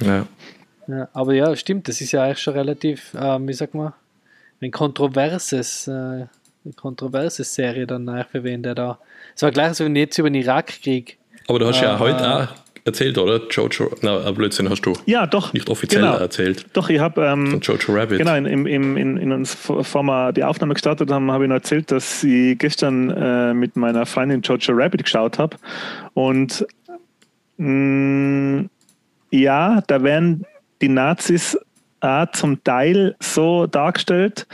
[0.00, 0.26] Ja.
[0.88, 3.92] Ja, aber ja, stimmt, das ist ja eigentlich schon relativ, ähm, wie sagt man,
[4.60, 6.28] ein kontroverses, äh, eine
[6.74, 8.98] kontroverse Serie dann eigentlich für wen der da.
[9.34, 11.18] Es war gleich so wie jetzt über den Irakkrieg.
[11.48, 13.40] Aber du hast ja Äh, heute auch erzählt, oder?
[13.50, 15.52] Jojo, na, Blödsinn hast du Ja, doch.
[15.52, 16.16] nicht offiziell genau.
[16.16, 16.66] erzählt.
[16.72, 18.18] Doch, ich habe ähm, Jojo Rabbit.
[18.18, 21.48] Genau, in, in, in, in, in uns, bevor wir die Aufnahme gestartet haben, habe ich
[21.48, 25.56] noch erzählt, dass ich gestern äh, mit meiner Freundin Jojo Rabbit geschaut habe.
[26.14, 26.66] Und
[27.56, 28.64] mh,
[29.30, 30.44] ja, da werden
[30.80, 31.58] die Nazis
[32.00, 34.46] auch zum Teil so dargestellt,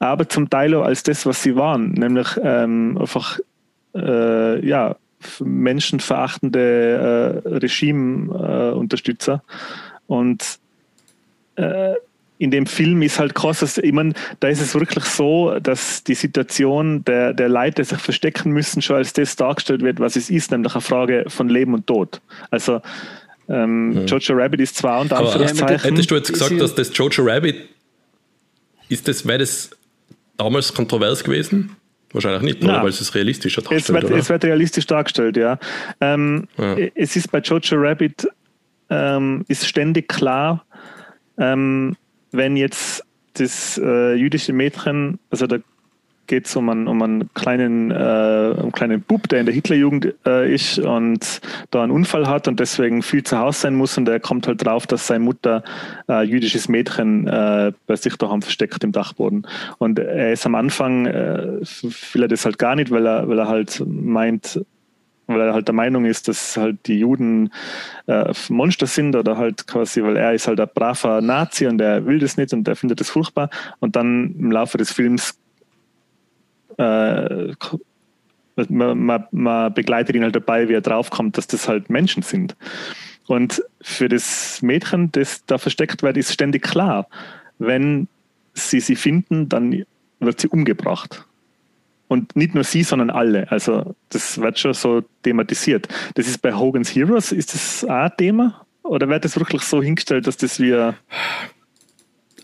[0.00, 3.38] aber zum Teil auch als das, was sie waren, nämlich ähm, einfach
[3.94, 4.96] äh, ja,
[5.40, 9.42] menschenverachtende äh, Regime-Unterstützer.
[10.06, 10.58] Und
[11.56, 11.94] äh,
[12.38, 16.02] in dem Film ist halt krass, dass, ich mein, da ist es wirklich so, dass
[16.04, 20.16] die Situation der, der Leute, die sich verstecken müssen, schon als das dargestellt wird, was
[20.16, 22.22] es ist, nämlich eine Frage von Leben und Tod.
[22.50, 22.80] Also
[23.46, 25.80] ähm, Jojo Rabbit ist zwar unter Aber Anführungszeichen.
[25.80, 27.68] hättest du jetzt gesagt, dass das Jojo Rabbit
[28.88, 29.70] ist das, wäre das
[30.38, 31.76] damals kontrovers gewesen?
[32.12, 32.82] Wahrscheinlich nicht, oder?
[32.82, 34.16] Weil es ist realistischer Es darstellt, wird, oder?
[34.16, 35.58] es wird realistisch dargestellt, ja.
[36.00, 36.76] Ähm, Ja.
[36.94, 38.26] Es ist bei Jojo Rabbit
[38.90, 40.64] ähm, ist ständig klar,
[41.38, 41.96] ähm,
[42.32, 43.04] wenn jetzt
[43.34, 45.58] das äh, jüdische Mädchen, also da
[46.30, 50.14] geht es um einen, um einen kleinen, äh, einen kleinen Bub, der in der Hitlerjugend
[50.24, 51.40] äh, ist und
[51.72, 54.64] da einen Unfall hat und deswegen viel zu Hause sein muss und er kommt halt
[54.64, 55.64] drauf, dass seine Mutter
[56.08, 59.44] äh, jüdisches Mädchen äh, bei sich daheim versteckt im Dachboden.
[59.78, 61.60] Und er ist am Anfang, äh,
[62.12, 64.60] will er das halt gar nicht, weil er, weil er halt meint,
[65.26, 67.50] weil er halt der Meinung ist, dass halt die Juden
[68.06, 72.06] äh, Monster sind oder halt quasi, weil er ist halt ein braver Nazi und er
[72.06, 73.50] will das nicht und er findet das furchtbar.
[73.80, 75.40] Und dann im Laufe des Films
[76.78, 77.54] äh,
[78.68, 82.56] man, man, man begleitet ihn halt dabei, wie er draufkommt, dass das halt Menschen sind.
[83.26, 87.06] Und für das Mädchen, das da versteckt wird, ist ständig klar,
[87.58, 88.08] wenn
[88.54, 89.84] sie sie finden, dann
[90.18, 91.24] wird sie umgebracht.
[92.08, 93.50] Und nicht nur sie, sondern alle.
[93.52, 95.86] Also das wird schon so thematisiert.
[96.14, 98.66] Das ist bei Hogan's Heroes, ist das auch ein Thema?
[98.82, 100.96] Oder wird das wirklich so hingestellt, dass das wir...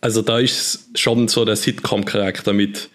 [0.01, 2.91] Also da ist schon so der Sitcom-Charakter mit,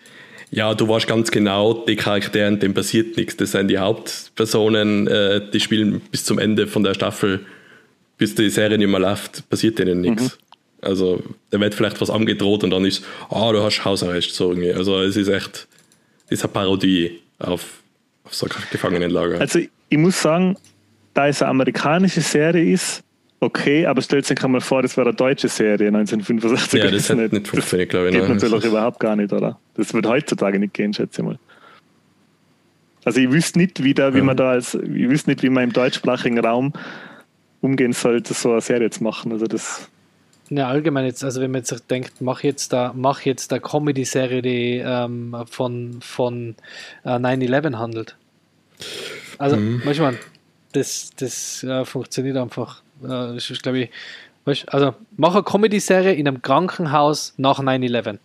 [0.51, 3.37] ja, du weißt ganz genau, die Charaktere, dem passiert nichts.
[3.37, 7.39] Das sind die Hauptpersonen, äh, die spielen bis zum Ende von der Staffel,
[8.17, 10.37] bis die Serie nicht mehr läuft, passiert denen nichts.
[10.81, 14.73] Also da wird vielleicht was angedroht und dann ist, ah, du hast Hausarrest, so irgendwie.
[14.73, 15.67] Also es ist echt,
[16.25, 17.65] es ist eine Parodie auf,
[18.25, 19.39] auf so ein Gefangenenlager.
[19.39, 20.57] Also ich muss sagen,
[21.13, 23.03] da es eine amerikanische Serie ist,
[23.41, 26.81] okay, aber stellt sich einmal vor, das wäre eine deutsche Serie 1965.
[26.81, 28.13] ja, das hätte nicht funktioniert, glaube ich.
[28.15, 28.35] Geht ne?
[28.35, 29.59] natürlich überhaupt gar nicht, oder?
[29.75, 31.37] Das wird heutzutage nicht gehen, schätze ich mal.
[33.03, 34.23] Also ich wüsste nicht, wie, da, wie Ja.
[34.23, 36.71] man da als, ich wüsste nicht, wie man im deutschsprachigen Raum
[37.61, 39.31] umgehen sollte, so eine Serie zu machen.
[39.31, 39.87] Also das,
[40.49, 44.41] Ja, allgemein jetzt, also wenn man jetzt denkt, mach jetzt da, mach jetzt da Comedy-Serie,
[44.43, 46.55] die ähm, von, von
[47.03, 48.17] äh, 9-11 handelt.
[49.39, 49.81] Also, Mhm.
[49.85, 50.17] weißt du, man,
[50.73, 52.81] das, das äh, funktioniert einfach.
[53.01, 53.89] Das ist, glaube ich,
[54.45, 58.17] weißt, also mach eine Comedy-Serie in einem Krankenhaus nach 9-11.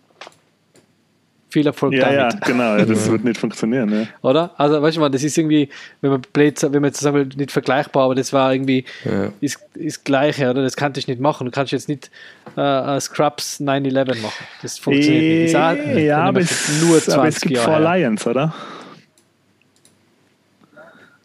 [1.49, 2.45] Viel Erfolg ja, ja, damit.
[2.45, 3.91] genau, ja, das wird nicht funktionieren.
[3.91, 4.07] Ja.
[4.29, 4.51] Oder?
[4.59, 5.69] Also, weißt du mal, das ist irgendwie,
[6.01, 9.31] wenn man blöd, wenn man will, nicht vergleichbar, aber das war irgendwie, Ja.
[9.41, 10.63] ist, ist gleiche, oder?
[10.63, 11.45] Das kannst du nicht machen.
[11.47, 12.11] Du kannst jetzt nicht
[12.57, 14.45] äh, äh, Scrubs 9-11 machen.
[14.61, 15.55] Das funktioniert nicht.
[15.55, 17.99] Das ist auch, Äh, ja, aber es, nur aber 20 es gibt Jahre.
[17.99, 18.53] Lions, oder?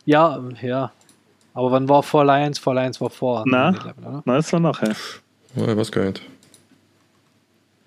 [0.05, 0.91] Ja, ja.
[1.53, 2.59] Aber wann war Four Lions?
[2.59, 3.69] Four Lions war vor Na?
[3.69, 4.23] 9/11, oder?
[4.25, 4.95] Nein, das war nachher.
[5.55, 6.21] Ja, ich weiß gar nicht.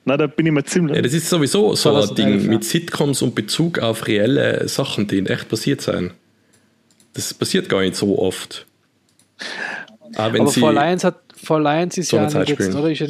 [0.05, 0.97] Na, da bin ich mir ziemlich.
[0.97, 2.51] Ja, das ist sowieso so ein 2011, Ding ja.
[2.51, 6.13] mit Sitcoms und Bezug auf reelle Sachen, die in echt passiert sind.
[7.15, 8.67] Das passiert gar nicht so oft.
[10.17, 12.91] Wenn Aber sie For Lions hat For Lions ist so ja Zeit nicht jetzt, oder?
[12.91, 13.09] Ist ja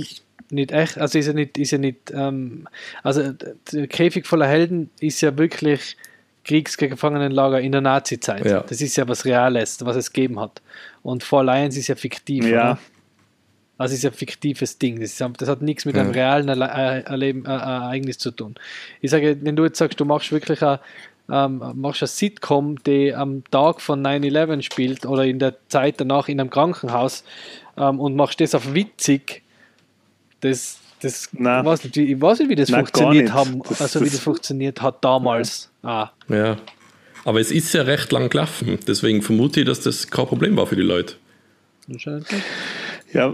[0.51, 2.68] nicht echt, also ist ja nicht, ist ja nicht, ähm,
[3.02, 3.32] also
[3.72, 5.97] der Käfig voller Helden ist ja wirklich
[6.45, 8.45] Kriegsgefangenenlager in der Nazi-Zeit.
[8.47, 8.61] Ja.
[8.61, 10.62] Das ist ja was Reales, was es gegeben hat.
[11.03, 12.73] Und For Lions ist ja fiktiv, Ja.
[12.73, 12.79] oder?
[13.77, 15.01] Also ist ja ein fiktives Ding.
[15.01, 16.03] Das, ist, ja- das hat nichts mit Ja.
[16.03, 18.55] einem realen Erle äh, Erleben, äh, Ereignis zu tun.
[19.01, 20.79] Ich sage, wenn du jetzt sagst, du machst wirklich ein,
[21.31, 26.29] ähm, machst eine Sitcom, die am Tag von 9-11 spielt oder in der Zeit danach
[26.29, 27.25] in einem Krankenhaus
[27.77, 29.43] ähm, und machst das auf witzig,
[30.41, 33.81] das, das ich, weiß nicht, wie, ich weiß nicht, wie das gar funktioniert haben, Das-
[33.81, 35.70] also wie das- das funktioniert hat damals.
[35.82, 36.56] Ah, Ja.
[37.26, 38.78] Aber es ist ja recht lang gelaufen.
[38.86, 41.14] Deswegen vermute ich, dass das kein Problem war für die Leute.
[41.90, 42.26] anscheinend.
[43.12, 43.32] Ja,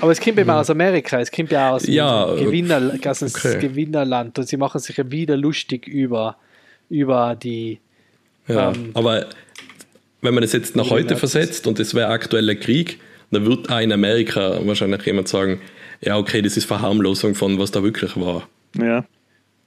[0.00, 3.58] Aber es kommt ja immer aus Amerika, es kommt ja aus Ja, dem Gewinner, okay.
[3.60, 6.36] Gewinnerland und sie machen sich ja wieder lustig über,
[6.90, 7.78] über die.
[8.48, 8.72] Ja.
[8.72, 9.26] Ähm, Aber
[10.20, 12.98] wenn man es jetzt nach heute versetzt und es wäre aktueller Krieg,
[13.30, 15.60] dann wird auch in Amerika wahrscheinlich jemand sagen,
[16.04, 18.48] ja, okay, das ist Verharmlosung von was da wirklich war.
[18.78, 19.04] ja.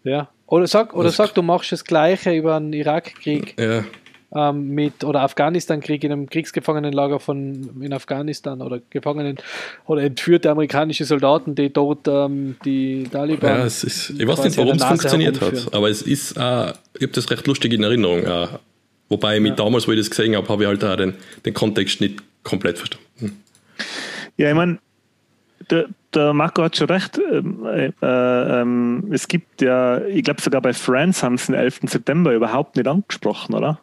[0.04, 0.30] Ja.
[0.46, 3.84] Oder sag, oder Das- sag, du machst das Gleiche über einen Irakkrieg Ja.
[4.34, 9.36] ähm, mit oder Afghanistan-Krieg in einem Kriegsgefangenenlager von in Afghanistan oder Gefangenen
[9.86, 13.50] oder entführte amerikanische Soldaten, die dort ähm, die Taliban.
[13.60, 17.02] Ja, es ist, ich weiß nicht, warum es funktioniert hat, aber es ist, äh, ich
[17.02, 18.24] habe das recht lustig in Erinnerung.
[18.24, 18.48] Äh,
[19.10, 21.16] wobei mit damals, wo ich das gesehen habe, habe ich halt auch den,
[21.46, 23.44] den Kontext nicht komplett verstanden.
[24.38, 24.80] Ja, ich meine,
[25.70, 27.20] der, der Marco hat schon recht.
[27.32, 31.82] Ähm, äh, ähm, es gibt ja, ich glaube sogar bei Friends haben sie den 11.
[31.84, 33.80] September überhaupt nicht angesprochen, oder?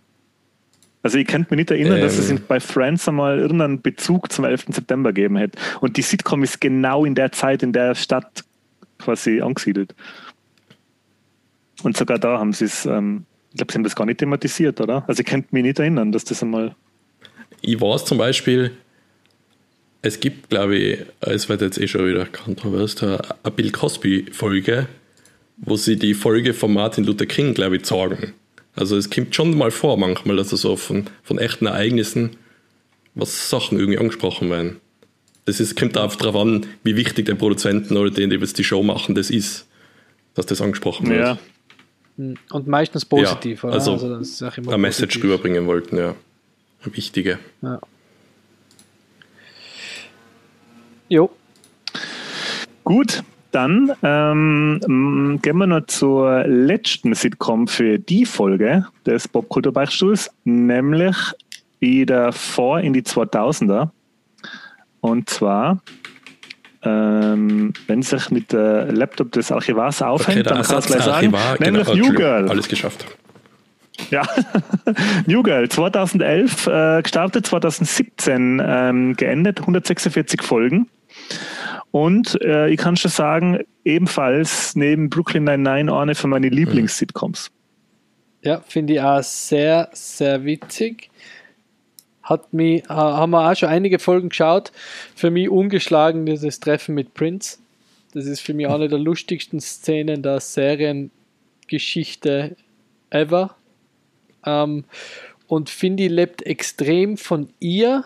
[1.02, 2.40] Also ich könnte mich nicht erinnern, dass es Ähm.
[2.48, 4.66] bei Friends einmal irgendeinen Bezug zum 11.
[4.70, 5.58] September gegeben hätte.
[5.80, 8.42] Und die Sitcom ist genau in der Zeit in der Stadt
[8.98, 9.94] quasi angesiedelt.
[11.82, 14.80] Und sogar da haben sie es, ähm, ich glaube, sie haben das gar nicht thematisiert,
[14.80, 15.04] oder?
[15.06, 16.74] Also ich könnte mich nicht erinnern, dass das einmal.
[17.60, 18.70] Ich weiß zum Beispiel,
[20.04, 23.18] es gibt, glaube ich, es wird jetzt eh schon wieder kontrovers, eine
[23.56, 24.86] Bill Cosby-Folge,
[25.56, 28.34] wo sie die Folge von Martin Luther King, glaube ich, sagen.
[28.76, 32.36] Also es kommt schon mal vor manchmal, dass es so von, von echten Ereignissen
[33.14, 34.80] was Sachen irgendwie angesprochen werden.
[35.46, 38.64] Das ist, kommt auch darauf an, wie wichtig der Produzenten oder den, die jetzt die
[38.64, 39.66] Show machen, das ist,
[40.34, 41.20] dass das angesprochen wird.
[41.20, 41.38] Ja.
[42.50, 43.74] Und meistens positiv, Ja, oder?
[43.74, 46.14] also das ist auch immer Eine Message rüberbringen wollten, ja.
[46.82, 47.38] Eine Wichtige.
[47.62, 47.80] Ja.
[51.08, 51.30] Jo,
[52.84, 60.30] Gut, dann ähm, m, gehen wir noch zur letzten Sitcom für die Folge des Popkulturbeichtstuhls,
[60.44, 61.16] nämlich
[61.80, 63.88] wieder vor in die 2000er.
[65.00, 65.80] Und zwar,
[66.82, 71.56] ähm, wenn sich mit der Laptop des Archivars aufhängt, dann kann ich gleich sagen, Archivar,
[71.60, 72.48] nämlich genau, New Girl.
[72.50, 73.06] Alles geschafft.
[74.10, 74.22] Ja,
[75.26, 80.88] New Girl 2011 äh, gestartet, 2017 ähm, geendet, 146 Folgen.
[81.90, 87.50] Und äh, ich kann schon sagen, ebenfalls neben Brooklyn Nine-Nine eine von meinen Lieblings-Sitcoms.
[88.42, 91.10] ja, finde ich auch sehr, sehr witzig.
[92.22, 94.72] Hat mich, ha- haben wir auch schon einige Folgen geschaut.
[95.14, 97.58] Für mich ungeschlagen dieses Treffen mit Prince.
[98.12, 102.56] Das ist für mich eine der lustigsten Szenen der Seriengeschichte
[103.10, 103.54] ever.
[104.46, 104.84] Ähm,
[105.46, 108.04] und finde, lebt extrem von ihr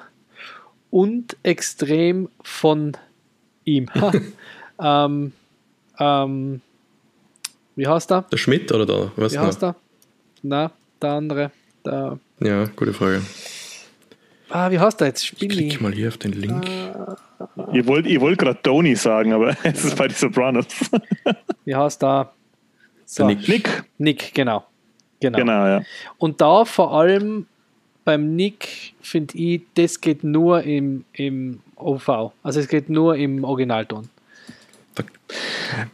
[0.90, 2.96] und extrem von
[3.64, 3.88] ihm.
[4.82, 5.32] ähm,
[5.98, 6.60] ähm,
[7.76, 8.22] wie heißt er?
[8.22, 9.12] Der Schmidt oder da?
[9.16, 9.76] Was Wie heißt er?
[10.42, 10.70] Na,
[11.00, 11.50] der andere.
[11.84, 13.22] Der, Ja, gute Frage.
[14.50, 15.22] ah, wie heißt er jetzt?
[15.22, 15.54] Ich Spinny.
[15.54, 16.66] klicke mal hier auf den Link.
[17.72, 20.66] Ich wollte ich wollt gerade Tony sagen, aber es ist bei die Sopranos.
[21.64, 22.32] Wie heißt er?
[23.04, 23.48] So, Der Nick.
[23.48, 24.64] Nick, Nick, genau.
[25.20, 25.38] Genau.
[25.38, 25.82] genau, ja.
[26.18, 27.46] Und da vor allem
[28.04, 32.32] beim Nick finde ich, das geht nur im, im OV.
[32.42, 34.08] Also es geht nur im Originalton.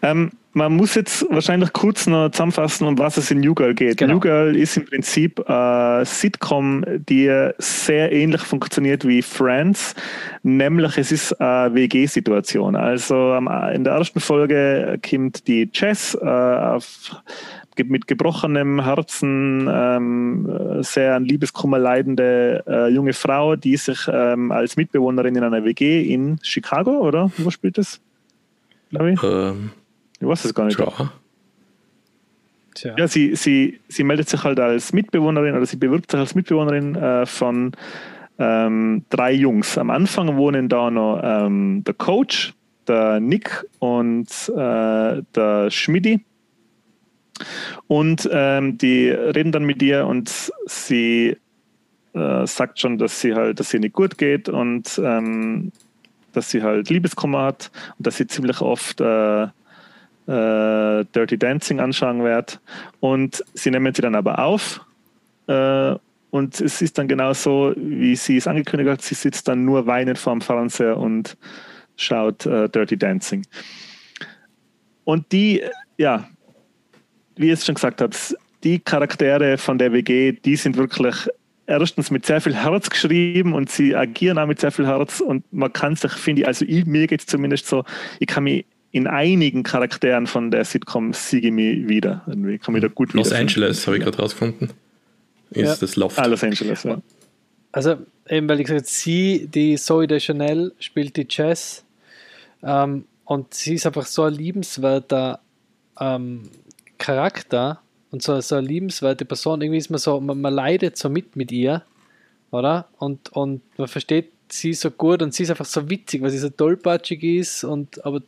[0.02, 3.96] Ähm, man muss jetzt wahrscheinlich kurz noch zusammenfassen, um was es in New Girl geht.
[3.96, 4.14] Genau.
[4.14, 9.96] New Girl ist im Prinzip eine Sitcom, die sehr ähnlich funktioniert wie Friends,
[10.44, 12.76] nämlich es ist eine WG-Situation.
[12.76, 17.16] Also in der ersten Folge kommt die Jess äh, auf,
[17.78, 24.76] mit gebrochenem Herzen, ähm, sehr an Liebeskummer leidende äh, junge Frau, die sich ähm, als
[24.76, 27.30] Mitbewohnerin in einer WG in Chicago, oder?
[27.38, 28.00] Wo spielt das?
[28.90, 29.22] Glaube ich.
[29.22, 29.70] Ähm,
[30.20, 30.78] Ich weiß es gar nicht.
[30.78, 31.12] ja.
[32.74, 32.94] Tja.
[32.98, 36.96] Ja, sie, sie, sie meldet sich halt als Mitbewohnerin oder sie bewirbt sich als Mitbewohnerin
[36.96, 37.72] äh, von
[38.38, 39.78] ähm, drei Jungs.
[39.78, 42.52] Am Anfang wohnen da noch ähm, der Coach,
[42.88, 46.24] der Nick und äh, der Schmidi.
[47.88, 51.36] Und ähm, die reden dann mit ihr und sie
[52.14, 55.72] äh, sagt schon, dass sie halt, dass sie nicht gut geht und ähm,
[56.32, 62.22] dass sie halt Liebeskummer hat und dass sie ziemlich oft äh, äh, Dirty Dancing anschauen
[62.22, 62.60] wird.
[63.00, 64.80] Und sie nehmen sie dann aber auf.
[65.46, 65.94] Äh,
[66.30, 69.02] und es ist dann genau so, wie sie es angekündigt hat.
[69.02, 71.36] Sie sitzt dann nur weinend vorm Fernseher und
[71.96, 73.46] schaut äh, Dirty Dancing.
[75.04, 75.62] Und die,
[75.96, 76.28] ja,
[77.36, 78.14] wie ich es schon gesagt habe,
[78.62, 81.14] die Charaktere von der WG, die sind wirklich
[81.66, 85.44] erstens mit sehr viel Herz geschrieben und sie agieren auch mit sehr viel Herz und
[85.52, 87.84] man kann sich, finde ich, also ich, mir geht es zumindest so,
[88.20, 92.24] ich kann mich in einigen Charakteren von der Sitcom siege mich wieder.
[92.28, 94.70] Ich kann mich da gut Los Angeles habe ich gerade rausgefunden.
[95.50, 95.76] Ist ja.
[95.80, 96.16] das Loft.
[96.16, 96.98] Ah, Los Angeles, ja.
[97.72, 97.96] Also,
[98.28, 101.84] eben, weil ich gesagt sie, die Zoe de Chanel, spielt die Jazz
[102.62, 105.40] ähm, und sie ist einfach so ein liebenswerter
[105.98, 106.42] ähm,
[106.98, 107.80] Charakter
[108.10, 109.60] und so, so eine liebenswerte Person.
[109.60, 111.82] Irgendwie ist man so, man, man leidet so mit mit ihr,
[112.50, 112.88] oder?
[112.98, 116.38] Und, und man versteht sie so gut und sie ist einfach so witzig, weil sie
[116.38, 118.20] so tollpatschig ist und aber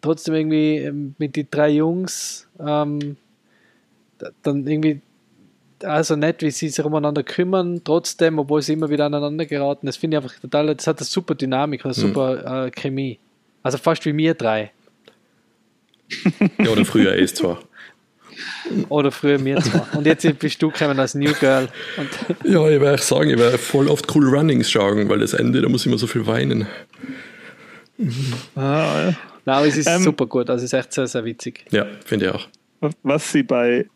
[0.00, 3.16] trotzdem irgendwie ähm, mit den drei Jungs ähm,
[4.42, 5.00] dann irgendwie
[5.82, 9.86] also nett, wie sie sich umeinander kümmern, trotzdem, obwohl sie immer wieder aneinander geraten.
[9.86, 12.00] Das finde ich einfach total, das hat eine super Dynamik, eine mhm.
[12.00, 13.18] super äh, Chemie.
[13.62, 14.72] Also fast wie wir drei.
[16.58, 17.60] ja, oder früher ist zwar.
[18.88, 19.88] Oder früher mir zwar.
[19.96, 21.68] Und jetzt bist du gekommen als New Girl.
[22.44, 25.68] ja, ich werde sagen, ich werde voll oft Cool Runnings schauen, weil das Ende, da
[25.68, 26.66] muss ich immer so viel weinen.
[28.54, 29.14] Ah, ja.
[29.44, 30.50] Nein, es ist ähm, super gut.
[30.50, 31.64] Also es ist echt sehr, sehr witzig.
[31.70, 32.48] Ja, finde ich auch.
[33.02, 33.86] Was sie bei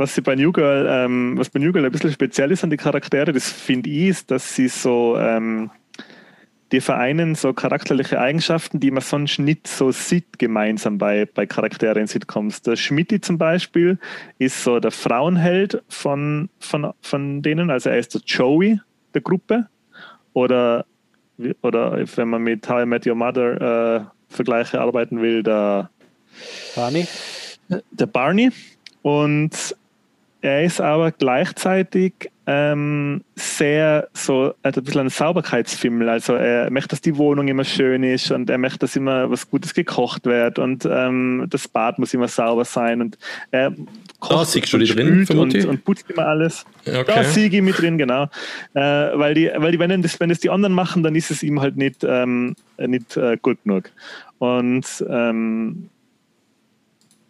[0.00, 2.70] was sie bei New Girl, ähm, was bei New Girl ein bisschen speziell ist an
[2.70, 5.70] die Charaktere, das finde ich, ist, dass sie so ähm,
[6.72, 12.02] die vereinen so charakterliche Eigenschaften, die man sonst nicht so sieht, gemeinsam bei, bei Charakteren
[12.02, 12.62] in Sitcoms.
[12.62, 13.98] Der Schmidt zum Beispiel
[14.38, 18.80] ist so der Frauenheld von, von, von denen, also er ist der Joey
[19.14, 19.66] der Gruppe.
[20.32, 20.86] Oder,
[21.62, 25.90] oder wenn man mit How I Met Your Mother äh, Vergleiche arbeiten will, der
[26.76, 27.06] Barney.
[27.90, 28.50] Der Barney.
[29.02, 29.74] Und
[30.40, 36.08] er ist aber gleichzeitig ähm, sehr so, also ein bisschen ein Sauberkeitsfimmel.
[36.08, 39.48] Also er möchte, dass die Wohnung immer schön ist und er möchte, dass immer was
[39.48, 43.18] Gutes gekocht wird und ähm, das Bad muss immer sauber sein und
[43.52, 43.72] er
[44.18, 46.64] kocht da du die drin, und, und, putzt immer alles.
[46.84, 47.04] Okay.
[47.06, 48.24] Da sehe ich mit drin, genau.
[48.74, 51.44] Äh, weil die, weil die, wenn das, wenn das die anderen machen, dann ist es
[51.44, 53.92] ihm halt nicht, ähm, nicht äh, gut genug.
[54.38, 55.88] Und ähm,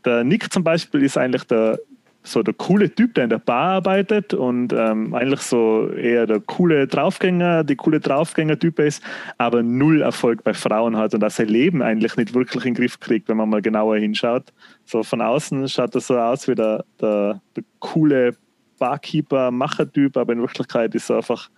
[0.02, 1.78] der Nick zum Beispiel ist eigentlich der
[2.22, 6.40] so der coole Typ, der in der Bar arbeitet und ähm, eigentlich so eher der
[6.40, 9.02] coole Draufgänger, die coole Draufgänger-Typ ist,
[9.38, 12.82] aber null Erfolg bei Frauen hat und auch sein Leben eigentlich nicht wirklich in den
[12.82, 14.52] Griff kriegt, wenn man mal genauer hinschaut.
[14.84, 18.36] So von außen schaut er so aus wie der, der, der coole
[18.78, 21.50] Barkeeper, Machertyp, aber in Wirklichkeit ist er einfach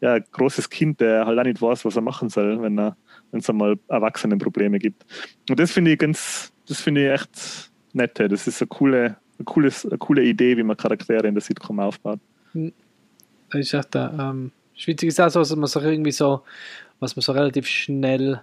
[0.00, 2.96] ja, ein großes Kind, der halt auch nicht weiß, was er machen soll, wenn er
[3.30, 5.04] wenn es einmal Erwachsenenprobleme gibt.
[5.48, 8.18] Und das finde ich ganz, das finde ich echt nett.
[8.18, 11.80] Das ist eine coole, eine, cooles, eine coole Idee, wie man Charaktere in der Sitcom
[11.80, 12.20] aufbaut.
[12.52, 12.72] Hm.
[13.50, 16.42] Das ist echt, ähm, Schweizer ist auch so, dass man so irgendwie so,
[17.00, 18.42] was man so relativ schnell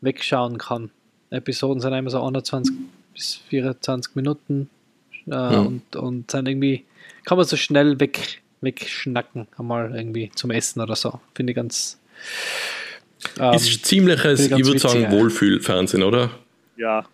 [0.00, 0.90] wegschauen kann.
[1.30, 2.74] Episoden sind immer so 21
[3.12, 4.68] bis 24 Minuten
[5.26, 5.60] äh, ja.
[5.60, 6.84] und, und sind irgendwie,
[7.24, 11.20] kann man so schnell weg, wegschnacken, einmal irgendwie zum Essen oder so.
[11.34, 11.98] Finde ich ganz.
[13.38, 16.30] Ähm, ist ziemliches, ich, ich würde sagen, Wohlfühlfernsehen, oder?
[16.76, 17.06] Ja,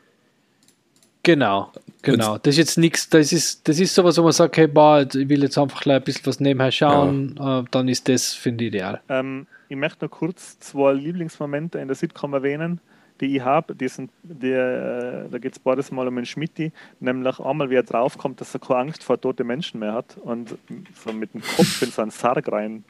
[1.22, 1.70] Genau,
[2.02, 2.38] genau.
[2.38, 5.28] Das ist jetzt nichts, das ist, das ist sowas, wo man sagt, hey, boah, ich
[5.28, 7.60] will jetzt einfach ein bisschen was nebenher schauen, ja.
[7.60, 9.00] äh, dann ist das, finde ich, ideal.
[9.08, 12.80] Ähm, ich möchte noch kurz zwei Lieblingsmomente in der Sitcom erwähnen,
[13.20, 13.74] die ich habe.
[13.74, 17.76] Die sind, die, äh, da geht es beides mal um den Schmitti, nämlich einmal, wie
[17.76, 20.56] er draufkommt, dass er keine Angst vor toten Menschen mehr hat und
[21.04, 22.84] so mit dem Kopf in so einen Sarg rein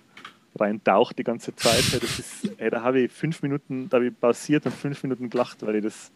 [0.58, 1.84] rein taucht die ganze Zeit.
[2.02, 5.30] Das ist, hey, da habe ich fünf Minuten, da habe ich pausiert und fünf Minuten
[5.30, 6.10] gelacht, weil ich das,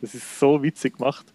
[0.00, 1.26] das ist so witzig gemacht.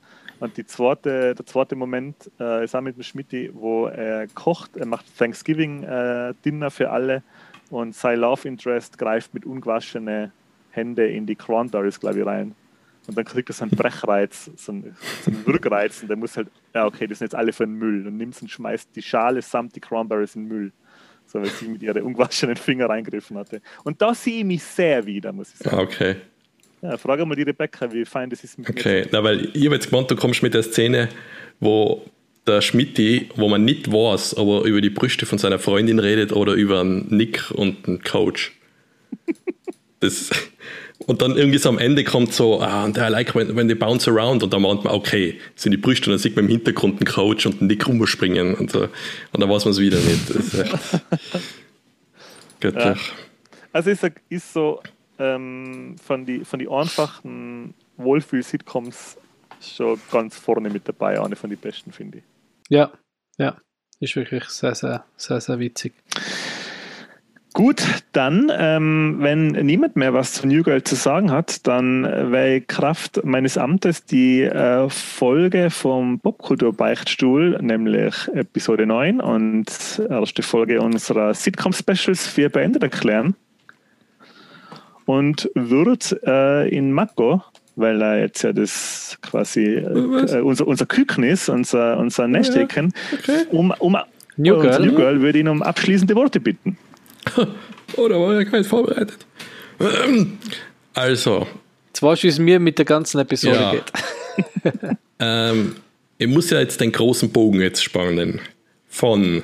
[0.46, 4.78] Und die zweite, der zweite Moment äh, ist auch mit dem Schmidt, wo er kocht,
[4.78, 7.24] er macht Thanksgiving-Dinner äh, für alle
[7.72, 10.32] und sein Love Interest greift mit ungewaschenen
[10.70, 12.54] Händen in die Cranberries, glaube ich, rein.
[13.08, 16.38] Und dann kriegt er so einen Brechreiz, so einen, so einen Wirkreiz und der muss
[16.38, 19.02] halt, ja okay, das sind jetzt alle für den Müll und nimmt und schmeißt die
[19.02, 20.72] Schale samt die Cranberries in den Müll.
[21.26, 23.64] So, weil sie mit ihren ungewaschenen Fingern reingriffen hatte.
[23.84, 25.76] Und da sehe ich mich sehr wieder, muss ich sagen.
[25.76, 26.18] Ah, okay.
[26.86, 29.76] Ja, frage mal die Rebecca, wie fein das ist mit Okay, na, weil ich habe
[29.76, 31.10] jetzt gemeint, du kommst mit der Szene,
[31.60, 32.06] wo
[32.45, 36.53] der Schmitti, wo man nicht weiß, aber über die Brüste von seiner Freundin redet oder
[36.53, 38.53] über einen Nick und einen Coach.
[39.99, 40.30] das,
[41.07, 43.76] und dann irgendwie so am Ende kommt so, ah, and I like when, when they
[43.76, 46.45] bounce around und dann meint man, okay, das sind die Brüste und dann sieht man
[46.45, 48.84] im Hintergrund einen Coach und einen Nick rumspringen und so.
[48.84, 50.22] Und dann weiß man es wieder nicht.
[52.60, 52.99] Göttlich.
[53.74, 54.82] Also ist, ist so
[55.20, 59.18] ähm, von den von die einfachen Wohlfühl-Sitcoms
[59.62, 62.24] schon ganz vorne mit dabei, eine von den besten, finde ich.
[62.70, 62.92] Ja,
[63.38, 63.58] ja.
[64.00, 65.94] Ist wirklich sehr, sehr, sehr, sehr witzig.
[67.54, 67.82] Gut,
[68.12, 72.56] dann, ähm, wenn niemand mehr was zu New Girl zu sagen hat, dann äh, werde
[72.58, 79.68] ich Kraft meines Amtes die äh, Folge vom Popkultur-Beichtstuhl, nämlich Episode 9 und
[80.10, 83.36] erste Folge unserer Sitcom-Specials für beendet erklären.
[85.06, 87.44] Und würde äh, in Mako,
[87.76, 93.18] weil er jetzt ja das quasi äh, unser, unser Küken ist, unser, unser Nestdecken, Ja,
[93.19, 93.45] okay.
[93.52, 93.98] um, um
[94.38, 94.86] New äh, Girl.
[94.86, 96.77] New Girl würde ihn um abschließende Worte bitten.
[97.98, 99.26] Oh, da war ja kein vorbereitet.
[100.95, 101.45] Also,
[102.02, 103.72] wie es mir mit der ganzen Episode Ja.
[103.72, 103.91] geht.
[105.19, 105.76] ähm,
[106.18, 108.40] ich muss ja jetzt den großen Bogen jetzt spannen.
[108.88, 109.44] Von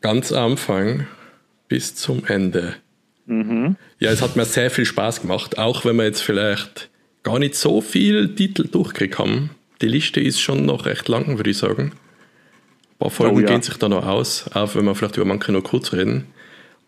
[0.00, 1.06] ganz Anfang
[1.68, 2.76] bis zum Ende.
[3.98, 6.90] Ja, es hat mir sehr viel Spaß gemacht, auch wenn wir jetzt vielleicht
[7.22, 9.50] gar nicht so viel Titel durchgekriegt haben.
[9.80, 11.92] Die Liste ist schon noch recht lang, würde ich sagen.
[11.92, 13.46] Ein paar Folgen Oh ja.
[13.46, 16.26] gehen sich da noch aus, auch wenn wir vielleicht über manche noch kurz reden.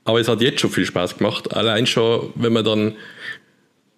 [0.04, 1.54] Aber es hat jetzt schon viel Spaß gemacht.
[1.54, 2.94] Allein schon, wenn man dann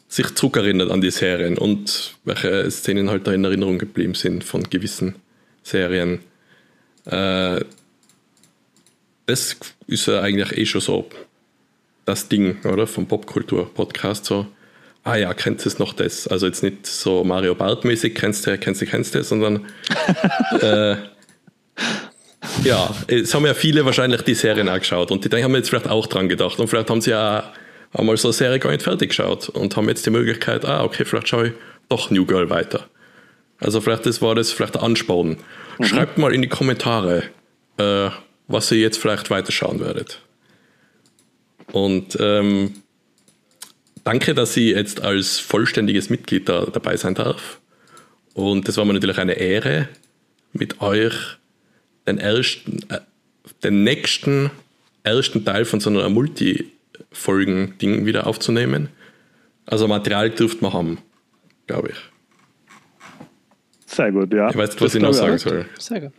[0.08, 4.64] sich zurückerinnert an die Serien und welche Szenen halt da in Erinnerung geblieben sind von
[4.64, 5.14] gewissen
[5.62, 6.18] Serien.
[7.04, 7.60] Äh,
[9.26, 9.56] das
[9.86, 11.08] ist ja eigentlich eh schon so
[12.10, 12.86] das Ding, oder?
[12.86, 14.46] Vom Popkultur-Podcast so.
[15.02, 16.28] Ah ja, kennst du es noch das?
[16.28, 19.66] Also jetzt nicht so Mario Bart-mäßig, kennst du, kennst du, kennst du, sondern
[20.60, 20.96] äh,
[22.64, 26.06] ja, es haben ja viele wahrscheinlich die Serien angeschaut und die haben jetzt vielleicht auch
[26.06, 27.52] dran gedacht und vielleicht haben sie ja
[27.92, 31.04] einmal so eine Serie gar nicht fertig geschaut und haben jetzt die Möglichkeit, ah, okay,
[31.04, 31.52] vielleicht schaue ich
[31.88, 32.86] doch New Girl weiter.
[33.58, 35.38] Also vielleicht das war das vielleicht der Ansporn.
[35.80, 37.24] Schreibt mal in die Kommentare,
[37.78, 38.10] äh,
[38.48, 40.20] was ihr jetzt vielleicht weiterschauen werdet.
[41.72, 42.74] Und ähm,
[44.04, 47.60] danke, dass ich jetzt als vollständiges Mitglied da, dabei sein darf.
[48.34, 49.88] Und das war mir natürlich eine Ehre,
[50.52, 51.14] mit euch
[52.06, 53.00] den ersten, äh,
[53.62, 54.50] den nächsten
[55.02, 58.88] ersten Teil von so einer Multi-Folgen-Ding wieder aufzunehmen.
[59.66, 60.98] Also Material dürft man haben,
[61.66, 61.96] glaube ich.
[63.86, 64.48] Sehr gut, ja.
[64.50, 65.66] Ich weiß nicht, Das was ich noch sagen soll.
[65.78, 66.12] Sehr gut.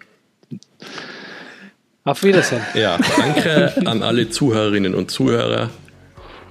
[2.04, 2.62] Auf Wiedersehen.
[2.74, 5.70] Ja, danke an alle Zuhörerinnen und Zuhörer.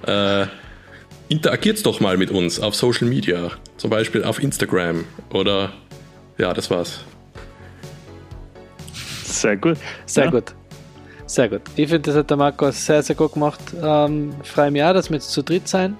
[0.07, 0.45] Äh,
[1.27, 5.71] interagiert doch mal mit uns auf Social Media, zum Beispiel auf Instagram oder
[6.37, 7.01] ja, das war's.
[9.25, 9.77] Sehr gut.
[10.05, 10.31] Sehr Ja.
[10.31, 10.53] gut.
[11.25, 11.61] Sehr gut.
[11.77, 13.61] Ich finde, das hat der Marco sehr, sehr gut gemacht.
[13.81, 15.95] Ähm, freue mich auch, dass wir jetzt zu dritt sein.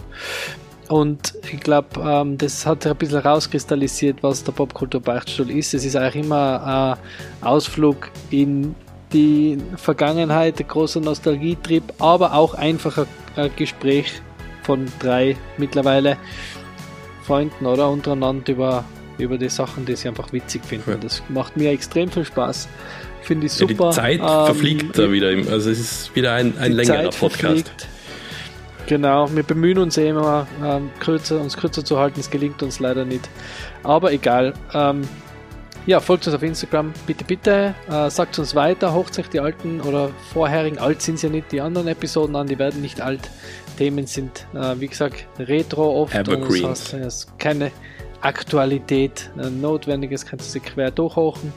[0.89, 5.73] Und ich glaube, ähm, das hat sich ein bisschen rauskristallisiert, was der Popkultur-Beichtstuhl ist.
[5.73, 6.97] Es ist eigentlich immer
[7.41, 8.75] ein Ausflug in
[9.13, 14.21] die Vergangenheit, ein großer Nostalgietrip, aber auch einfach ein, ein Gespräch
[14.63, 16.17] von drei mittlerweile
[17.23, 18.83] Freunden oder untereinander über,
[19.17, 20.91] über die Sachen, die sie einfach witzig finden.
[20.91, 20.97] Ja.
[20.97, 22.67] Das macht mir extrem viel Spaß.
[23.21, 23.89] Finde ich Ja, super.
[23.89, 25.27] die Zeit Ähm, verfliegt da wieder.
[25.51, 27.41] Also es ist wieder ein, ein längerer Zeit Podcast.
[27.41, 27.87] verfliegt.
[28.87, 32.19] Genau, wir bemühen uns eh immer, ähm, kürzer, uns kürzer zu halten.
[32.19, 33.29] Es gelingt uns leider nicht.
[33.83, 34.53] Aber egal.
[34.73, 35.01] Ähm,
[35.85, 37.75] ja, folgt uns auf Instagram, bitte, bitte.
[37.89, 41.51] Äh, sagt uns weiter, hocht sich die alten oder vorherigen, alt sind sie ja nicht,
[41.51, 43.29] die anderen Episoden an, die werden nicht alt.
[43.77, 46.13] Themen sind, äh, wie gesagt, retro oft.
[46.13, 46.61] und Evergreens.
[46.61, 47.71] Das heißt, es ist keine
[48.21, 51.51] Aktualität äh, Notwendiges, kannst du sie quer durchhochen.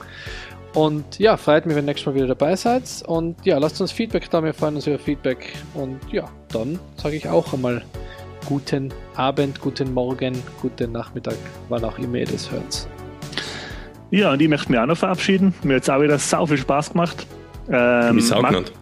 [0.75, 2.83] Und ja, freut mich, wenn ihr nächstes Mal wieder dabei seid.
[3.07, 5.53] Und ja, lasst uns Feedback da, wir freuen uns über Feedback.
[5.75, 7.85] Und ja, dann sage ich auch einmal
[8.47, 11.37] guten Abend, guten Morgen, guten Nachmittag,
[11.69, 12.89] wann auch immer ihr das hört.
[14.15, 15.53] Ja, und ich möchte mich auch noch verabschieden.
[15.65, 17.27] Mir hat es auch wieder sau viel Spaß gemacht.
[17.69, 18.73] Ähm, Marc- genannt.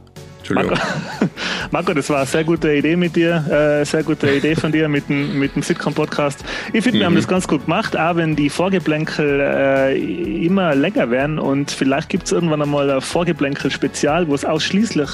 [0.40, 0.76] Entschuldigung.
[0.76, 1.30] Marco,
[1.70, 4.90] Marco, das war eine sehr gute Idee mit dir, äh, sehr gute Idee von dir
[4.90, 6.44] mit dem, mit dem Sitcom-Podcast.
[6.74, 11.10] Ich finde, wir haben das ganz gut gemacht, auch wenn die Vorgeplänkel äh, immer länger
[11.10, 15.08] werden und vielleicht gibt es irgendwann einmal ein Vorgeplänkel-Spezial, wo es ausschließlich,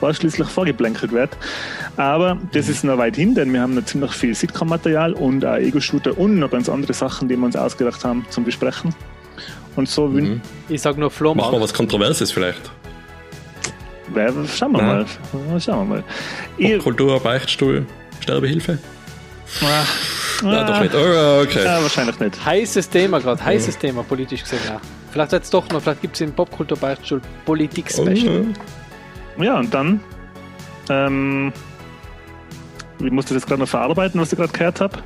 [0.00, 1.36] wo ausschließlich vorgeplänkelt wird.
[1.98, 5.56] Aber das ist noch weit hin, denn wir haben noch ziemlich viel Sitcom-Material und auch
[5.56, 8.94] Ego-Shooter und noch ganz andere Sachen, die wir uns ausgedacht haben zum Besprechen.
[9.76, 11.60] Und so wün- Ich sage nur Machen wir Flohmarkt.
[11.60, 12.70] was Kontroverses vielleicht.
[14.56, 14.84] Schauen wir Ja.
[14.86, 15.06] mal.
[15.60, 16.04] Schauen wir mal.
[16.56, 17.86] Ich, Kultur, Beichtstuhl,
[18.20, 18.78] Sterbehilfe?
[19.62, 19.84] ah,
[20.44, 20.94] Ah, doch nicht.
[20.94, 21.64] Oh, okay.
[21.64, 22.44] Ja, wahrscheinlich nicht.
[22.44, 24.80] Heißes Thema gerade, heißes Thema, politisch gesehen, ja.
[25.10, 28.46] Vielleicht jetzt doch noch, vielleicht gibt es im Popkulturbeichtstuhl Politik-Special.
[29.38, 30.00] Oh, Ja, und dann.
[30.90, 31.52] Ähm,
[33.00, 34.98] ich musste das gerade noch verarbeiten, was ich gerade gehört habe.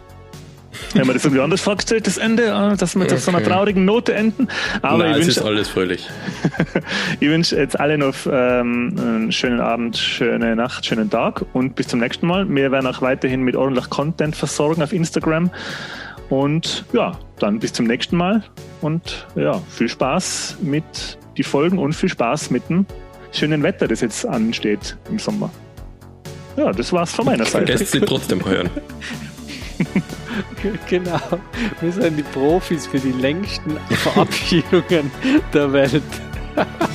[0.94, 3.14] Wenn man das irgendwie anders vorgestellt, das Ende, äh, dass wir okay.
[3.14, 4.48] auf so einer traurigen Note enden.
[4.82, 6.08] Aber Nein, ich ist alles fröhlich.
[7.20, 11.88] ich wünsche jetzt allen noch ähm, einen schönen Abend, schöne Nacht, schönen Tag und bis
[11.88, 12.48] zum nächsten Mal.
[12.48, 15.50] Wir werden auch weiterhin mit ordentlich Content versorgen auf Instagram.
[16.28, 18.42] Und ja, dann bis zum nächsten Mal
[18.80, 22.86] und ja, viel Spaß mit die Folgen und viel Spaß mit dem
[23.32, 25.50] schönen Wetter, das jetzt ansteht im Sommer.
[26.56, 27.66] Ja, das war's von meiner Seite.
[27.66, 28.70] Vergesst sie trotzdem hören.
[30.88, 31.20] genau.
[31.80, 35.10] Wir sind die Profis für die längsten Verabschiedungen
[35.54, 36.02] der Welt.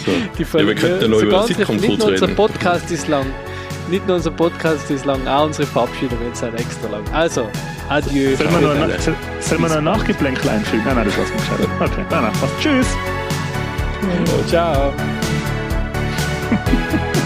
[0.06, 0.12] So.
[0.38, 3.26] Die ja, wir könnten noch über Sitcom Nicht nur unser Podcast ist lang.
[3.90, 7.04] Nicht nur unser Podcast ist lang, auch unsere Verabschiedungen sind extra lang.
[7.14, 7.48] Also,
[7.90, 8.36] adieu.
[8.36, 10.84] Sollen wir noch, soll, soll man noch Nachgeplänkel einfügen?
[10.86, 11.70] Nein, nein, das war's nicht.
[11.80, 12.54] Okay, nein, nein, passt.
[12.60, 12.88] Tschüss.
[14.48, 14.94] Ciao.